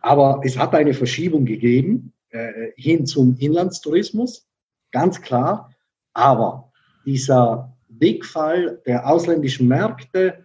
Aber 0.00 0.40
es 0.42 0.58
hat 0.58 0.74
eine 0.74 0.94
Verschiebung 0.94 1.44
gegeben 1.44 2.12
äh, 2.30 2.72
hin 2.76 3.06
zum 3.06 3.36
Inlandstourismus, 3.38 4.48
ganz 4.90 5.20
klar. 5.20 5.72
Aber 6.14 6.72
dieser 7.04 7.76
Wegfall 7.88 8.82
der 8.86 9.08
ausländischen 9.08 9.68
Märkte, 9.68 10.44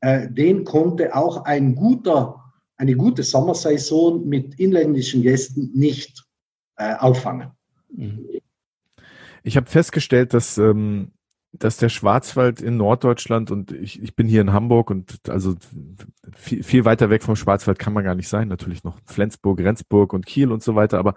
äh, 0.00 0.28
den 0.30 0.64
konnte 0.64 1.14
auch 1.14 1.44
ein 1.44 1.74
guter, 1.74 2.42
eine 2.76 2.94
gute 2.94 3.22
Sommersaison 3.22 4.26
mit 4.28 4.58
inländischen 4.60 5.22
Gästen 5.22 5.70
nicht 5.74 6.24
äh, 6.76 6.94
auffangen. 6.96 7.50
Ich 9.42 9.56
habe 9.56 9.66
festgestellt, 9.66 10.34
dass 10.34 10.58
ähm, 10.58 11.12
dass 11.52 11.76
der 11.76 11.88
Schwarzwald 11.88 12.60
in 12.60 12.76
Norddeutschland 12.76 13.50
und 13.50 13.72
ich, 13.72 14.02
ich 14.02 14.14
bin 14.14 14.28
hier 14.28 14.40
in 14.40 14.52
Hamburg 14.52 14.90
und 14.90 15.28
also 15.28 15.54
viel, 16.34 16.62
viel 16.62 16.84
weiter 16.84 17.10
weg 17.10 17.22
vom 17.22 17.36
Schwarzwald 17.36 17.78
kann 17.78 17.92
man 17.92 18.04
gar 18.04 18.14
nicht 18.14 18.28
sein. 18.28 18.48
Natürlich 18.48 18.84
noch 18.84 18.98
Flensburg, 19.04 19.60
Rendsburg 19.60 20.12
und 20.12 20.26
Kiel 20.26 20.52
und 20.52 20.62
so 20.62 20.74
weiter. 20.74 20.98
Aber 20.98 21.14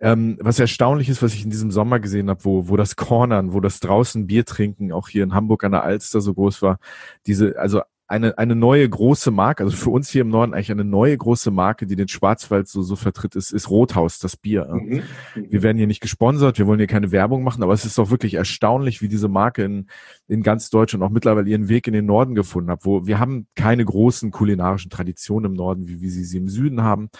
ähm, 0.00 0.38
was 0.40 0.58
erstaunlich 0.58 1.08
ist, 1.08 1.22
was 1.22 1.34
ich 1.34 1.44
in 1.44 1.50
diesem 1.50 1.70
Sommer 1.70 2.00
gesehen 2.00 2.30
habe, 2.30 2.44
wo, 2.44 2.68
wo 2.68 2.76
das 2.76 2.96
Cornern, 2.96 3.52
wo 3.52 3.60
das 3.60 3.80
draußen 3.80 4.26
Bier 4.26 4.44
trinken, 4.44 4.92
auch 4.92 5.08
hier 5.08 5.24
in 5.24 5.34
Hamburg 5.34 5.64
an 5.64 5.72
der 5.72 5.82
Alster 5.82 6.20
so 6.20 6.34
groß 6.34 6.62
war, 6.62 6.78
diese, 7.26 7.58
also 7.58 7.82
eine, 8.08 8.38
eine 8.38 8.56
neue 8.56 8.88
große 8.88 9.30
Marke, 9.30 9.62
also 9.62 9.76
für 9.76 9.90
uns 9.90 10.08
hier 10.08 10.22
im 10.22 10.30
Norden 10.30 10.54
eigentlich 10.54 10.70
eine 10.70 10.84
neue 10.84 11.16
große 11.16 11.50
Marke, 11.50 11.86
die 11.86 11.94
den 11.94 12.08
Schwarzwald 12.08 12.66
so, 12.66 12.82
so 12.82 12.96
vertritt, 12.96 13.36
ist, 13.36 13.52
ist 13.52 13.68
Rothaus, 13.68 14.18
das 14.18 14.36
Bier. 14.36 14.66
Mhm. 14.70 15.02
Wir 15.34 15.62
werden 15.62 15.76
hier 15.76 15.86
nicht 15.86 16.00
gesponsert, 16.00 16.58
wir 16.58 16.66
wollen 16.66 16.78
hier 16.78 16.86
keine 16.86 17.12
Werbung 17.12 17.42
machen, 17.42 17.62
aber 17.62 17.74
es 17.74 17.84
ist 17.84 17.98
doch 17.98 18.10
wirklich 18.10 18.34
erstaunlich, 18.34 19.02
wie 19.02 19.08
diese 19.08 19.28
Marke 19.28 19.62
in, 19.62 19.88
in 20.26 20.42
ganz 20.42 20.70
Deutschland 20.70 21.04
auch 21.04 21.10
mittlerweile 21.10 21.50
ihren 21.50 21.68
Weg 21.68 21.86
in 21.86 21.92
den 21.92 22.06
Norden 22.06 22.34
gefunden 22.34 22.70
hat, 22.70 22.86
wo 22.86 23.06
wir 23.06 23.18
haben 23.18 23.46
keine 23.54 23.84
großen 23.84 24.30
kulinarischen 24.30 24.90
Traditionen 24.90 25.52
im 25.52 25.56
Norden, 25.56 25.86
wie, 25.86 26.00
wie 26.00 26.08
sie 26.08 26.24
sie 26.24 26.38
im 26.38 26.48
Süden 26.48 26.82
haben. 26.82 27.10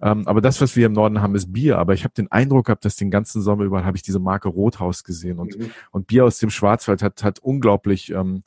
Ähm, 0.00 0.26
aber 0.26 0.40
das, 0.40 0.60
was 0.60 0.74
wir 0.74 0.86
im 0.86 0.92
Norden 0.92 1.22
haben, 1.22 1.36
ist 1.36 1.52
Bier. 1.52 1.78
Aber 1.78 1.94
ich 1.94 2.02
habe 2.02 2.14
den 2.14 2.30
Eindruck 2.32 2.66
gehabt, 2.66 2.84
dass 2.84 2.96
den 2.96 3.10
ganzen 3.10 3.42
Sommer 3.42 3.62
über 3.64 3.84
habe 3.84 3.96
ich 3.96 4.02
diese 4.02 4.18
Marke 4.18 4.48
Rothaus 4.48 5.04
gesehen 5.04 5.38
und, 5.38 5.58
mhm. 5.58 5.70
und 5.92 6.06
Bier 6.08 6.24
aus 6.24 6.38
dem 6.38 6.50
Schwarzwald 6.50 7.02
hat, 7.02 7.22
hat 7.22 7.38
unglaublich, 7.38 8.10
ähm, 8.10 8.42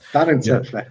ja, 0.73 0.81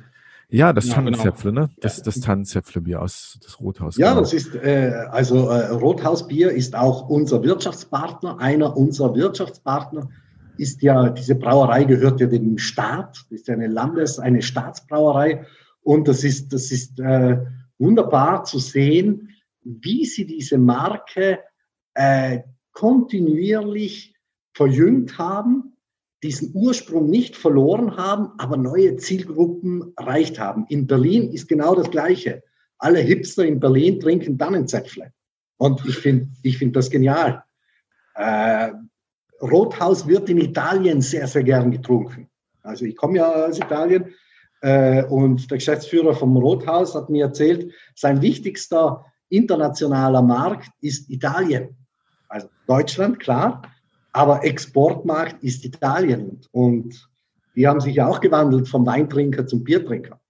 ja, 0.54 0.72
das 0.72 0.88
ja, 0.88 0.94
Tannenzäpfle, 0.94 1.50
genau. 1.50 1.62
ne? 1.62 1.70
Das, 1.80 2.02
das 2.02 2.20
Tannenzäpflebier 2.20 3.02
aus 3.02 3.38
des 3.44 3.60
Rothaus. 3.60 3.96
Ja, 3.96 4.10
genau. 4.10 4.20
das 4.20 4.32
ist, 4.32 4.54
äh, 4.54 4.92
also 5.10 5.48
äh, 5.48 5.70
Rothausbier 5.70 6.50
ist 6.52 6.76
auch 6.76 7.08
unser 7.08 7.42
Wirtschaftspartner. 7.42 8.38
Einer 8.38 8.76
unserer 8.76 9.14
Wirtschaftspartner 9.14 10.08
ist 10.56 10.82
ja, 10.82 11.10
diese 11.10 11.34
Brauerei 11.34 11.84
gehört 11.84 12.20
ja 12.20 12.28
dem 12.28 12.58
Staat, 12.58 13.16
das 13.30 13.40
ist 13.40 13.48
ja 13.48 13.54
eine 13.54 13.66
Landes-, 13.66 14.20
eine 14.20 14.42
Staatsbrauerei. 14.42 15.44
Und 15.82 16.06
das 16.06 16.22
ist, 16.22 16.52
das 16.52 16.70
ist 16.70 17.00
äh, 17.00 17.38
wunderbar 17.78 18.44
zu 18.44 18.58
sehen, 18.58 19.30
wie 19.62 20.04
sie 20.04 20.24
diese 20.24 20.58
Marke 20.58 21.40
äh, 21.94 22.40
kontinuierlich 22.72 24.14
verjüngt 24.52 25.18
haben 25.18 25.73
diesen 26.24 26.52
Ursprung 26.54 27.10
nicht 27.10 27.36
verloren 27.36 27.98
haben, 27.98 28.30
aber 28.38 28.56
neue 28.56 28.96
Zielgruppen 28.96 29.92
erreicht 29.96 30.38
haben. 30.40 30.64
In 30.70 30.86
Berlin 30.86 31.30
ist 31.30 31.48
genau 31.48 31.74
das 31.74 31.90
Gleiche. 31.90 32.42
alle 32.78 32.98
Hipster 32.98 33.44
in 33.44 33.60
Berlin 33.60 34.00
trinken 34.00 34.36
Tannenzäpfle. 34.36 35.12
Und 35.58 35.84
ich 35.86 35.96
finde 35.96 36.28
ich 36.42 36.58
find 36.58 36.74
das 36.74 36.90
genial. 36.90 37.44
Äh, 38.14 38.72
Rothaus 39.40 40.06
wird 40.06 40.28
in 40.28 40.38
Italien 40.38 41.00
sehr, 41.00 41.26
sehr 41.26 41.44
gern 41.44 41.70
getrunken. 41.70 42.28
Also 42.62 42.84
ich 42.84 42.96
komme 42.96 43.18
ja 43.18 43.46
aus 43.46 43.58
Italien 43.58 44.14
äh, 44.62 45.04
und 45.04 45.50
der 45.50 45.58
Geschäftsführer 45.58 46.14
vom 46.14 46.36
Rothaus 46.36 46.94
hat 46.94 47.10
mir 47.10 47.26
erzählt, 47.26 47.72
sein 47.94 48.22
wichtigster 48.22 49.04
internationaler 49.28 50.22
Markt 50.22 50.70
ist 50.80 51.10
Italien. 51.10 51.76
Also 52.28 52.48
Deutschland, 52.66 53.20
klar, 53.20 53.62
aber 54.14 54.44
Exportmarkt 54.44 55.42
ist 55.42 55.64
Italien. 55.64 56.40
Und 56.52 57.10
die 57.56 57.66
haben 57.66 57.80
sich 57.80 57.96
ja 57.96 58.06
auch 58.06 58.20
gewandelt 58.20 58.68
vom 58.68 58.86
Weintrinker 58.86 59.46
zum 59.46 59.64
Biertrinker. 59.64 60.20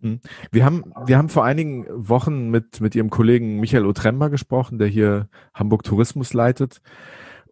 Hm. 0.00 0.20
Wir 0.50 0.64
haben, 0.64 0.92
wir 1.06 1.16
haben 1.16 1.28
vor 1.28 1.44
einigen 1.44 1.86
Wochen 1.88 2.50
mit, 2.50 2.80
mit 2.80 2.96
Ihrem 2.96 3.10
Kollegen 3.10 3.60
Michael 3.60 3.86
Otremba 3.86 4.26
gesprochen, 4.26 4.78
der 4.78 4.88
hier 4.88 5.28
Hamburg 5.54 5.84
Tourismus 5.84 6.34
leitet. 6.34 6.82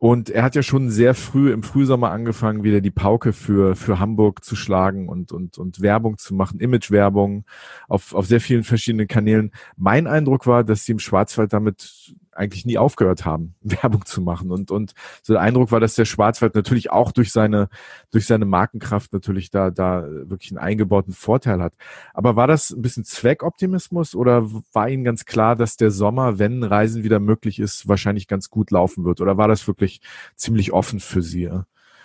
Und 0.00 0.30
er 0.30 0.42
hat 0.42 0.56
ja 0.56 0.62
schon 0.62 0.90
sehr 0.90 1.14
früh 1.14 1.52
im 1.52 1.62
Frühsommer 1.62 2.10
angefangen, 2.10 2.64
wieder 2.64 2.80
die 2.80 2.90
Pauke 2.90 3.32
für, 3.32 3.76
für 3.76 4.00
Hamburg 4.00 4.42
zu 4.42 4.56
schlagen 4.56 5.08
und, 5.08 5.30
und, 5.30 5.58
und 5.58 5.82
Werbung 5.82 6.18
zu 6.18 6.34
machen, 6.34 6.58
Imagewerbung 6.58 7.44
auf, 7.86 8.14
auf 8.14 8.26
sehr 8.26 8.40
vielen 8.40 8.64
verschiedenen 8.64 9.08
Kanälen. 9.08 9.52
Mein 9.76 10.06
Eindruck 10.06 10.46
war, 10.46 10.64
dass 10.64 10.84
sie 10.84 10.92
im 10.92 10.98
Schwarzwald 10.98 11.52
damit 11.52 12.14
eigentlich 12.40 12.64
nie 12.64 12.78
aufgehört 12.78 13.24
haben, 13.24 13.54
Werbung 13.60 14.04
zu 14.04 14.20
machen. 14.22 14.50
Und, 14.50 14.70
und 14.70 14.94
so 15.22 15.34
der 15.34 15.42
Eindruck 15.42 15.70
war, 15.70 15.80
dass 15.80 15.94
der 15.94 16.06
Schwarzwald 16.06 16.54
natürlich 16.54 16.90
auch 16.90 17.12
durch 17.12 17.32
seine, 17.32 17.68
durch 18.10 18.26
seine 18.26 18.46
Markenkraft 18.46 19.12
natürlich 19.12 19.50
da, 19.50 19.70
da 19.70 20.04
wirklich 20.08 20.50
einen 20.50 20.58
eingebauten 20.58 21.12
Vorteil 21.12 21.60
hat. 21.60 21.74
Aber 22.14 22.36
war 22.36 22.46
das 22.46 22.70
ein 22.70 22.82
bisschen 22.82 23.04
Zweckoptimismus 23.04 24.14
oder 24.14 24.48
war 24.72 24.88
Ihnen 24.88 25.04
ganz 25.04 25.24
klar, 25.24 25.54
dass 25.54 25.76
der 25.76 25.90
Sommer, 25.90 26.38
wenn 26.38 26.64
Reisen 26.64 27.04
wieder 27.04 27.20
möglich 27.20 27.60
ist, 27.60 27.86
wahrscheinlich 27.88 28.26
ganz 28.26 28.50
gut 28.50 28.70
laufen 28.70 29.04
wird? 29.04 29.20
Oder 29.20 29.36
war 29.36 29.48
das 29.48 29.66
wirklich 29.66 30.00
ziemlich 30.34 30.72
offen 30.72 31.00
für 31.00 31.22
Sie? 31.22 31.50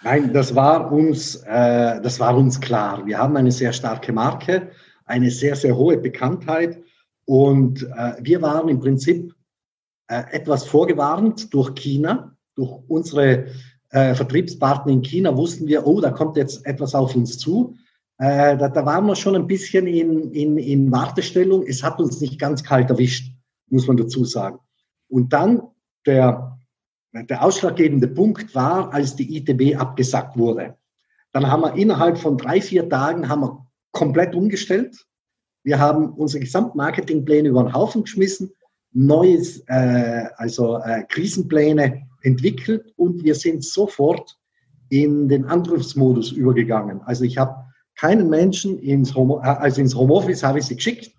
Nein, 0.03 0.33
das 0.33 0.53
war 0.53 0.91
uns, 0.91 1.35
äh, 1.47 2.01
das 2.01 2.19
war 2.19 2.37
uns 2.37 2.61
klar. 2.61 3.05
Wir 3.05 3.17
haben 3.17 3.35
eine 3.37 3.51
sehr 3.51 3.73
starke 3.73 4.13
Marke, 4.13 4.69
eine 5.05 5.31
sehr, 5.31 5.55
sehr 5.55 5.75
hohe 5.75 5.97
Bekanntheit 5.97 6.83
und 7.25 7.83
äh, 7.83 8.13
wir 8.19 8.41
waren 8.41 8.69
im 8.69 8.79
Prinzip 8.79 9.33
äh, 10.07 10.23
etwas 10.31 10.65
vorgewarnt 10.65 11.53
durch 11.53 11.73
China, 11.75 12.35
durch 12.55 12.79
unsere 12.87 13.47
äh, 13.89 14.13
Vertriebspartner 14.13 14.91
in 14.91 15.01
China 15.01 15.35
wussten 15.35 15.67
wir, 15.67 15.87
oh, 15.87 16.01
da 16.01 16.11
kommt 16.11 16.37
jetzt 16.37 16.65
etwas 16.65 16.93
auf 16.93 17.15
uns 17.15 17.37
zu. 17.37 17.75
Äh, 18.17 18.57
da, 18.57 18.69
da 18.69 18.85
waren 18.85 19.05
wir 19.05 19.15
schon 19.15 19.35
ein 19.35 19.47
bisschen 19.47 19.87
in, 19.87 20.31
in, 20.31 20.57
in 20.57 20.91
Wartestellung. 20.91 21.63
Es 21.67 21.83
hat 21.83 21.99
uns 21.99 22.21
nicht 22.21 22.39
ganz 22.39 22.63
kalt 22.63 22.89
erwischt, 22.89 23.33
muss 23.69 23.87
man 23.87 23.97
dazu 23.97 24.25
sagen. 24.25 24.59
Und 25.09 25.33
dann 25.33 25.61
der, 26.05 26.59
der 27.13 27.43
ausschlaggebende 27.43 28.07
Punkt 28.07 28.53
war, 28.53 28.93
als 28.93 29.15
die 29.15 29.37
ITB 29.37 29.79
abgesagt 29.79 30.37
wurde. 30.37 30.75
Dann 31.31 31.49
haben 31.49 31.61
wir 31.61 31.75
innerhalb 31.75 32.17
von 32.17 32.37
drei, 32.37 32.61
vier 32.61 32.87
Tagen 32.87 33.27
haben 33.27 33.41
wir 33.41 33.67
komplett 33.91 34.35
umgestellt. 34.35 35.05
Wir 35.63 35.79
haben 35.79 36.13
unsere 36.13 36.41
Gesamtmarketingpläne 36.41 37.49
über 37.49 37.63
den 37.63 37.73
Haufen 37.73 38.03
geschmissen 38.03 38.51
neues, 38.95 39.59
äh, 39.67 40.25
also 40.37 40.77
äh, 40.77 41.03
Krisenpläne 41.09 42.07
entwickelt 42.23 42.93
und 42.95 43.23
wir 43.23 43.35
sind 43.35 43.63
sofort 43.63 44.37
in 44.89 45.27
den 45.27 45.45
Angriffsmodus 45.45 46.31
übergegangen. 46.31 47.01
Also 47.01 47.25
ich 47.25 47.37
habe 47.37 47.65
keinen 47.95 48.29
Menschen 48.29 48.79
ins 48.79 49.13
Home, 49.13 49.41
äh, 49.43 49.47
also 49.47 49.81
ins 49.81 49.95
Homeoffice 49.95 50.43
habe 50.43 50.59
ich 50.59 50.65
sie 50.65 50.77
geschickt, 50.77 51.11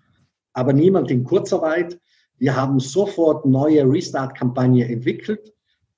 aber 0.53 0.73
niemand 0.73 1.11
in 1.11 1.23
Kurzarbeit. 1.23 1.99
Wir 2.39 2.55
haben 2.55 2.79
sofort 2.79 3.45
neue 3.45 3.83
Restart-Kampagne 3.87 4.87
entwickelt 4.87 5.53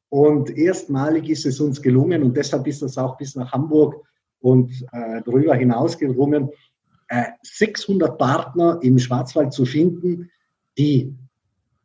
und 0.09 0.49
erstmalig 0.49 1.29
ist 1.29 1.45
es 1.45 1.61
uns 1.61 1.81
gelungen 1.81 2.23
und 2.23 2.35
deshalb 2.35 2.67
ist 2.67 2.81
das 2.81 2.97
auch 2.97 3.17
bis 3.17 3.35
nach 3.35 3.53
Hamburg 3.53 4.03
und 4.41 4.69
äh, 4.91 5.21
darüber 5.23 5.55
hinaus 5.55 5.97
gelungen, 5.97 6.49
äh, 7.07 7.23
600 7.43 8.17
Partner 8.17 8.79
im 8.81 8.99
Schwarzwald 8.99 9.53
zu 9.53 9.65
finden, 9.65 10.29
die 10.77 11.15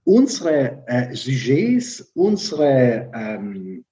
unsere 0.04 0.82
äh, 0.86 1.14
Sujets, 1.14 2.12
unsere 2.14 3.10
ähm, 3.14 3.84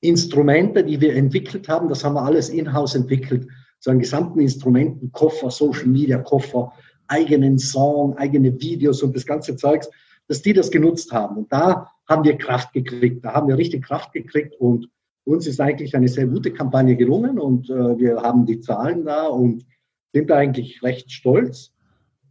Instrumente, 0.00 0.84
die 0.84 1.00
wir 1.00 1.14
entwickelt 1.16 1.68
haben, 1.68 1.88
das 1.88 2.04
haben 2.04 2.14
wir 2.14 2.22
alles 2.22 2.48
in-house 2.48 2.94
entwickelt, 2.94 3.48
so 3.80 3.90
einen 3.90 4.00
gesamten 4.00 4.40
Instrumentenkoffer, 4.40 5.50
Social 5.50 5.86
Media 5.86 6.18
Koffer, 6.18 6.72
eigenen 7.08 7.58
Song, 7.58 8.16
eigene 8.16 8.58
Videos 8.60 9.02
und 9.02 9.14
das 9.14 9.26
ganze 9.26 9.56
Zeugs, 9.56 9.88
dass 10.28 10.42
die 10.42 10.52
das 10.52 10.70
genutzt 10.70 11.12
haben. 11.12 11.36
Und 11.36 11.52
da 11.52 11.90
haben 12.08 12.24
wir 12.24 12.36
Kraft 12.36 12.72
gekriegt, 12.72 13.24
da 13.24 13.32
haben 13.32 13.48
wir 13.48 13.56
richtig 13.56 13.84
Kraft 13.84 14.12
gekriegt 14.12 14.54
und 14.58 14.88
uns 15.24 15.46
ist 15.46 15.60
eigentlich 15.60 15.94
eine 15.96 16.08
sehr 16.08 16.26
gute 16.26 16.52
Kampagne 16.52 16.96
gelungen 16.96 17.38
und 17.40 17.68
äh, 17.68 17.98
wir 17.98 18.22
haben 18.22 18.46
die 18.46 18.60
Zahlen 18.60 19.04
da 19.04 19.26
und 19.26 19.66
sind 20.12 20.30
da 20.30 20.36
eigentlich 20.36 20.82
recht 20.82 21.10
stolz. 21.10 21.72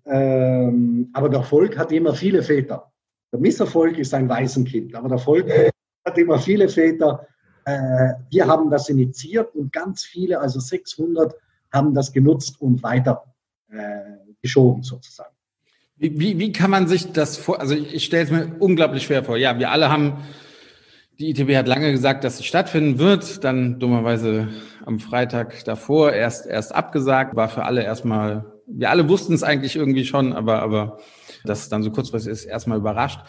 Ähm, 0.05 1.09
aber 1.13 1.29
der 1.29 1.39
Erfolg 1.39 1.77
hat 1.77 1.91
immer 1.91 2.13
viele 2.13 2.41
Väter. 2.41 2.91
Der 3.35 3.41
Misserfolg 3.41 3.97
ist 3.97 4.13
ein 4.13 4.29
Waisenkind, 4.29 4.95
aber 4.95 5.09
der 5.09 5.17
Erfolg 5.17 5.51
hat 6.05 6.17
immer 6.17 6.39
viele 6.39 6.69
Väter. 6.69 7.27
Äh, 7.65 8.13
wir 8.29 8.47
haben 8.47 8.69
das 8.69 8.87
initiiert 8.87 9.53
und 9.55 9.73
ganz 9.73 10.05
viele, 10.05 10.39
also 10.39 10.61
600, 10.61 11.35
haben 11.73 11.93
das 11.93 12.13
genutzt 12.13 12.61
und 12.61 12.81
weiter 12.81 13.25
äh, 13.69 13.99
geschoben 14.41 14.83
sozusagen. 14.83 15.35
Wie, 15.97 16.17
wie, 16.17 16.39
wie 16.39 16.53
kann 16.53 16.71
man 16.71 16.87
sich 16.87 17.11
das 17.11 17.35
vor? 17.35 17.59
Also 17.59 17.75
ich 17.75 18.05
stelle 18.05 18.23
es 18.23 18.31
mir 18.31 18.55
unglaublich 18.59 19.03
schwer 19.03 19.25
vor. 19.25 19.35
Ja, 19.35 19.59
wir 19.59 19.69
alle 19.69 19.89
haben, 19.91 20.23
die 21.19 21.31
ITB 21.31 21.57
hat 21.57 21.67
lange 21.67 21.91
gesagt, 21.91 22.23
dass 22.23 22.39
es 22.39 22.45
stattfinden 22.45 22.99
wird, 22.99 23.43
dann 23.43 23.81
dummerweise 23.81 24.47
am 24.85 25.01
Freitag 25.01 25.65
davor 25.65 26.13
erst, 26.13 26.45
erst 26.45 26.73
abgesagt, 26.73 27.35
war 27.35 27.49
für 27.49 27.65
alle 27.65 27.83
erstmal, 27.83 28.54
wir 28.67 28.89
alle 28.89 29.09
wussten 29.09 29.33
es 29.33 29.43
eigentlich 29.43 29.75
irgendwie 29.75 30.05
schon, 30.05 30.33
aber, 30.33 30.61
aber 30.61 30.99
dass 31.43 31.61
es 31.61 31.69
dann 31.69 31.83
so 31.83 31.91
kurzfristig 31.91 32.31
ist, 32.31 32.45
erstmal 32.45 32.77
überrascht. 32.77 33.19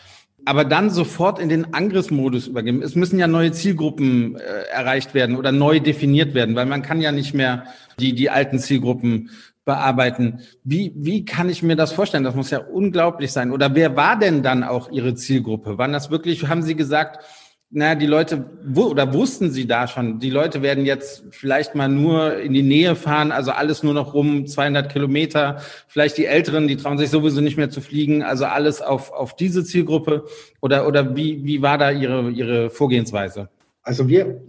Aber 0.44 0.64
dann 0.64 0.90
sofort 0.90 1.38
in 1.38 1.48
den 1.48 1.74
Angriffsmodus 1.74 2.46
übergeben. 2.46 2.82
Es 2.82 2.94
müssen 2.94 3.18
ja 3.18 3.26
neue 3.26 3.52
Zielgruppen 3.52 4.36
äh, 4.36 4.40
erreicht 4.70 5.12
werden 5.12 5.36
oder 5.36 5.50
neu 5.50 5.80
definiert 5.80 6.34
werden, 6.34 6.54
weil 6.54 6.66
man 6.66 6.82
kann 6.82 7.00
ja 7.00 7.10
nicht 7.10 7.34
mehr 7.34 7.64
die, 7.98 8.14
die 8.14 8.30
alten 8.30 8.58
Zielgruppen 8.58 9.30
bearbeiten. 9.64 10.40
Wie, 10.62 10.92
wie 10.94 11.24
kann 11.24 11.48
ich 11.50 11.62
mir 11.62 11.74
das 11.74 11.92
vorstellen? 11.92 12.22
Das 12.22 12.36
muss 12.36 12.50
ja 12.50 12.60
unglaublich 12.60 13.32
sein. 13.32 13.50
Oder 13.50 13.74
wer 13.74 13.96
war 13.96 14.16
denn 14.18 14.42
dann 14.42 14.62
auch 14.62 14.90
Ihre 14.92 15.14
Zielgruppe? 15.14 15.78
Waren 15.78 15.92
das 15.92 16.10
wirklich, 16.10 16.46
haben 16.46 16.62
Sie 16.62 16.76
gesagt, 16.76 17.24
na, 17.70 17.96
die 17.96 18.06
Leute, 18.06 18.48
wo, 18.64 18.84
oder 18.84 19.12
wussten 19.12 19.50
Sie 19.50 19.66
da 19.66 19.88
schon, 19.88 20.20
die 20.20 20.30
Leute 20.30 20.62
werden 20.62 20.86
jetzt 20.86 21.24
vielleicht 21.30 21.74
mal 21.74 21.88
nur 21.88 22.38
in 22.38 22.52
die 22.52 22.62
Nähe 22.62 22.94
fahren, 22.94 23.32
also 23.32 23.50
alles 23.50 23.82
nur 23.82 23.92
noch 23.92 24.14
rum, 24.14 24.46
200 24.46 24.88
Kilometer. 24.90 25.60
Vielleicht 25.88 26.16
die 26.16 26.26
Älteren, 26.26 26.68
die 26.68 26.76
trauen 26.76 26.96
sich 26.96 27.10
sowieso 27.10 27.40
nicht 27.40 27.56
mehr 27.56 27.70
zu 27.70 27.80
fliegen, 27.80 28.22
also 28.22 28.44
alles 28.44 28.80
auf, 28.80 29.12
auf 29.12 29.34
diese 29.34 29.64
Zielgruppe. 29.64 30.26
Oder, 30.60 30.86
oder 30.86 31.16
wie, 31.16 31.44
wie 31.44 31.60
war 31.60 31.76
da 31.76 31.90
Ihre, 31.90 32.30
Ihre 32.30 32.70
Vorgehensweise? 32.70 33.48
Also 33.82 34.08
wir, 34.08 34.40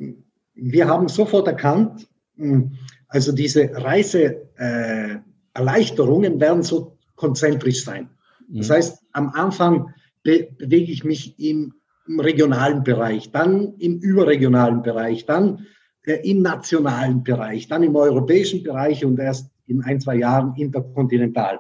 wir 0.53 0.88
haben 0.88 1.07
sofort 1.07 1.47
erkannt, 1.47 2.07
hm, 2.38 2.74
also 3.07 3.32
diese 3.32 3.72
Reiseerleichterungen 3.74 6.36
äh, 6.36 6.39
werden 6.39 6.61
so 6.61 6.95
konzentrisch 7.15 7.84
sein. 7.84 8.11
Das 8.47 8.70
mhm. 8.70 8.74
heißt, 8.74 8.99
am 9.13 9.30
Anfang 9.30 9.91
be 10.24 10.49
bewege 10.57 10.91
ich 10.91 11.03
mich 11.03 11.39
im 11.39 11.74
im 12.08 12.20
regionalen 12.20 12.84
Bereich, 12.84 13.32
dann 13.32 13.74
im 13.78 13.99
überregionalen 13.99 14.82
Bereich, 14.82 15.26
dann 15.26 15.66
äh, 16.03 16.30
im 16.30 16.41
nationalen 16.41 17.24
Bereich, 17.24 17.68
dann 17.68 17.84
im 17.84 17.95
europäischen 17.95 18.64
Bereich 18.64 19.03
und 19.03 19.20
erst 19.20 19.49
in 19.68 19.82
ein, 19.84 19.99
zwei 19.99 20.16
Jahren 20.16 20.55
interkontinental. 20.55 21.60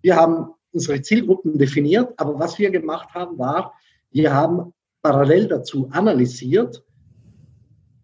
Wir 0.00 0.16
haben 0.16 0.48
unsere 0.72 1.00
Zielgruppen 1.00 1.58
definiert, 1.58 2.12
aber 2.16 2.38
was 2.38 2.58
wir 2.58 2.70
gemacht 2.70 3.14
haben, 3.14 3.38
war, 3.38 3.74
wir 4.10 4.34
haben 4.34 4.72
parallel 5.00 5.48
dazu 5.48 5.88
analysiert, 5.90 6.82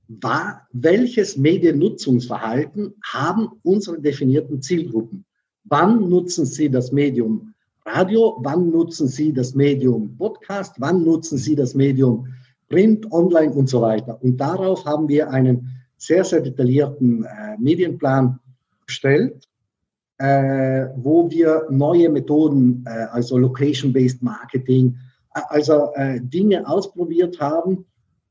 war, 0.09 0.67
welches 0.73 1.37
Mediennutzungsverhalten 1.37 2.95
haben 3.05 3.49
unsere 3.63 4.01
definierten 4.01 4.63
Zielgruppen. 4.63 5.25
Wann 5.65 6.09
nutzen 6.09 6.47
sie 6.47 6.71
das 6.71 6.93
Medium 6.93 7.55
Radio, 7.91 8.39
wann 8.43 8.71
nutzen 8.71 9.09
Sie 9.09 9.33
das 9.33 9.55
Medium 9.55 10.15
Podcast, 10.19 10.75
wann 10.79 11.05
nutzen 11.05 11.39
Sie 11.39 11.57
das 11.57 11.75
Medium 11.75 12.29
Print, 12.69 13.11
Online 13.11 13.51
und 13.53 13.69
so 13.69 13.81
weiter. 13.81 14.23
Und 14.23 14.37
darauf 14.37 14.85
haben 14.85 15.09
wir 15.09 15.31
einen 15.31 15.71
sehr, 15.97 16.23
sehr 16.23 16.43
detaillierten 16.43 17.25
äh, 17.25 17.57
Medienplan 17.59 18.39
gestellt, 18.87 19.49
äh, 20.19 20.87
wo 20.97 21.31
wir 21.31 21.67
neue 21.71 22.11
Methoden, 22.11 22.85
äh, 22.87 23.07
also 23.11 23.39
Location-Based 23.39 24.23
Marketing, 24.23 24.99
äh, 25.35 25.41
also 25.49 25.91
äh, 25.95 26.21
Dinge 26.21 26.69
ausprobiert 26.69 27.41
haben. 27.41 27.87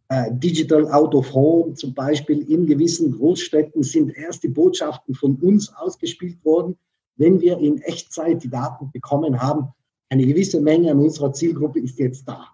Äh, 0.10 0.32
Digital 0.34 0.88
Out 0.92 1.16
of 1.16 1.34
Home 1.34 1.74
zum 1.74 1.96
Beispiel 1.96 2.42
in 2.50 2.68
gewissen 2.68 3.12
Großstädten 3.12 3.82
sind 3.82 4.16
erst 4.16 4.44
die 4.44 4.50
Botschaften 4.50 5.16
von 5.16 5.36
uns 5.38 5.76
ausgespielt 5.76 6.46
worden 6.46 6.78
wenn 7.18 7.42
wir 7.42 7.58
in 7.58 7.82
Echtzeit 7.82 8.44
die 8.44 8.50
Daten 8.50 8.92
bekommen 8.92 9.42
haben, 9.42 9.70
eine 10.10 10.26
gewisse 10.26 10.62
Menge 10.62 10.92
an 10.92 11.00
unserer 11.00 11.34
Zielgruppe 11.34 11.80
ist 11.80 12.00
jetzt 12.00 12.28
da. 12.28 12.48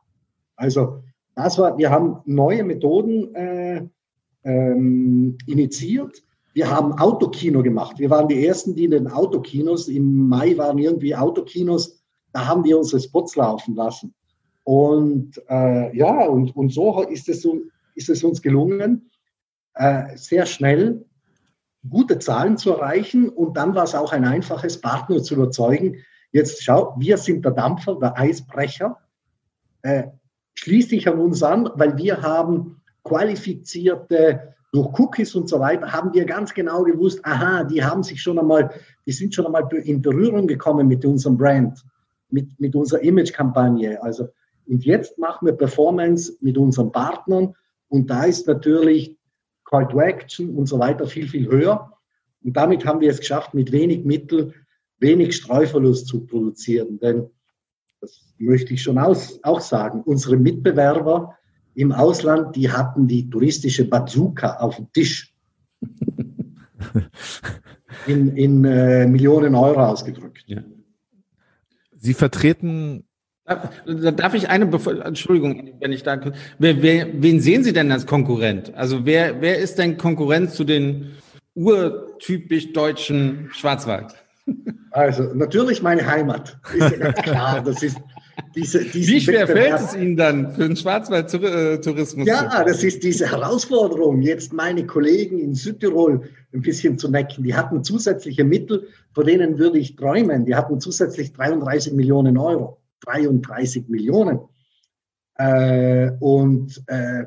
Also 0.56 1.04
das 1.36 1.58
war, 1.58 1.78
wir 1.78 1.90
haben 1.90 2.18
neue 2.26 2.64
Methoden 2.64 3.34
äh, 3.36 3.88
ähm, 4.44 5.38
initiiert. 5.48 6.24
Wir 6.54 6.70
haben 6.70 6.94
Autokino 6.94 7.64
gemacht. 7.64 7.98
Wir 8.00 8.10
waren 8.10 8.28
die 8.28 8.46
Ersten, 8.46 8.76
die 8.76 8.86
in 8.86 8.92
den 8.92 9.08
Autokinos, 9.08 9.88
im 9.88 10.28
Mai 10.28 10.58
waren 10.58 10.78
irgendwie 10.78 11.16
Autokinos, 11.16 12.04
da 12.32 12.48
haben 12.48 12.64
wir 12.64 12.78
unsere 12.78 13.02
Spots 13.02 13.36
laufen 13.36 13.76
lassen. 13.76 14.14
Und 14.64 15.42
äh, 15.50 15.96
ja, 15.96 16.26
und, 16.26 16.56
und 16.56 16.72
so 16.72 17.02
ist 17.04 17.28
es, 17.30 17.48
ist 17.96 18.10
es 18.10 18.24
uns 18.24 18.42
gelungen, 18.42 19.10
äh, 19.76 20.16
sehr 20.16 20.46
schnell 20.46 21.06
gute 21.90 22.20
Zahlen 22.20 22.58
zu 22.58 22.72
erreichen. 22.72 23.30
Und 23.30 23.58
dann 23.58 23.76
war 23.76 23.84
es 23.84 23.96
auch 23.96 24.12
ein 24.12 24.26
einfaches, 24.26 24.80
Partner 24.80 25.22
zu 25.22 25.36
überzeugen. 25.36 25.98
Jetzt 26.32 26.64
schau, 26.64 26.96
wir 26.98 27.18
sind 27.18 27.46
der 27.46 27.52
Dampfer, 27.52 27.98
der 28.00 28.18
Eisbrecher. 28.18 28.98
Äh, 29.82 30.06
schließ 30.56 30.90
dich 30.90 31.08
an 31.08 31.20
uns 31.20 31.44
an, 31.44 31.70
weil 31.76 31.98
wir 31.98 32.22
haben 32.22 32.82
qualifizierte, 33.04 34.54
durch 34.72 34.98
Cookies 34.98 35.36
und 35.36 35.48
so 35.48 35.60
weiter, 35.60 35.94
haben 35.94 36.14
wir 36.14 36.26
ganz 36.26 36.54
genau 36.54 36.84
gewusst, 36.84 37.20
aha, 37.24 37.64
die 37.64 37.84
haben 37.84 38.02
sich 38.02 38.20
schon 38.22 38.40
einmal, 38.40 38.72
die 39.06 39.12
sind 39.12 39.36
schon 39.36 39.46
einmal 39.46 39.68
in 39.84 40.02
Berührung 40.02 40.48
gekommen 40.48 40.88
mit 40.88 41.06
unserem 41.06 41.38
Brand, 41.38 41.86
mit, 42.32 42.60
mit 42.60 42.76
unserer 42.76 43.02
Image-Kampagne. 43.02 44.02
Also, 44.02 44.30
und 44.66 44.84
jetzt 44.84 45.20
machen 45.20 45.46
wir 45.46 45.54
Performance 45.54 46.34
mit 46.42 46.58
unseren 46.58 46.92
Partnern 46.92 47.54
und 47.88 48.10
da 48.10 48.24
ist 48.24 48.48
natürlich 48.48 49.16
Call 49.74 49.88
to 49.88 50.00
Action 50.02 50.56
und 50.56 50.68
so 50.68 50.78
weiter 50.78 51.08
viel, 51.08 51.28
viel 51.28 51.48
höher. 51.48 51.92
Und 52.44 52.56
damit 52.56 52.86
haben 52.86 53.02
wir 53.02 53.10
es 53.10 53.20
geschafft, 53.20 53.56
mit 53.56 53.72
wenig 53.72 54.06
Mittel 54.06 54.54
wenig 55.00 55.36
Streuverlust 55.36 56.08
zu 56.08 56.28
produzieren. 56.28 57.00
Denn, 57.00 57.28
das 58.00 58.22
möchte 58.38 58.76
ich 58.76 58.84
schon 58.84 59.00
aus, 59.00 59.40
auch 59.42 59.62
sagen, 59.62 60.04
unsere 60.04 60.38
Mitbewerber 60.38 61.36
im 61.74 61.92
Ausland, 61.92 62.56
die 62.56 62.70
hatten 62.70 63.08
die 63.08 63.32
touristische 63.32 63.90
Bazooka 63.90 64.58
auf 64.58 64.76
dem 64.76 64.92
Tisch. 64.94 65.34
in, 68.08 68.38
in 68.38 68.64
äh, 68.66 69.08
Millionen 69.08 69.56
Euro 69.56 69.88
ausgedrückt. 69.88 70.44
Ja. 70.46 70.62
Sie 71.98 72.14
vertreten 72.14 73.06
Darf 73.46 74.34
ich 74.34 74.48
eine, 74.48 74.66
bevor, 74.66 75.06
Entschuldigung, 75.06 75.74
wenn 75.82 75.92
ich 75.92 76.04
da, 76.04 76.20
wer, 76.60 76.82
wer, 76.82 77.08
wen 77.14 77.42
sehen 77.42 77.64
Sie 77.64 77.74
denn 77.74 77.92
als 77.92 78.06
Konkurrent? 78.06 78.74
Also 78.74 79.06
wer, 79.06 79.42
wer 79.42 79.58
ist 79.58 79.78
denn 79.78 79.98
Konkurrent 79.98 80.52
zu 80.52 80.64
den 80.64 81.12
urtypisch 81.54 82.72
deutschen 82.72 83.50
Schwarzwald? 83.52 84.16
Also 84.92 85.24
natürlich 85.34 85.82
meine 85.82 86.06
Heimat, 86.06 86.58
ist 86.74 86.80
ja 86.80 86.98
ganz 86.98 87.22
klar. 87.22 87.62
Das 87.66 87.84
ist 87.84 87.98
diese, 88.56 88.82
Wie 88.94 89.20
schwer 89.20 89.48
fällt 89.48 89.80
es 89.80 89.96
Ihnen 89.96 90.16
dann 90.16 90.52
für 90.54 90.68
den 90.68 90.76
Schwarzwald-Tourismus? 90.76 92.28
Ja, 92.28 92.64
das 92.64 92.84
ist 92.84 93.04
diese 93.04 93.30
Herausforderung, 93.30 94.22
jetzt 94.22 94.54
meine 94.54 94.86
Kollegen 94.86 95.40
in 95.40 95.56
Südtirol 95.56 96.22
ein 96.54 96.62
bisschen 96.62 96.98
zu 96.98 97.10
necken. 97.10 97.44
Die 97.44 97.56
hatten 97.56 97.84
zusätzliche 97.84 98.44
Mittel, 98.44 98.88
vor 99.14 99.24
denen 99.24 99.58
würde 99.58 99.80
ich 99.80 99.96
träumen. 99.96 100.46
Die 100.46 100.56
hatten 100.56 100.80
zusätzlich 100.80 101.34
33 101.34 101.94
Millionen 101.94 102.38
Euro. 102.38 102.78
33 103.06 103.88
Millionen. 103.90 104.40
Äh, 105.36 106.12
und 106.20 106.84
äh, 106.88 107.26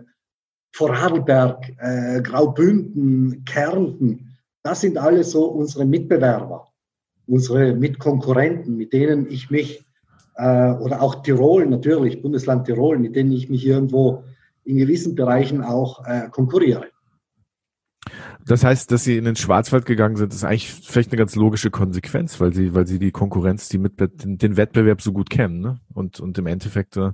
Vorarlberg, 0.73 1.73
äh, 1.79 2.21
Graubünden, 2.23 3.45
Kärnten, 3.45 4.37
das 4.63 4.81
sind 4.81 4.99
alles 4.99 5.31
so 5.31 5.47
unsere 5.47 5.85
Mitbewerber, 5.85 6.69
unsere 7.27 7.75
Mitkonkurrenten, 7.75 8.77
mit 8.77 8.93
denen 8.93 9.31
ich 9.31 9.51
mich, 9.51 9.87
äh, 10.37 10.73
oder 10.73 11.03
auch 11.03 11.23
Tirol 11.23 11.67
natürlich, 11.67 12.21
Bundesland 12.21 12.67
Tirol, 12.67 12.99
mit 12.99 13.17
denen 13.17 13.33
ich 13.33 13.49
mich 13.49 13.67
irgendwo 13.67 14.25
in 14.65 14.77
gewissen 14.77 15.15
Bereichen 15.15 15.63
auch 15.63 16.05
äh, 16.05 16.29
konkurriere. 16.31 16.89
Das 18.47 18.63
heißt, 18.63 18.93
dass 18.93 19.03
sie 19.03 19.17
in 19.17 19.25
den 19.25 19.35
Schwarzwald 19.35 19.87
gegangen 19.87 20.15
sind, 20.15 20.33
ist 20.33 20.45
eigentlich 20.45 20.73
vielleicht 20.73 21.11
eine 21.11 21.19
ganz 21.19 21.35
logische 21.35 21.71
Konsequenz, 21.71 22.41
weil 22.41 22.53
sie, 22.53 22.75
weil 22.75 22.87
sie 22.87 23.01
die 23.01 23.11
Konkurrenz, 23.11 23.69
die 23.69 23.79
mit 23.79 23.95
den, 23.99 24.57
Wettbewerb 24.57 25.03
so 25.03 25.13
gut 25.13 25.31
kennen, 25.31 25.61
ne? 25.61 25.81
Und, 25.93 26.21
und 26.21 26.39
im 26.39 26.47
Endeffekt 26.47 26.97
äh, 26.97 27.11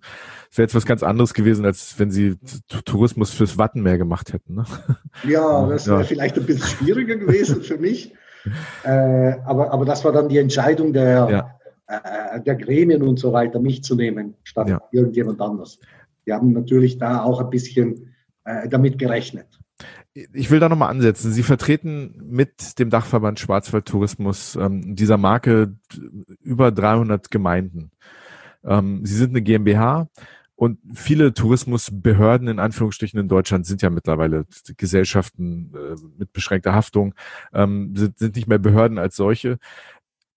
wäre 0.55 0.64
etwas 0.64 0.85
ganz 0.85 1.03
anderes 1.03 1.33
gewesen, 1.33 1.64
als 1.64 1.99
wenn 1.99 2.11
sie 2.11 2.37
Tourismus 2.85 3.30
fürs 3.30 3.57
Wattenmeer 3.57 3.97
gemacht 3.97 4.33
hätten. 4.33 4.57
Ne? 4.57 4.64
Ja, 5.24 5.66
das 5.66 5.87
wäre 5.87 6.01
ja. 6.01 6.05
vielleicht 6.05 6.37
ein 6.37 6.45
bisschen 6.45 6.66
schwieriger 6.66 7.16
gewesen 7.16 7.62
für 7.62 7.78
mich. 7.78 8.14
Äh, 8.83 9.37
aber, 9.45 9.70
aber 9.72 9.85
das 9.85 10.05
war 10.05 10.11
dann 10.11 10.28
die 10.28 10.39
Entscheidung 10.39 10.93
der, 10.93 11.28
ja. 11.30 12.35
äh, 12.35 12.41
der 12.41 12.57
Gremien 12.57 13.01
und 13.05 13.20
so 13.20 13.33
weiter, 13.33 13.61
mich 13.61 13.85
zu 13.85 13.95
nehmen, 13.95 14.35
statt 14.43 14.68
ja. 14.68 14.80
irgendjemand 14.91 15.41
anders. 15.41 15.78
Wir 16.24 16.35
haben 16.35 16.53
natürlich 16.53 16.99
da 16.99 17.22
auch 17.22 17.41
ein 17.41 17.51
bisschen 17.51 18.16
äh, 18.45 18.68
damit 18.68 18.99
gerechnet 18.99 19.47
ich 20.15 20.51
will 20.51 20.61
da 20.61 20.69
nochmal 20.69 20.91
ansetzen. 20.91 21.33
Sie 21.33 21.43
vertreten 21.43 22.23
mit 22.29 22.79
dem 22.79 22.91
Dachverband 22.91 23.41
Schwarzwald 23.41 23.87
Tourismus 23.87 24.57
ähm, 24.57 24.95
dieser 24.95 25.17
Marke 25.17 25.77
über 26.43 26.71
300 26.71 27.31
Gemeinden. 27.31 27.91
Ähm, 28.65 29.05
Sie 29.05 29.15
sind 29.15 29.31
eine 29.31 29.43
GmbH 29.43 30.09
und 30.55 30.79
viele 30.95 31.33
Tourismusbehörden 31.33 32.49
in 32.49 32.59
Anführungsstrichen 32.59 33.19
in 33.19 33.29
Deutschland 33.29 33.67
sind 33.67 33.83
ja 33.83 33.91
mittlerweile 33.91 34.45
Gesellschaften 34.77 35.73
äh, 35.75 35.97
mit 36.19 36.33
beschränkter 36.33 36.75
Haftung, 36.75 37.15
ähm, 37.55 37.97
sind, 37.97 38.19
sind 38.19 38.37
nicht 38.37 38.49
mehr 38.49 38.59
Behörden 38.59 38.99
als 38.99 39.17
solche. 39.17 39.59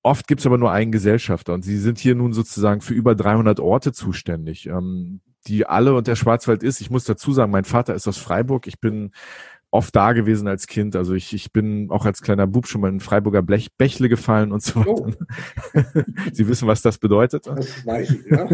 Oft 0.04 0.28
gibt 0.28 0.40
es 0.40 0.46
aber 0.46 0.58
nur 0.58 0.72
einen 0.72 0.92
Gesellschafter 0.92 1.54
und 1.54 1.64
Sie 1.64 1.78
sind 1.78 2.00
hier 2.00 2.16
nun 2.16 2.32
sozusagen 2.32 2.82
für 2.82 2.94
über 2.94 3.14
300 3.16 3.60
Orte 3.60 3.92
zuständig, 3.92 4.68
ähm, 4.68 5.20
die 5.48 5.66
alle 5.66 5.94
und 5.94 6.08
der 6.08 6.16
Schwarzwald 6.16 6.64
ist. 6.64 6.82
Ich 6.82 6.90
muss 6.90 7.04
dazu 7.04 7.34
sagen, 7.34 7.52
mein 7.52 7.66
Vater 7.66 7.94
ist 7.94 8.08
aus 8.08 8.18
Freiburg. 8.18 8.68
Ich 8.68 8.80
bin 8.80 9.12
oft 9.72 9.96
da 9.96 10.14
gewesen 10.14 10.48
als 10.48 10.68
Kind. 10.68 10.96
Also 10.96 11.14
ich, 11.14 11.34
ich 11.34 11.52
bin 11.52 11.90
auch 11.92 12.06
als 12.06 12.22
kleiner 12.22 12.48
Bub 12.48 12.68
schon 12.68 12.82
mal 12.82 12.90
in 12.90 13.00
Freiburger 13.00 13.42
Blech, 13.42 13.74
Bächle 13.78 14.10
gefallen 14.10 14.52
und 14.52 14.64
so 14.64 14.80
weiter. 14.80 14.92
Oh. 14.94 15.12
Sie 16.34 16.48
wissen, 16.48 16.68
was 16.68 16.82
das 16.82 16.98
bedeutet. 16.98 17.48
Das 17.48 17.86
weiß 17.86 18.12
ich, 18.12 18.26
ja. 18.26 18.48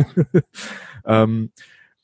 ähm, 1.06 1.52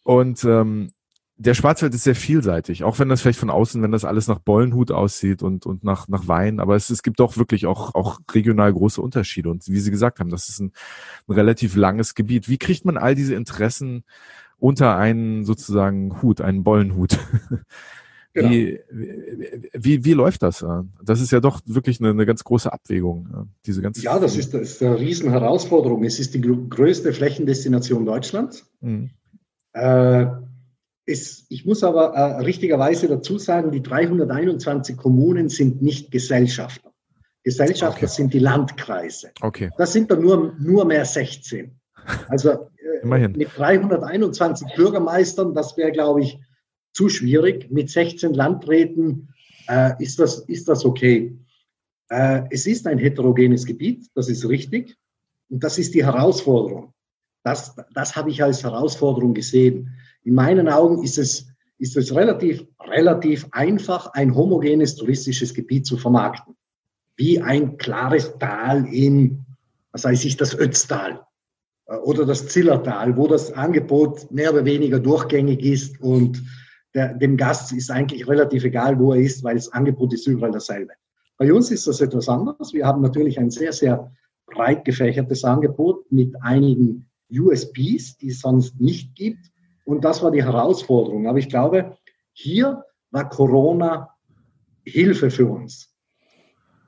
und 0.04 0.44
ähm, 0.44 0.92
der 1.40 1.54
Schwarzwald 1.54 1.94
ist 1.94 2.04
sehr 2.04 2.16
vielseitig, 2.16 2.84
auch 2.84 2.98
wenn 2.98 3.10
das 3.10 3.22
vielleicht 3.22 3.40
von 3.40 3.52
außen, 3.52 3.82
wenn 3.84 3.92
das 3.92 4.06
alles 4.06 4.28
nach 4.28 4.40
Bollenhut 4.40 4.92
aussieht 4.92 5.44
und, 5.44 5.68
und 5.68 5.84
nach, 5.84 6.08
nach 6.08 6.28
Wein, 6.28 6.60
aber 6.60 6.76
es, 6.76 6.90
es 6.90 7.04
gibt 7.04 7.20
doch 7.20 7.38
wirklich 7.38 7.68
auch, 7.68 7.94
auch 7.94 8.20
regional 8.32 8.74
große 8.74 9.00
Unterschiede. 9.00 9.50
Und 9.50 9.68
wie 9.68 9.80
Sie 9.80 9.92
gesagt 9.92 10.20
haben, 10.20 10.32
das 10.32 10.50
ist 10.50 10.60
ein, 10.60 10.72
ein 11.28 11.34
relativ 11.34 11.76
langes 11.76 12.16
Gebiet. 12.16 12.50
Wie 12.50 12.58
kriegt 12.58 12.86
man 12.86 12.98
all 12.98 13.14
diese 13.14 13.36
Interessen 13.36 14.04
unter 14.58 14.98
einen 14.98 15.46
sozusagen 15.46 16.24
Hut, 16.24 16.42
einen 16.42 16.64
Bollenhut? 16.64 17.20
Genau. 18.38 18.52
Wie, 18.52 18.80
wie, 19.74 20.06
wie 20.06 20.14
läuft 20.14 20.44
das? 20.44 20.64
Das 21.04 21.22
ist 21.22 21.32
ja 21.32 21.40
doch 21.40 21.60
wirklich 21.66 22.00
eine, 22.00 22.12
eine 22.12 22.28
ganz 22.28 22.44
große 22.44 22.72
Abwägung. 22.72 23.50
Diese 23.66 23.82
ganze 23.82 24.04
ja, 24.04 24.20
das 24.20 24.38
ist, 24.38 24.54
das 24.54 24.62
ist 24.62 24.84
eine 24.84 25.00
Riesenherausforderung. 25.00 26.04
Es 26.04 26.20
ist 26.20 26.36
die 26.36 26.42
größte 26.42 27.14
Flächendestination 27.14 28.06
Deutschlands. 28.06 28.70
Mhm. 28.80 29.10
Äh, 29.74 30.28
es, 31.08 31.48
ich 31.50 31.66
muss 31.66 31.84
aber 31.84 32.14
äh, 32.14 32.44
richtigerweise 32.44 33.08
dazu 33.08 33.40
sagen, 33.40 33.72
die 33.72 33.82
321 33.82 34.98
Kommunen 34.98 35.50
sind 35.50 35.82
nicht 35.82 36.12
Gesellschafter. 36.12 36.92
Gesellschafter 37.44 38.04
okay. 38.04 38.14
sind 38.14 38.36
die 38.36 38.40
Landkreise. 38.40 39.32
Okay. 39.42 39.72
Das 39.80 39.94
sind 39.94 40.12
dann 40.12 40.22
nur, 40.22 40.54
nur 40.60 40.86
mehr 40.86 41.06
16. 41.06 41.72
Also 42.28 42.70
äh, 43.04 43.28
mit 43.30 43.50
321 43.58 44.76
Bürgermeistern, 44.76 45.56
das 45.56 45.76
wäre, 45.76 45.92
glaube 45.92 46.22
ich, 46.22 46.40
zu 46.98 47.10
schwierig. 47.10 47.70
Mit 47.70 47.92
16 47.92 48.34
Landräten 48.34 49.30
äh, 49.70 49.92
ist, 50.04 50.18
das, 50.20 50.40
ist 50.40 50.68
das 50.68 50.84
okay. 50.84 51.38
Äh, 52.10 52.42
es 52.50 52.66
ist 52.66 52.88
ein 52.88 52.98
heterogenes 52.98 53.68
Gebiet, 53.68 54.08
das 54.16 54.30
ist 54.30 54.50
richtig. 54.50 54.98
Und 55.48 55.64
das 55.64 55.78
ist 55.78 55.94
die 55.94 56.04
Herausforderung. 56.04 56.94
Das, 57.44 57.76
das 57.94 58.16
habe 58.16 58.32
ich 58.32 58.42
als 58.42 58.64
Herausforderung 58.64 59.36
gesehen. 59.36 59.94
In 60.24 60.34
meinen 60.34 60.68
Augen 60.68 61.04
ist 61.04 61.20
es, 61.20 61.48
ist 61.78 61.96
es 61.96 62.16
relativ, 62.16 62.66
relativ 62.80 63.48
einfach, 63.52 64.08
ein 64.14 64.34
homogenes 64.34 64.96
touristisches 64.96 65.54
Gebiet 65.54 65.86
zu 65.86 65.98
vermarkten. 65.98 66.56
Wie 67.16 67.40
ein 67.40 67.78
klares 67.78 68.34
Tal 68.40 68.88
in, 68.92 69.46
was 69.92 70.04
weiß 70.04 70.26
ich, 70.26 70.36
das 70.36 70.58
Ötztal 70.58 71.22
äh, 71.86 71.96
oder 71.98 72.26
das 72.26 72.48
Zillertal, 72.48 73.16
wo 73.16 73.28
das 73.28 73.52
Angebot 73.54 74.32
mehr 74.32 74.52
oder 74.52 74.66
weniger 74.66 75.00
durchgängig 75.00 75.62
ist 75.62 76.02
und 76.02 76.42
der, 76.98 77.14
dem 77.14 77.38
Gast 77.38 77.72
ist 77.72 77.92
eigentlich 77.92 78.28
relativ 78.28 78.64
egal, 78.64 78.98
wo 79.00 79.14
er 79.14 79.22
ist, 79.22 79.44
weil 79.44 79.56
das 79.56 79.72
Angebot 79.72 80.14
ist 80.14 80.26
überall 80.26 80.52
dasselbe. 80.52 80.94
Bei 81.38 81.54
uns 81.54 81.70
ist 81.70 81.86
das 81.86 82.02
etwas 82.02 82.28
anderes. 82.28 82.74
Wir 82.74 82.88
haben 82.88 83.04
natürlich 83.04 83.40
ein 83.40 83.52
sehr, 83.52 83.72
sehr 83.72 84.12
breit 84.48 84.84
gefächertes 84.84 85.44
Angebot 85.44 86.12
mit 86.12 86.34
einigen 86.42 87.08
USPs, 87.32 88.18
die 88.18 88.30
es 88.30 88.40
sonst 88.40 88.82
nicht 88.82 89.14
gibt. 89.14 89.52
Und 89.86 90.04
das 90.04 90.24
war 90.24 90.32
die 90.32 90.44
Herausforderung. 90.44 91.28
Aber 91.28 91.38
ich 91.38 91.50
glaube, 91.50 91.96
hier 92.34 92.84
war 93.12 93.30
Corona 93.30 94.10
Hilfe 94.84 95.30
für 95.30 95.46
uns. 95.46 95.94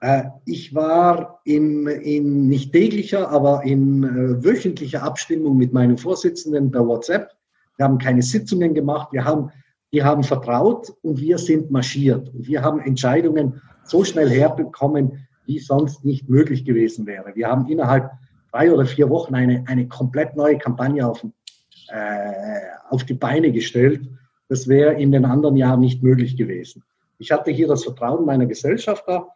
Äh, 0.01 0.23
ich 0.45 0.73
war 0.73 1.41
im, 1.43 1.87
in 1.87 2.47
nicht 2.47 2.71
täglicher, 2.71 3.29
aber 3.29 3.63
in 3.63 4.03
äh, 4.03 4.43
wöchentlicher 4.43 5.03
Abstimmung 5.03 5.57
mit 5.57 5.71
meinem 5.71 5.99
Vorsitzenden 5.99 6.71
per 6.71 6.87
WhatsApp. 6.87 7.29
Wir 7.77 7.85
haben 7.85 7.99
keine 7.99 8.23
Sitzungen 8.23 8.73
gemacht. 8.73 9.09
Wir 9.11 9.23
haben, 9.23 9.51
die 9.91 10.03
haben 10.03 10.23
vertraut 10.23 10.93
und 11.01 11.19
wir 11.19 11.37
sind 11.37 11.71
marschiert. 11.71 12.29
Und 12.33 12.47
wir 12.47 12.61
haben 12.61 12.79
Entscheidungen 12.79 13.61
so 13.83 14.03
schnell 14.03 14.29
herbekommen, 14.29 15.27
wie 15.45 15.59
sonst 15.59 16.05
nicht 16.05 16.29
möglich 16.29 16.63
gewesen 16.63 17.07
wäre. 17.07 17.35
Wir 17.35 17.47
haben 17.47 17.67
innerhalb 17.67 18.11
drei 18.51 18.71
oder 18.71 18.85
vier 18.85 19.09
Wochen 19.09 19.33
eine, 19.33 19.63
eine 19.67 19.87
komplett 19.87 20.35
neue 20.35 20.57
Kampagne 20.57 21.07
auf, 21.07 21.23
äh, 21.87 22.59
auf 22.89 23.03
die 23.03 23.15
Beine 23.15 23.51
gestellt. 23.51 24.07
Das 24.47 24.67
wäre 24.67 24.93
in 24.93 25.11
den 25.11 25.25
anderen 25.25 25.55
Jahren 25.55 25.79
nicht 25.79 26.03
möglich 26.03 26.37
gewesen. 26.37 26.83
Ich 27.17 27.31
hatte 27.31 27.51
hier 27.51 27.67
das 27.67 27.83
Vertrauen 27.83 28.25
meiner 28.25 28.45
Gesellschafter. 28.45 29.27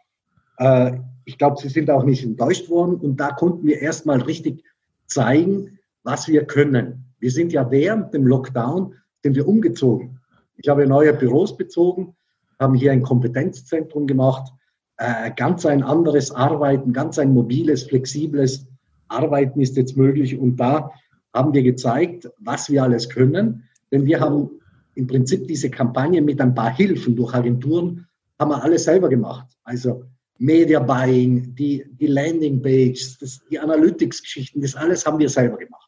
Äh, 0.57 0.97
ich 1.25 1.37
glaube, 1.37 1.57
sie 1.59 1.69
sind 1.69 1.89
auch 1.89 2.03
nicht 2.03 2.23
enttäuscht 2.23 2.69
worden. 2.69 2.95
Und 2.95 3.17
da 3.17 3.31
konnten 3.31 3.65
wir 3.65 3.81
erstmal 3.81 4.21
richtig 4.21 4.63
zeigen, 5.07 5.79
was 6.03 6.27
wir 6.27 6.45
können. 6.45 7.05
Wir 7.19 7.31
sind 7.31 7.53
ja 7.53 7.69
während 7.71 8.13
dem 8.13 8.27
Lockdown, 8.27 8.95
sind 9.23 9.35
wir 9.35 9.47
umgezogen. 9.47 10.12
Ich 10.57 10.69
habe 10.69 10.87
neue 10.87 11.13
Büros 11.13 11.57
bezogen, 11.57 12.15
haben 12.59 12.75
hier 12.75 12.91
ein 12.91 13.01
Kompetenzzentrum 13.01 14.07
gemacht, 14.07 14.51
äh, 14.97 15.31
ganz 15.35 15.65
ein 15.65 15.83
anderes 15.83 16.31
Arbeiten, 16.31 16.93
ganz 16.93 17.17
ein 17.19 17.33
mobiles, 17.33 17.83
flexibles 17.83 18.67
Arbeiten 19.07 19.59
ist 19.59 19.77
jetzt 19.77 19.97
möglich. 19.97 20.37
Und 20.37 20.57
da 20.57 20.91
haben 21.33 21.53
wir 21.53 21.63
gezeigt, 21.63 22.29
was 22.39 22.69
wir 22.69 22.83
alles 22.83 23.09
können. 23.09 23.63
Denn 23.91 24.05
wir 24.05 24.19
haben 24.19 24.49
im 24.95 25.07
Prinzip 25.07 25.47
diese 25.47 25.69
Kampagne 25.69 26.21
mit 26.21 26.39
ein 26.39 26.53
paar 26.53 26.75
Hilfen 26.75 27.15
durch 27.15 27.33
Agenturen, 27.33 28.07
haben 28.39 28.51
wir 28.51 28.63
alles 28.63 28.83
selber 28.83 29.09
gemacht. 29.09 29.47
Also 29.63 30.05
Media 30.37 30.79
Buying, 30.79 31.55
die, 31.55 31.85
die 31.99 32.07
Landing 32.07 32.61
Pages, 32.61 33.17
die 33.49 33.59
Analytics-Geschichten, 33.59 34.61
das 34.61 34.75
alles 34.75 35.05
haben 35.05 35.19
wir 35.19 35.29
selber 35.29 35.57
gemacht. 35.57 35.82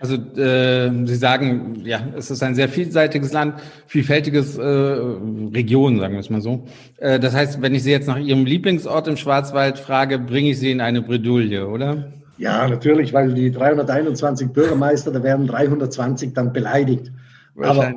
Also 0.00 0.16
äh, 0.16 0.90
Sie 1.06 1.16
sagen, 1.16 1.82
ja, 1.84 2.00
es 2.16 2.30
ist 2.30 2.42
ein 2.42 2.54
sehr 2.54 2.68
vielseitiges 2.68 3.32
Land, 3.32 3.60
vielfältiges 3.86 4.58
äh, 4.58 4.62
Region, 4.62 5.98
sagen 5.98 6.14
wir 6.14 6.20
es 6.20 6.30
mal 6.30 6.40
so. 6.40 6.66
Äh, 6.98 7.20
das 7.20 7.34
heißt, 7.34 7.62
wenn 7.62 7.74
ich 7.74 7.82
Sie 7.82 7.90
jetzt 7.90 8.08
nach 8.08 8.18
Ihrem 8.18 8.44
Lieblingsort 8.44 9.08
im 9.08 9.16
Schwarzwald 9.16 9.78
frage, 9.78 10.18
bringe 10.18 10.50
ich 10.50 10.58
Sie 10.58 10.70
in 10.70 10.80
eine 10.80 11.02
Bredouille, 11.02 11.68
oder? 11.68 12.12
Ja, 12.36 12.66
natürlich, 12.66 13.12
weil 13.12 13.32
die 13.32 13.52
321 13.52 14.48
Bürgermeister, 14.48 15.12
da 15.12 15.22
werden 15.22 15.46
320 15.46 16.34
dann 16.34 16.52
beleidigt. 16.52 17.12
Aber 17.56 17.94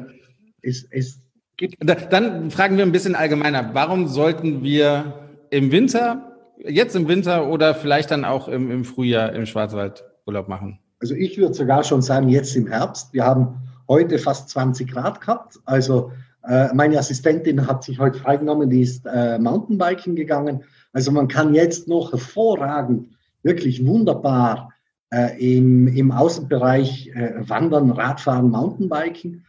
es, 0.61 0.87
es 0.91 1.19
gibt. 1.57 1.75
Dann 1.79 2.51
fragen 2.51 2.77
wir 2.77 2.85
ein 2.85 2.91
bisschen 2.91 3.15
allgemeiner. 3.15 3.71
Warum 3.73 4.07
sollten 4.07 4.63
wir 4.63 5.13
im 5.49 5.71
Winter, 5.71 6.37
jetzt 6.59 6.95
im 6.95 7.07
Winter 7.07 7.47
oder 7.47 7.73
vielleicht 7.73 8.11
dann 8.11 8.25
auch 8.25 8.47
im, 8.47 8.69
im 8.69 8.85
Frühjahr 8.85 9.33
im 9.33 9.47
Schwarzwald 9.47 10.03
Urlaub 10.25 10.47
machen? 10.47 10.79
Also 10.99 11.13
ich 11.13 11.37
würde 11.37 11.53
sogar 11.53 11.83
schon 11.83 12.01
sagen, 12.01 12.29
jetzt 12.29 12.55
im 12.55 12.67
Herbst. 12.67 13.13
Wir 13.13 13.25
haben 13.25 13.59
heute 13.87 14.17
fast 14.19 14.49
20 14.49 14.91
Grad 14.91 15.21
gehabt. 15.21 15.59
Also 15.65 16.11
äh, 16.43 16.73
meine 16.73 16.97
Assistentin 16.97 17.67
hat 17.67 17.83
sich 17.83 17.99
heute 17.99 18.19
freigenommen, 18.19 18.69
die 18.69 18.81
ist 18.81 19.05
äh, 19.05 19.37
Mountainbiken 19.37 20.15
gegangen. 20.15 20.63
Also 20.93 21.11
man 21.11 21.27
kann 21.27 21.53
jetzt 21.53 21.87
noch 21.87 22.11
hervorragend, 22.11 23.09
wirklich 23.43 23.85
wunderbar 23.85 24.73
äh, 25.11 25.57
im, 25.57 25.87
im 25.87 26.11
Außenbereich 26.11 27.09
äh, 27.09 27.47
wandern, 27.47 27.91
Radfahren, 27.91 28.49
Mountainbiken. 28.49 29.45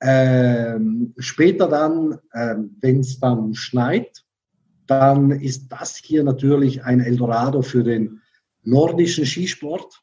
Ähm, 0.00 1.14
später 1.18 1.68
dann, 1.68 2.18
ähm, 2.34 2.76
wenn 2.80 3.00
es 3.00 3.18
dann 3.18 3.54
schneit, 3.54 4.24
dann 4.86 5.30
ist 5.30 5.68
das 5.68 5.96
hier 5.96 6.22
natürlich 6.22 6.84
ein 6.84 7.00
Eldorado 7.00 7.62
für 7.62 7.82
den 7.82 8.20
nordischen 8.62 9.26
Skisport, 9.26 10.02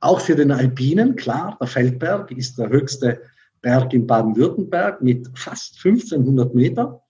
auch 0.00 0.20
für 0.20 0.34
den 0.34 0.50
Alpinen. 0.50 1.16
Klar, 1.16 1.56
der 1.60 1.68
Feldberg 1.68 2.30
ist 2.32 2.58
der 2.58 2.70
höchste 2.70 3.20
Berg 3.60 3.92
in 3.92 4.06
Baden-Württemberg 4.06 5.02
mit 5.02 5.28
fast 5.34 5.76
1500 5.84 6.54
Meter. 6.54 7.02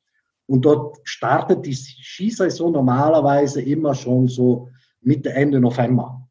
Und 0.47 0.64
dort 0.64 0.99
startet 1.05 1.64
die 1.64 1.74
Skisaison 1.74 2.72
normalerweise 2.72 3.62
immer 3.62 3.95
schon 3.95 4.26
so 4.26 4.68
Mitte, 5.01 5.30
Ende 5.32 5.61
November. 5.61 6.28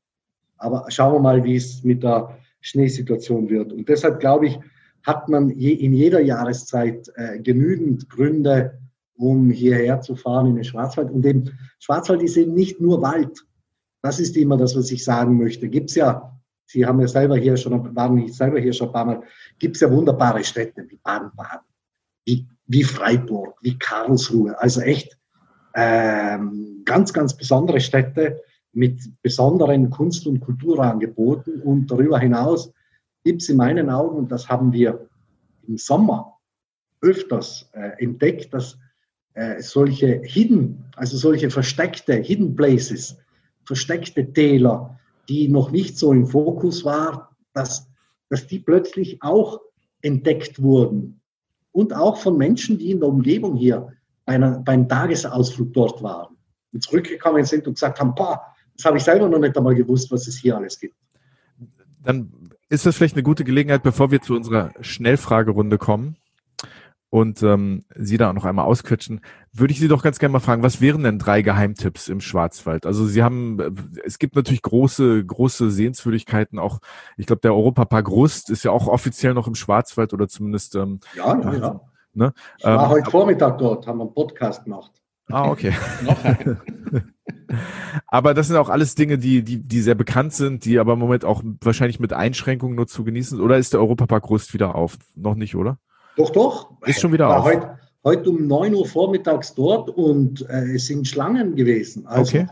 Aber 0.58 0.86
schauen 0.90 1.14
wir 1.14 1.20
mal, 1.20 1.44
wie 1.46 1.56
es 1.56 1.84
mit 1.86 2.04
der 2.04 2.38
Schneesituation 2.60 3.50
wird. 3.50 3.72
Und 3.72 3.88
deshalb 3.88 4.20
glaube 4.20 4.48
ich, 4.48 4.60
hat 5.04 5.30
man 5.30 5.50
je, 5.58 5.72
in 5.72 5.94
jeder 5.94 6.20
Jahreszeit 6.20 7.10
äh, 7.16 7.40
genügend 7.40 8.10
Gründe, 8.10 8.78
um 9.16 9.50
hierher 9.50 10.02
zu 10.02 10.18
fahren 10.18 10.48
in 10.48 10.56
den 10.56 10.66
Schwarzwald. 10.66 11.10
Und 11.12 11.22
dem 11.22 11.50
Schwarzwald 11.80 12.22
ist 12.22 12.36
eben 12.36 12.54
nicht 12.54 12.82
nur 12.82 13.02
Wald. 13.02 13.46
Das 14.02 14.20
ist 14.20 14.36
immer 14.36 14.58
das, 14.58 14.76
was 14.76 14.92
ich 14.92 15.04
sagen 15.04 15.38
möchte. 15.38 15.70
Gibt 15.70 15.90
es 15.92 15.96
ja, 15.96 16.39
Sie 16.72 16.86
haben 16.86 17.02
ja 17.02 17.08
selber 17.08 17.36
hier 17.36 17.58
schon, 17.58 17.96
waren 17.96 18.14
nicht 18.14 18.36
selber 18.36 18.60
hier 18.60 18.74
schon 18.74 18.90
ein 18.90 18.94
paar 18.94 19.06
Mal, 19.06 19.24
gibt 19.58 19.76
es 19.76 19.82
ja 19.82 19.92
wunderbare 19.92 20.44
Städte 20.44 20.86
wie 20.88 20.98
Baden-Baden, 20.98 21.66
wie, 22.26 22.48
wie 22.68 22.84
Freiburg, 22.84 23.58
wie 23.64 23.76
Karlsruhe. 23.80 24.56
Also 24.62 24.82
echt 24.82 25.18
ähm, 25.74 26.84
ganz, 26.86 27.12
ganz 27.12 27.36
besondere 27.36 27.80
Städte 27.80 28.44
mit 28.72 29.02
besonderen 29.24 29.90
Kunst- 29.90 30.28
und 30.28 30.42
Kulturangeboten. 30.42 31.60
Und 31.64 31.90
darüber 31.90 32.20
hinaus 32.20 32.72
gibt 33.24 33.42
es 33.42 33.50
in 33.50 33.58
meinen 33.58 33.90
Augen, 33.90 34.18
und 34.20 34.32
das 34.32 34.48
haben 34.48 34.72
wir 34.72 35.08
im 35.68 35.76
Sommer 35.80 36.38
öfters 37.02 37.68
äh, 37.74 38.04
entdeckt, 38.04 38.54
dass 38.54 38.78
äh, 39.34 39.60
solche 39.60 40.22
Hidden, 40.22 40.86
also 40.96 41.18
solche 41.18 41.50
versteckte 41.50 42.14
Hidden 42.14 42.56
Places, 42.56 43.18
versteckte 43.66 44.32
Täler, 44.34 45.00
die 45.30 45.48
noch 45.48 45.72
nicht 45.72 45.98
so 45.98 46.12
im 46.12 46.26
Fokus 46.26 46.84
waren, 46.84 47.22
dass, 47.54 47.88
dass 48.30 48.48
die 48.48 48.60
plötzlich 48.60 49.22
auch 49.22 49.62
entdeckt 50.02 50.62
wurden. 50.62 51.22
Und 51.72 51.94
auch 51.94 52.18
von 52.18 52.38
Menschen, 52.38 52.78
die 52.80 52.92
in 52.92 53.00
der 53.00 53.10
Umgebung 53.10 53.56
hier 53.56 53.94
bei 54.26 54.34
einer, 54.34 54.60
beim 54.60 54.90
Tagesausflug 54.90 55.74
dort 55.74 56.04
waren 56.04 56.36
und 56.74 56.84
zurückgekommen 56.84 57.46
sind 57.46 57.68
und 57.68 57.76
gesagt 57.76 58.00
haben, 58.00 58.16
boah, 58.16 58.42
das 58.76 58.86
habe 58.86 58.98
ich 58.98 59.04
selber 59.04 59.30
noch 59.30 59.40
nicht 59.40 59.56
einmal 59.56 59.76
gewusst, 59.76 60.12
was 60.12 60.28
es 60.28 60.38
hier 60.38 60.58
alles 60.58 60.80
gibt. 60.80 60.96
Dann 62.04 62.32
ist 62.70 62.86
das 62.86 62.96
vielleicht 62.96 63.16
eine 63.16 63.24
gute 63.24 63.44
Gelegenheit, 63.44 63.84
bevor 63.84 64.12
wir 64.12 64.22
zu 64.22 64.36
unserer 64.36 64.72
Schnellfragerunde 64.82 65.78
kommen 65.78 66.18
und 67.10 67.42
ähm, 67.42 67.86
Sie 67.96 68.18
da 68.18 68.30
auch 68.30 68.34
noch 68.34 68.46
einmal 68.46 68.66
ausquetschen, 68.66 69.22
würde 69.52 69.74
ich 69.74 69.80
Sie 69.80 69.88
doch 69.88 70.04
ganz 70.04 70.20
gerne 70.20 70.34
mal 70.34 70.40
fragen, 70.40 70.64
was 70.64 70.80
wären 70.80 71.04
denn 71.04 71.18
drei 71.18 71.42
Geheimtipps 71.42 72.08
im 72.08 72.22
Schwarzwald? 72.22 72.86
Also 72.86 73.06
Sie 73.06 73.24
haben, 73.24 73.60
äh, 73.60 73.72
es 74.06 74.20
gibt 74.20 74.36
natürlich 74.36 74.62
große, 74.62 75.26
große 75.26 75.72
Sehenswürdigkeiten, 75.72 76.60
auch, 76.60 76.80
ich 77.18 77.26
glaube, 77.26 77.42
der 77.42 77.54
Europapark 77.54 78.10
Rust 78.10 78.50
ist 78.50 78.64
ja 78.64 78.72
auch 78.72 78.88
offiziell 78.88 79.34
noch 79.34 79.48
im 79.48 79.56
Schwarzwald 79.56 80.14
oder 80.14 80.28
zumindest. 80.28 80.76
Ähm, 80.76 81.00
ja, 81.16 81.40
ja, 81.40 81.54
ja. 81.54 81.82
Ne? 82.14 82.34
Ich 82.58 82.66
war 82.66 82.84
ähm, 82.84 82.90
heute 82.90 83.10
Vormittag 83.10 83.58
dort, 83.58 83.88
haben 83.88 84.02
einen 84.02 84.14
Podcast 84.14 84.64
gemacht. 84.64 84.92
Ah, 85.28 85.50
okay. 85.50 85.74
aber 88.08 88.34
das 88.34 88.48
sind 88.48 88.58
auch 88.58 88.70
alles 88.70 88.96
Dinge, 88.96 89.18
die, 89.18 89.44
die, 89.44 89.62
die 89.62 89.82
sehr 89.82 89.96
bekannt 89.96 90.34
sind, 90.34 90.66
die 90.66 90.80
aber 90.80 90.94
im 90.94 91.00
Moment 91.00 91.26
auch 91.26 91.42
wahrscheinlich 91.62 92.00
mit 92.00 92.14
Einschränkungen 92.14 92.76
nur 92.76 92.88
zu 92.88 93.04
genießen. 93.04 93.40
Oder 93.40 93.58
ist 93.58 93.74
der 93.74 93.80
Europapark 93.80 94.30
Rust 94.30 94.54
wieder 94.54 94.76
auf? 94.76 94.98
Noch 95.16 95.36
nicht, 95.36 95.56
oder? 95.56 95.78
Doch, 96.20 96.30
doch. 96.32 96.70
Ist 96.86 97.00
schon 97.00 97.14
wieder 97.14 97.36
auf. 97.36 97.46
Heute, 97.46 97.80
heute 98.04 98.30
um 98.30 98.46
9 98.46 98.76
Uhr 98.76 98.86
vormittags 98.86 99.56
dort 99.56 99.90
und 99.90 100.48
äh, 100.50 100.76
es 100.76 100.88
sind 100.88 101.08
Schlangen 101.08 101.56
gewesen. 101.56 102.06
Also, 102.06 102.40
okay. 102.40 102.48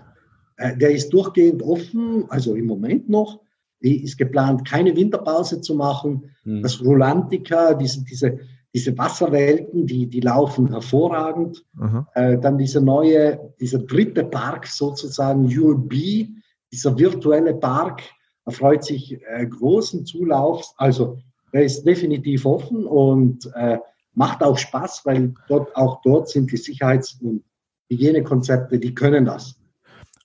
Äh, 0.56 0.78
der 0.78 0.92
ist 0.92 1.10
durchgehend 1.10 1.62
offen, 1.62 2.24
also 2.30 2.56
im 2.56 2.66
Moment 2.66 3.10
noch. 3.10 3.42
Ist 3.80 4.18
geplant, 4.18 4.68
keine 4.68 4.96
Winterpause 4.96 5.62
zu 5.62 5.76
machen. 5.76 6.32
Hm. 6.44 6.64
Das 6.64 6.82
Rolantica, 6.82 7.74
diese, 7.74 8.04
diese 8.06 8.40
diese 8.74 8.96
Wasserwelten, 8.98 9.88
die, 9.88 10.08
die 10.08 10.20
laufen 10.20 10.70
hervorragend. 10.70 11.66
Äh, 12.14 12.38
dann 12.38 12.60
dieser 12.60 12.82
neue, 12.82 13.54
dieser 13.60 13.80
dritte 13.80 14.24
Park 14.24 14.68
sozusagen, 14.68 15.46
UB, 15.46 15.92
dieser 16.72 16.98
virtuelle 16.98 17.56
Park, 17.56 18.04
erfreut 18.46 18.84
sich 18.84 19.20
äh, 19.28 19.48
großen 19.48 20.06
Zulaufs. 20.06 20.76
Also 20.78 21.18
er 21.52 21.64
ist 21.64 21.84
definitiv 21.84 22.46
offen 22.46 22.86
und 22.86 23.50
äh, 23.56 23.78
macht 24.14 24.42
auch 24.44 24.58
Spaß, 24.58 25.02
weil 25.06 25.34
dort, 25.48 25.76
auch 25.76 26.02
dort 26.02 26.30
sind 26.30 26.52
die 26.52 26.58
Sicherheits- 26.58 27.20
und 27.22 27.44
Hygienekonzepte, 27.90 28.80
die 28.80 28.94
können 28.94 29.26
das. 29.26 29.56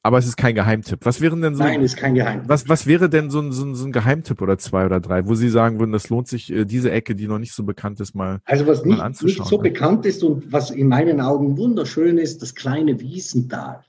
Aber 0.04 0.18
es 0.18 0.26
ist 0.26 0.36
kein 0.36 0.56
Geheimtipp. 0.56 0.98
Was 1.04 1.20
wären 1.20 1.42
denn 1.42 1.54
so? 1.54 1.62
Nein, 1.62 1.80
ist 1.80 1.96
kein 1.96 2.16
Geheimtipp. 2.16 2.48
Was, 2.48 2.68
was 2.68 2.86
wäre 2.88 3.08
denn 3.08 3.30
so 3.30 3.38
ein, 3.38 3.52
so, 3.52 3.64
ein, 3.64 3.76
so 3.76 3.86
ein 3.86 3.92
Geheimtipp 3.92 4.42
oder 4.42 4.58
zwei 4.58 4.84
oder 4.84 4.98
drei, 4.98 5.28
wo 5.28 5.36
Sie 5.36 5.48
sagen 5.48 5.78
würden, 5.78 5.92
das 5.92 6.08
lohnt 6.08 6.26
sich, 6.26 6.50
äh, 6.50 6.64
diese 6.64 6.90
Ecke, 6.90 7.14
die 7.14 7.28
noch 7.28 7.38
nicht 7.38 7.52
so 7.52 7.62
bekannt 7.62 8.00
ist, 8.00 8.14
mal 8.14 8.40
Also 8.44 8.66
was 8.66 8.84
nicht, 8.84 9.22
nicht 9.22 9.44
so 9.44 9.58
bekannt 9.58 10.04
ist 10.04 10.24
und 10.24 10.50
was 10.52 10.72
in 10.72 10.88
meinen 10.88 11.20
Augen 11.20 11.56
wunderschön 11.56 12.18
ist, 12.18 12.42
das 12.42 12.56
kleine 12.56 12.98
Wiesental. 12.98 13.84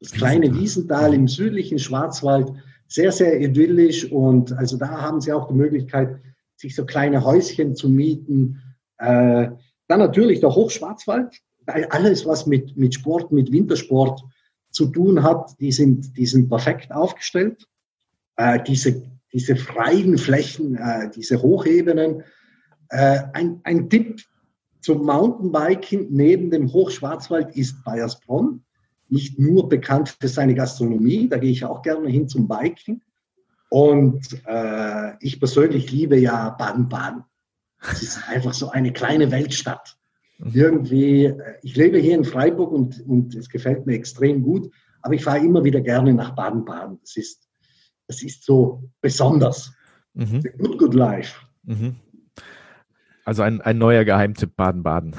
Das 0.00 0.12
kleine 0.12 0.54
Wiesental 0.54 1.12
im 1.12 1.28
südlichen 1.28 1.78
Schwarzwald, 1.78 2.50
sehr, 2.88 3.12
sehr 3.12 3.40
idyllisch 3.40 4.10
und 4.10 4.52
also 4.52 4.78
da 4.78 4.88
haben 4.88 5.20
Sie 5.20 5.32
auch 5.32 5.48
die 5.48 5.54
Möglichkeit, 5.54 6.20
sich 6.56 6.74
so 6.74 6.84
kleine 6.84 7.24
Häuschen 7.24 7.74
zu 7.74 7.88
mieten. 7.88 8.62
Äh, 8.98 9.48
dann 9.88 9.98
natürlich 9.98 10.40
der 10.40 10.54
Hochschwarzwald, 10.54 11.40
alles, 11.66 12.26
was 12.26 12.46
mit, 12.46 12.76
mit 12.76 12.94
Sport, 12.94 13.32
mit 13.32 13.50
Wintersport 13.50 14.22
zu 14.70 14.86
tun 14.86 15.22
hat, 15.22 15.58
die 15.60 15.72
sind, 15.72 16.16
die 16.16 16.26
sind 16.26 16.48
perfekt 16.48 16.92
aufgestellt. 16.92 17.66
Äh, 18.36 18.62
diese, 18.62 19.02
diese 19.32 19.56
freien 19.56 20.18
Flächen, 20.18 20.76
äh, 20.76 21.10
diese 21.14 21.40
Hochebenen. 21.40 22.24
Äh, 22.88 23.22
ein, 23.32 23.60
ein 23.64 23.88
Tipp 23.88 24.20
zum 24.80 25.06
Mountainbiking 25.06 26.08
neben 26.10 26.50
dem 26.50 26.72
Hochschwarzwald 26.72 27.56
ist 27.56 27.82
Bayersbronn. 27.84 28.64
Nicht 29.08 29.38
nur 29.38 29.68
bekannt 29.68 30.16
für 30.20 30.28
seine 30.28 30.54
Gastronomie, 30.54 31.28
da 31.28 31.38
gehe 31.38 31.52
ich 31.52 31.64
auch 31.64 31.82
gerne 31.82 32.08
hin 32.08 32.28
zum 32.28 32.48
Biking. 32.48 33.00
Und 33.74 34.40
äh, 34.46 35.14
ich 35.18 35.40
persönlich 35.40 35.90
liebe 35.90 36.16
ja 36.16 36.50
Baden-Baden. 36.50 37.24
Es 37.80 38.04
ist 38.04 38.28
einfach 38.28 38.54
so 38.54 38.70
eine 38.70 38.92
kleine 38.92 39.32
Weltstadt. 39.32 39.96
Mhm. 40.38 40.50
Irgendwie, 40.54 41.24
äh, 41.24 41.54
ich 41.64 41.74
lebe 41.74 41.98
hier 41.98 42.14
in 42.14 42.24
Freiburg 42.24 42.70
und, 42.70 43.00
und 43.00 43.34
es 43.34 43.48
gefällt 43.48 43.84
mir 43.84 43.96
extrem 43.96 44.44
gut, 44.44 44.70
aber 45.02 45.14
ich 45.14 45.24
fahre 45.24 45.38
immer 45.40 45.64
wieder 45.64 45.80
gerne 45.80 46.14
nach 46.14 46.36
Baden-Baden. 46.36 47.00
Das 47.00 47.16
ist, 47.16 47.48
das 48.06 48.22
ist 48.22 48.44
so 48.44 48.88
besonders. 49.00 49.72
Mhm. 50.12 50.44
Good, 50.56 50.78
good 50.78 50.94
life. 50.94 51.34
Mhm. 51.64 51.96
Also 53.24 53.42
ein, 53.42 53.60
ein 53.60 53.78
neuer 53.78 54.04
Geheimtipp 54.04 54.54
Baden-Baden. 54.54 55.16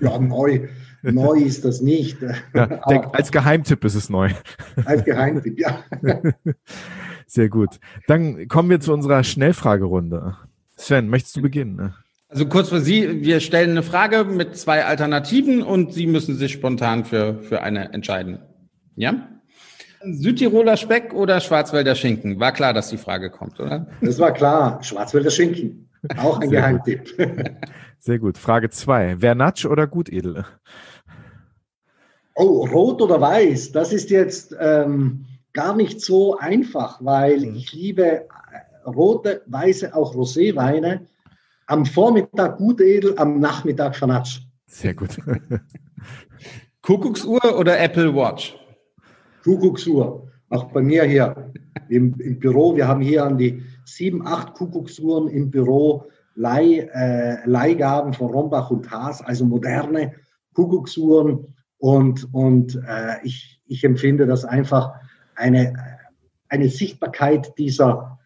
Ja, 0.00 0.18
neu. 0.18 0.66
Neu 1.02 1.34
ist 1.34 1.64
das 1.64 1.80
nicht. 1.80 2.20
Ja, 2.54 2.66
der, 2.66 3.14
als 3.14 3.30
Geheimtipp 3.30 3.84
ist 3.84 3.94
es 3.94 4.10
neu. 4.10 4.30
Als 4.84 5.04
Geheimtipp, 5.04 5.60
ja. 5.60 5.84
Sehr 7.26 7.48
gut. 7.48 7.80
Dann 8.06 8.48
kommen 8.48 8.70
wir 8.70 8.80
zu 8.80 8.92
unserer 8.92 9.24
Schnellfragerunde. 9.24 10.36
Sven, 10.76 11.08
möchtest 11.08 11.36
du 11.36 11.42
beginnen? 11.42 11.94
Also 12.28 12.46
kurz 12.46 12.68
für 12.68 12.80
Sie, 12.80 13.22
wir 13.24 13.40
stellen 13.40 13.70
eine 13.70 13.82
Frage 13.82 14.24
mit 14.24 14.56
zwei 14.56 14.84
Alternativen 14.84 15.62
und 15.62 15.92
Sie 15.92 16.06
müssen 16.06 16.36
sich 16.36 16.52
spontan 16.52 17.04
für, 17.04 17.38
für 17.42 17.62
eine 17.62 17.92
entscheiden. 17.92 18.40
Ja? 18.96 19.28
Südtiroler 20.02 20.76
Speck 20.76 21.14
oder 21.14 21.40
Schwarzwälder 21.40 21.94
Schinken? 21.94 22.40
War 22.40 22.52
klar, 22.52 22.72
dass 22.72 22.90
die 22.90 22.96
Frage 22.96 23.30
kommt, 23.30 23.60
oder? 23.60 23.86
Das 24.00 24.18
war 24.18 24.32
klar. 24.32 24.82
Schwarzwälder 24.82 25.30
Schinken. 25.30 25.88
Auch 26.16 26.40
ein 26.40 26.50
Sehr 26.50 26.60
Geheimtipp. 26.60 27.16
Gut. 27.16 27.50
Sehr 27.98 28.18
gut. 28.18 28.36
Frage 28.36 28.68
zwei. 28.70 29.16
Vernatsch 29.18 29.64
oder 29.64 29.86
Gutedel? 29.86 30.44
Oh, 32.34 32.66
rot 32.66 33.00
oder 33.00 33.20
weiß? 33.20 33.72
Das 33.72 33.92
ist 33.92 34.10
jetzt 34.10 34.54
ähm, 34.58 35.24
gar 35.54 35.74
nicht 35.74 36.00
so 36.00 36.36
einfach, 36.36 37.02
weil 37.02 37.38
mhm. 37.38 37.54
ich 37.54 37.72
liebe 37.72 38.04
äh, 38.04 38.26
rote, 38.86 39.42
weiße, 39.46 39.94
auch 39.94 40.14
Roséweine. 40.14 41.06
Am 41.66 41.86
Vormittag 41.86 42.58
Gutedel, 42.58 43.14
am 43.16 43.40
Nachmittag 43.40 43.96
Vernatsch. 43.96 44.40
Sehr 44.66 44.92
gut. 44.92 45.16
Kuckucksuhr 46.82 47.58
oder 47.58 47.80
Apple 47.80 48.14
Watch? 48.14 48.58
Kuckucksuhr. 49.44 50.28
Auch 50.50 50.64
bei 50.64 50.82
mir 50.82 51.04
hier 51.04 51.52
im, 51.88 52.14
im 52.20 52.38
Büro. 52.38 52.76
Wir 52.76 52.86
haben 52.86 53.00
hier 53.00 53.24
an 53.24 53.38
die 53.38 53.62
sieben, 53.86 54.26
acht 54.26 54.54
Kuckucksuhren 54.54 55.28
im 55.28 55.50
Büro, 55.50 56.04
Leih, 56.34 56.90
äh, 56.92 57.48
Leihgaben 57.48 58.12
von 58.12 58.30
Rombach 58.30 58.70
und 58.70 58.90
Haas, 58.90 59.22
also 59.22 59.46
moderne 59.46 60.12
Kuckucksuhren. 60.52 61.54
Und, 61.78 62.28
und 62.34 62.74
äh, 62.86 63.16
ich, 63.22 63.62
ich 63.66 63.84
empfinde 63.84 64.26
das 64.26 64.44
einfach 64.44 64.94
eine, 65.36 65.98
eine 66.48 66.68
Sichtbarkeit 66.68 67.56
dieser, 67.58 68.18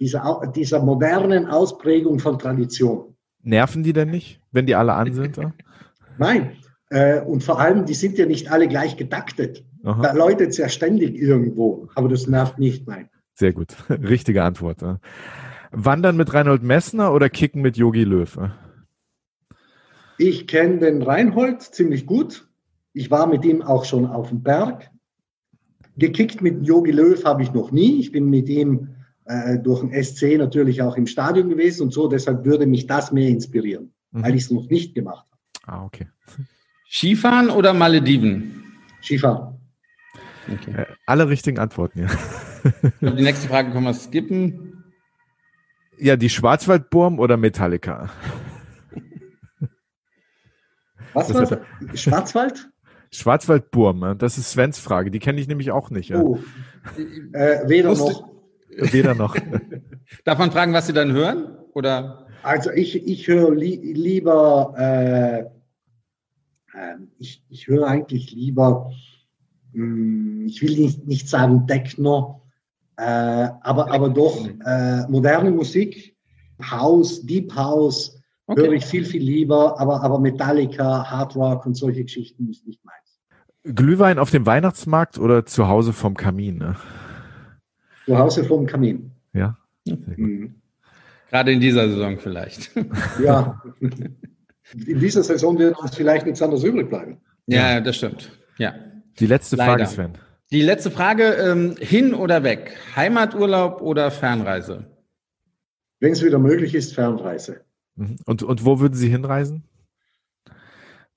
dieser, 0.00 0.52
dieser 0.54 0.82
modernen 0.82 1.46
Ausprägung 1.46 2.18
von 2.18 2.38
Tradition. 2.38 3.16
Nerven 3.42 3.82
die 3.82 3.92
denn 3.92 4.10
nicht, 4.10 4.40
wenn 4.52 4.66
die 4.66 4.74
alle 4.74 4.94
an 4.94 5.12
sind? 5.12 5.38
Nein. 6.18 6.56
Äh, 6.90 7.20
und 7.20 7.42
vor 7.42 7.60
allem, 7.60 7.84
die 7.84 7.94
sind 7.94 8.18
ja 8.18 8.26
nicht 8.26 8.50
alle 8.50 8.68
gleich 8.68 8.96
getaktet. 8.96 9.64
Aha. 9.84 10.02
Da 10.02 10.12
läutet 10.12 10.50
es 10.50 10.56
ja 10.56 10.68
ständig 10.68 11.16
irgendwo, 11.16 11.88
aber 11.94 12.08
das 12.08 12.26
nervt 12.26 12.58
nicht, 12.58 12.86
nein. 12.86 13.08
Sehr 13.34 13.52
gut. 13.52 13.76
Richtige 13.88 14.42
Antwort. 14.42 14.82
Wandern 15.72 16.16
mit 16.16 16.32
Reinhold 16.32 16.62
Messner 16.62 17.12
oder 17.12 17.28
Kicken 17.28 17.62
mit 17.62 17.76
Yogi 17.76 18.04
Löw? 18.04 18.50
Ich 20.18 20.46
kenne 20.46 20.78
den 20.78 21.02
Reinhold 21.02 21.62
ziemlich 21.62 22.06
gut. 22.06 22.48
Ich 22.92 23.10
war 23.10 23.26
mit 23.26 23.44
ihm 23.44 23.62
auch 23.62 23.84
schon 23.84 24.06
auf 24.06 24.30
dem 24.30 24.42
Berg. 24.42 24.90
Gekickt 25.96 26.42
mit 26.42 26.66
Yogi 26.66 26.92
Löw 26.92 27.24
habe 27.24 27.42
ich 27.42 27.52
noch 27.52 27.70
nie. 27.72 27.98
Ich 28.00 28.12
bin 28.12 28.28
mit 28.28 28.48
ihm 28.48 28.88
äh, 29.24 29.58
durch 29.58 29.80
den 29.80 30.02
SC 30.02 30.36
natürlich 30.38 30.82
auch 30.82 30.96
im 30.96 31.06
Stadion 31.06 31.48
gewesen 31.48 31.84
und 31.84 31.92
so. 31.92 32.08
Deshalb 32.08 32.44
würde 32.44 32.66
mich 32.66 32.86
das 32.86 33.12
mehr 33.12 33.28
inspirieren, 33.28 33.92
mhm. 34.12 34.22
weil 34.22 34.34
ich 34.34 34.44
es 34.44 34.50
noch 34.50 34.68
nicht 34.68 34.94
gemacht 34.94 35.26
habe. 35.64 35.78
Ah, 35.78 35.84
okay. 35.84 36.08
Skifahren 36.88 37.50
oder 37.50 37.72
Malediven? 37.72 38.62
Skifahren. 39.02 39.58
Okay. 40.52 40.82
Äh, 40.82 40.86
alle 41.06 41.28
richtigen 41.28 41.58
Antworten, 41.58 42.00
ja. 42.00 42.08
die 43.00 43.22
nächste 43.22 43.48
Frage 43.48 43.72
können 43.72 43.84
wir 43.84 43.94
skippen. 43.94 44.84
Ja, 45.98 46.16
die 46.16 46.28
Schwarzwaldburm 46.28 47.18
oder 47.18 47.36
Metallica? 47.36 48.10
Was 51.14 51.32
war? 51.32 51.60
Schwarzwald? 51.94 52.68
Schwarzwaldburm, 53.10 54.16
das 54.18 54.38
ist 54.38 54.50
Svens 54.50 54.78
Frage, 54.78 55.10
die 55.10 55.18
kenne 55.18 55.40
ich 55.40 55.48
nämlich 55.48 55.70
auch 55.70 55.90
nicht. 55.90 56.10
Ja. 56.10 56.20
Oh. 56.20 56.38
Äh, 57.32 57.68
weder 57.68 57.94
noch. 57.94 58.28
Weder 58.68 59.14
noch. 59.14 59.36
Darf 60.24 60.38
man 60.38 60.50
fragen, 60.50 60.72
was 60.72 60.86
Sie 60.86 60.92
dann 60.92 61.12
hören? 61.12 61.56
Oder? 61.72 62.26
Also 62.42 62.70
ich, 62.70 63.06
ich 63.06 63.26
höre 63.26 63.54
li 63.54 63.76
lieber, 63.92 64.74
äh, 64.78 65.40
äh, 66.76 66.96
ich, 67.18 67.42
ich 67.48 67.66
höre 67.66 67.86
eigentlich 67.86 68.32
lieber 68.32 68.90
hm, 69.76 70.46
ich 70.46 70.62
will 70.62 70.78
nicht, 70.78 71.06
nicht 71.06 71.28
sagen 71.28 71.66
Techno, 71.66 72.42
äh, 72.96 73.02
aber, 73.60 73.92
aber 73.92 74.08
doch 74.08 74.48
äh, 74.64 75.06
moderne 75.08 75.50
Musik, 75.50 76.16
House, 76.70 77.20
Deep 77.26 77.54
House, 77.54 78.18
okay. 78.46 78.62
höre 78.62 78.72
ich 78.72 78.84
viel, 78.84 79.04
viel 79.04 79.22
lieber, 79.22 79.78
aber, 79.80 80.02
aber 80.02 80.18
Metallica, 80.18 81.10
Hard 81.10 81.36
Rock 81.36 81.66
und 81.66 81.74
solche 81.74 82.04
Geschichten 82.04 82.48
ist 82.48 82.66
nicht 82.66 82.84
meins. 82.84 83.20
Glühwein 83.74 84.18
auf 84.18 84.30
dem 84.30 84.46
Weihnachtsmarkt 84.46 85.18
oder 85.18 85.44
zu 85.44 85.68
Hause 85.68 85.92
vom 85.92 86.16
Kamin? 86.16 86.58
Ne? 86.58 86.76
Zu 88.06 88.16
Hause 88.16 88.44
vom 88.44 88.66
Kamin. 88.66 89.10
Ja. 89.32 89.56
Mhm. 89.84 90.54
Gerade 91.30 91.52
in 91.52 91.60
dieser 91.60 91.88
Saison 91.88 92.18
vielleicht. 92.18 92.70
Ja. 93.22 93.60
In 94.86 94.98
dieser 94.98 95.22
Saison 95.22 95.58
wird 95.58 95.78
uns 95.78 95.94
vielleicht 95.94 96.26
nichts 96.26 96.42
anderes 96.42 96.64
übrig 96.64 96.88
bleiben. 96.88 97.18
Ja, 97.46 97.80
das 97.80 97.96
stimmt. 97.96 98.32
Ja. 98.58 98.74
Die 99.18 99.26
letzte 99.26 99.56
Leider. 99.56 99.72
Frage, 99.72 99.86
Sven. 99.86 100.18
Die 100.50 100.62
letzte 100.62 100.90
Frage, 100.90 101.24
ähm, 101.34 101.76
hin 101.78 102.14
oder 102.14 102.42
weg? 102.42 102.76
Heimaturlaub 102.94 103.80
oder 103.80 104.10
Fernreise? 104.10 104.86
Wenn 106.00 106.12
es 106.12 106.22
wieder 106.22 106.38
möglich 106.38 106.74
ist, 106.74 106.94
Fernreise. 106.94 107.65
Mhm. 107.96 108.16
Und, 108.24 108.42
und 108.42 108.64
wo 108.64 108.80
würden 108.80 108.94
Sie 108.94 109.08
hinreisen? 109.08 109.64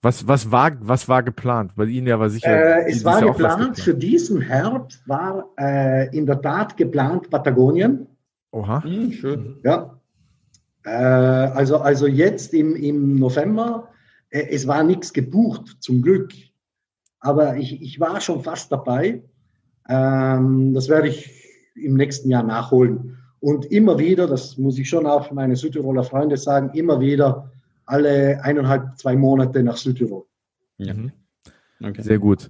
Was, 0.01 0.27
was, 0.27 0.51
war, 0.51 0.71
was 0.79 1.09
war 1.09 1.23
geplant? 1.23 1.73
Bei 1.75 1.85
Ihnen 1.85 2.07
ja 2.07 2.19
war 2.19 2.29
sicher. 2.29 2.47
Äh, 2.47 2.89
es 2.89 3.03
war 3.03 3.19
ja 3.19 3.31
geplant, 3.31 3.57
geplant, 3.57 3.79
für 3.79 3.93
diesen 3.93 4.39
Herbst 4.39 5.07
war 5.07 5.49
äh, 5.59 6.15
in 6.15 6.25
der 6.25 6.41
Tat 6.41 6.77
geplant 6.77 7.29
Patagonien. 7.29 8.07
Oha. 8.51 8.81
Hm, 8.83 9.11
schön. 9.11 9.57
Ja. 9.63 9.99
Äh, 10.85 10.89
also, 10.89 11.77
also 11.79 12.07
jetzt 12.07 12.53
im, 12.53 12.75
im 12.75 13.15
November, 13.15 13.89
äh, 14.29 14.47
es 14.49 14.65
war 14.67 14.83
nichts 14.83 15.11
gebucht, 15.11 15.77
zum 15.81 16.01
Glück 16.01 16.31
aber 17.19 17.57
ich, 17.57 17.81
ich 17.81 17.99
war 17.99 18.21
schon 18.21 18.43
fast 18.43 18.71
dabei. 18.71 19.23
Ähm, 19.87 20.73
das 20.73 20.89
werde 20.89 21.09
ich 21.09 21.31
im 21.75 21.95
nächsten 21.95 22.29
Jahr 22.29 22.43
nachholen. 22.43 23.17
Und 23.39 23.65
immer 23.65 23.97
wieder, 23.97 24.27
das 24.27 24.57
muss 24.57 24.77
ich 24.77 24.89
schon 24.89 25.05
auch 25.05 25.27
für 25.27 25.33
meine 25.33 25.55
Südtiroler 25.55 26.03
Freunde 26.03 26.37
sagen, 26.37 26.71
immer 26.73 26.99
wieder 26.99 27.51
alle 27.85 28.43
eineinhalb, 28.43 28.97
zwei 28.97 29.15
Monate 29.15 29.63
nach 29.63 29.77
Südtirol. 29.77 30.25
Ja. 30.77 30.93
Mhm. 30.93 31.11
Okay. 31.81 32.01
Sehr 32.01 32.19
gut. 32.19 32.49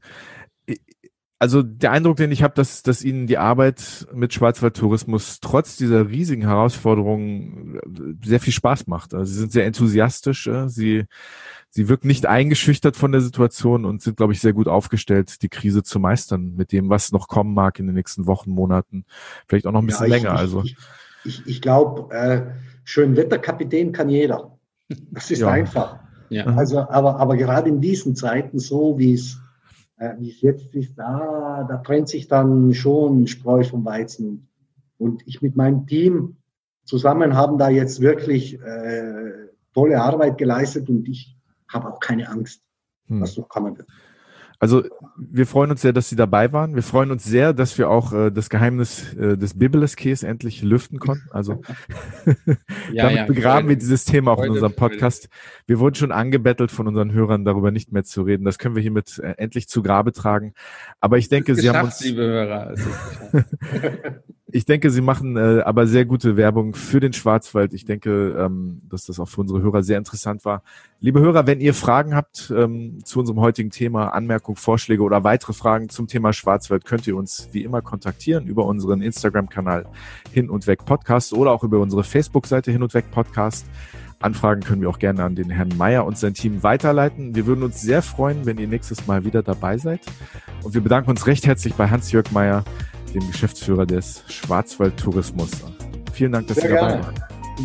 Also 1.42 1.64
der 1.64 1.94
Eindruck, 1.94 2.18
den 2.18 2.34
ich 2.34 2.44
habe, 2.44 2.54
dass, 2.56 2.84
dass 2.84 3.02
Ihnen 3.02 3.26
die 3.26 3.38
Arbeit 3.38 4.08
mit 4.14 4.34
Schwarzwaldtourismus 4.34 5.40
trotz 5.40 5.78
dieser 5.78 6.10
riesigen 6.10 6.42
Herausforderungen 6.42 7.80
sehr 8.22 8.42
viel 8.42 8.52
Spaß 8.52 8.88
macht. 8.88 9.14
Also 9.14 9.32
Sie 9.32 9.40
sind 9.40 9.54
sehr 9.54 9.66
enthusiastisch. 9.66 10.48
Äh, 10.48 10.68
Sie 10.68 11.06
sie 11.70 11.88
wirken 11.90 12.08
nicht 12.08 12.26
eingeschüchtert 12.26 12.96
von 12.96 13.12
der 13.12 13.22
Situation 13.22 13.86
und 13.86 14.02
sind, 14.02 14.18
glaube 14.18 14.34
ich, 14.34 14.42
sehr 14.42 14.54
gut 14.54 14.68
aufgestellt, 14.68 15.42
die 15.42 15.50
Krise 15.50 15.84
zu 15.84 16.00
meistern 16.00 16.56
mit 16.56 16.72
dem, 16.72 16.90
was 16.90 17.12
noch 17.12 17.28
kommen 17.28 17.54
mag 17.54 17.80
in 17.80 17.88
den 17.88 17.96
nächsten 17.96 18.26
Wochen, 18.26 18.52
Monaten, 18.52 19.06
vielleicht 19.48 19.68
auch 19.68 19.72
noch 19.72 19.82
ein 19.82 19.88
bisschen 19.88 20.10
ja, 20.10 20.16
ich, 20.16 20.24
länger. 20.24 20.36
also 20.38 20.64
ich, 20.64 20.78
ich, 21.26 21.48
ich 21.48 21.62
glaube, 21.62 22.14
äh, 22.14 22.42
Schönwetterkapitän 22.84 23.92
kann 23.92 24.10
jeder. 24.10 24.58
Das 25.12 25.30
ist 25.30 25.42
ja. 25.42 25.50
einfach. 25.50 26.00
Ja. 26.30 26.46
Also, 26.46 26.80
aber, 26.80 27.20
aber 27.20 27.38
gerade 27.38 27.70
in 27.70 27.82
diesen 27.82 28.16
Zeiten, 28.16 28.60
so 28.60 28.98
wie 28.98 29.14
es 29.14 29.40
äh, 30.00 30.16
wie 30.18 30.32
es 30.32 30.42
jetzt 30.42 30.74
ist, 30.74 30.98
da, 30.98 31.66
da 31.68 31.78
trennt 31.78 32.10
sich 32.10 32.28
dann 32.28 32.74
schon 32.74 33.28
Spreu 33.28 33.64
vom 33.64 33.86
Weizen. 33.86 34.48
Und 34.98 35.22
ich 35.28 35.42
mit 35.42 35.56
meinem 35.56 35.86
Team 35.86 36.38
zusammen 36.84 37.36
haben 37.36 37.58
da 37.58 37.70
jetzt 37.70 38.02
wirklich 38.02 38.60
äh, 38.60 39.50
tolle 39.74 40.02
Arbeit 40.02 40.38
geleistet 40.38 40.90
und 40.90 41.08
ich 41.08 41.38
habe 41.70 41.88
auch 41.88 42.00
keine 42.00 42.30
Angst. 42.30 42.62
hm. 43.10 43.22
was 43.22 43.38
noch 43.38 43.50
kommen 43.50 43.78
wird. 43.78 43.88
Also 44.62 44.84
wir 45.18 45.48
freuen 45.48 45.72
uns 45.72 45.82
sehr, 45.82 45.94
dass 45.94 46.10
Sie 46.10 46.18
dabei 46.18 46.52
waren. 46.52 46.76
Wir 46.76 46.84
freuen 46.84 47.12
uns 47.12 47.24
sehr, 47.24 47.54
dass 47.54 47.78
wir 47.78 47.90
auch 47.90 48.12
äh, 48.12 48.30
das 48.30 48.50
Geheimnis 48.50 49.14
äh, 49.14 49.38
des 49.38 49.58
Bibeleskes 49.58 50.24
endlich 50.24 50.62
lüften 50.62 51.00
konnten. 51.00 51.30
Also 51.32 51.62
ja, 52.92 53.04
damit 53.04 53.18
ja, 53.18 53.26
begraben 53.26 53.70
wir 53.70 53.78
dieses 53.78 54.04
Thema 54.04 54.32
auch 54.32 54.44
in 54.44 54.52
unserem 54.52 54.74
Podcast. 54.74 55.30
Wir 55.66 55.80
wurden 55.80 55.96
schon 55.96 56.12
angebettelt 56.12 56.72
von 56.72 56.90
unseren 56.90 57.14
Hörern, 57.14 57.46
darüber 57.46 57.72
nicht 57.72 57.94
mehr 57.94 58.04
zu 58.04 58.24
reden. 58.24 58.44
Das 58.44 58.58
können 58.58 58.76
wir 58.76 58.82
hiermit 58.82 59.18
äh, 59.20 59.36
endlich 59.38 59.70
zu 59.70 59.82
Grabe 59.82 60.12
tragen. 60.12 60.54
Aber 61.00 61.18
ich 61.18 61.30
denke, 61.30 61.56
Sie 61.56 61.70
haben 61.70 61.86
uns... 61.86 62.04
Liebe 62.04 62.24
Hörer, 62.24 62.76
Ich 64.52 64.66
denke, 64.66 64.90
Sie 64.90 65.02
machen 65.02 65.38
äh, 65.38 65.62
aber 65.62 65.86
sehr 65.86 66.06
gute 66.06 66.36
Werbung 66.36 66.74
für 66.74 67.00
den 67.00 67.14
Schwarzwald. 67.14 67.72
Ich 67.76 67.86
denke, 67.86 68.36
ähm, 68.36 68.82
dass 68.90 69.06
das 69.06 69.20
auch 69.20 69.28
für 69.28 69.42
unsere 69.42 69.62
Hörer 69.62 69.84
sehr 69.84 70.00
interessant 70.00 70.44
war. 70.44 70.64
Liebe 71.00 71.20
Hörer, 71.20 71.46
wenn 71.46 71.60
ihr 71.60 71.76
Fragen 71.76 72.16
habt 72.16 72.52
ähm, 72.56 72.98
zu 73.06 73.20
unserem 73.20 73.40
heutigen 73.42 73.70
Thema, 73.70 74.10
Anmerkungen, 74.10 74.56
Vorschläge 74.56 75.04
oder 75.04 75.24
weitere 75.24 75.54
Fragen 75.54 75.90
zum 75.90 76.08
Thema 76.08 76.34
Schwarzwald, 76.34 76.84
könnt 76.84 77.06
ihr 77.06 77.16
uns 77.16 77.50
wie 77.52 77.64
immer 77.64 77.84
kontaktieren 77.84 78.48
über 78.48 78.66
unseren 78.66 79.04
Instagram-Kanal 79.04 79.86
Hin 80.32 80.50
und 80.50 80.66
Weg 80.66 80.84
Podcast 80.84 81.32
oder 81.32 81.52
auch 81.52 81.64
über 81.64 81.80
unsere 81.80 82.04
Facebook-Seite 82.04 82.72
Hin 82.72 82.82
und 82.82 82.96
Weg 82.96 83.12
Podcast. 83.12 83.68
Anfragen 84.20 84.62
können 84.62 84.82
wir 84.82 84.90
auch 84.90 85.00
gerne 85.00 85.24
an 85.24 85.36
den 85.36 85.52
Herrn 85.52 85.74
Meier 85.78 86.06
und 86.06 86.18
sein 86.18 86.34
Team 86.34 86.64
weiterleiten. 86.64 87.36
Wir 87.36 87.46
würden 87.46 87.64
uns 87.64 87.82
sehr 87.82 88.02
freuen, 88.02 88.48
wenn 88.48 88.58
ihr 88.58 88.68
nächstes 88.68 89.06
Mal 89.06 89.24
wieder 89.26 89.44
dabei 89.44 89.78
seid. 89.78 90.02
Und 90.64 90.74
wir 90.74 90.82
bedanken 90.82 91.12
uns 91.12 91.28
recht 91.28 91.46
herzlich 91.46 91.76
bei 91.76 91.88
Hans-Jörg 91.88 92.32
Meier 92.32 92.66
dem 93.14 93.28
Geschäftsführer 93.32 93.86
des 93.86 94.24
Schwarzwald 94.28 94.98
Tourismus. 94.98 95.50
Vielen 96.14 96.32
Dank, 96.32 96.48
dass 96.48 96.58
Sehr 96.58 96.70
Sie 96.70 96.76
dabei 96.76 96.88
gerne. 96.88 97.04
waren. 97.04 97.16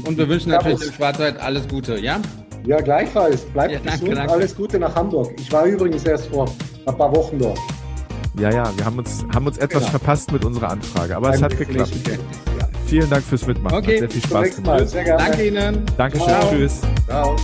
Und 0.07 0.19
wir 0.19 0.29
wünschen 0.29 0.51
natürlich 0.51 0.81
dem 0.81 0.93
Schwarzwald 0.93 1.41
alles 1.41 1.69
Gute, 1.69 1.99
ja? 1.99 2.21
Ja, 2.67 2.81
gleichfalls. 2.81 3.43
Bleibt 3.43 3.73
ja, 3.73 3.79
danke, 3.79 4.01
gesund. 4.01 4.17
Danke. 4.17 4.33
Alles 4.33 4.57
Gute 4.57 4.79
nach 4.79 4.95
Hamburg. 4.95 5.33
Ich 5.39 5.53
war 5.53 5.67
übrigens 5.67 6.05
erst 6.05 6.27
vor 6.29 6.51
ein 6.87 6.97
paar 6.97 7.15
Wochen 7.15 7.39
dort. 7.39 7.59
Ja, 8.39 8.51
ja, 8.51 8.73
wir 8.77 8.85
haben 8.85 8.99
uns, 8.99 9.25
haben 9.33 9.47
uns 9.47 9.59
etwas 9.59 9.81
genau. 9.81 9.91
verpasst 9.91 10.33
mit 10.33 10.45
unserer 10.45 10.71
Anfrage, 10.71 11.17
aber 11.17 11.29
Ein 11.29 11.35
es 11.35 11.43
hat 11.43 11.57
geklappt. 11.57 11.93
Ja. 12.07 12.15
Vielen 12.87 13.09
Dank 13.09 13.23
fürs 13.23 13.47
Mitmachen. 13.47 13.79
Okay, 13.79 14.03
hat 14.03 14.11
sehr 14.11 14.11
viel 14.11 14.23
Spaß 14.23 14.57
gemacht. 14.57 14.87
Danke 15.19 15.47
Ihnen. 15.47 15.87
Dankeschön. 15.97 16.27
Ciao. 16.27 16.51
Tschüss. 16.51 16.81
Ciao. 17.07 17.37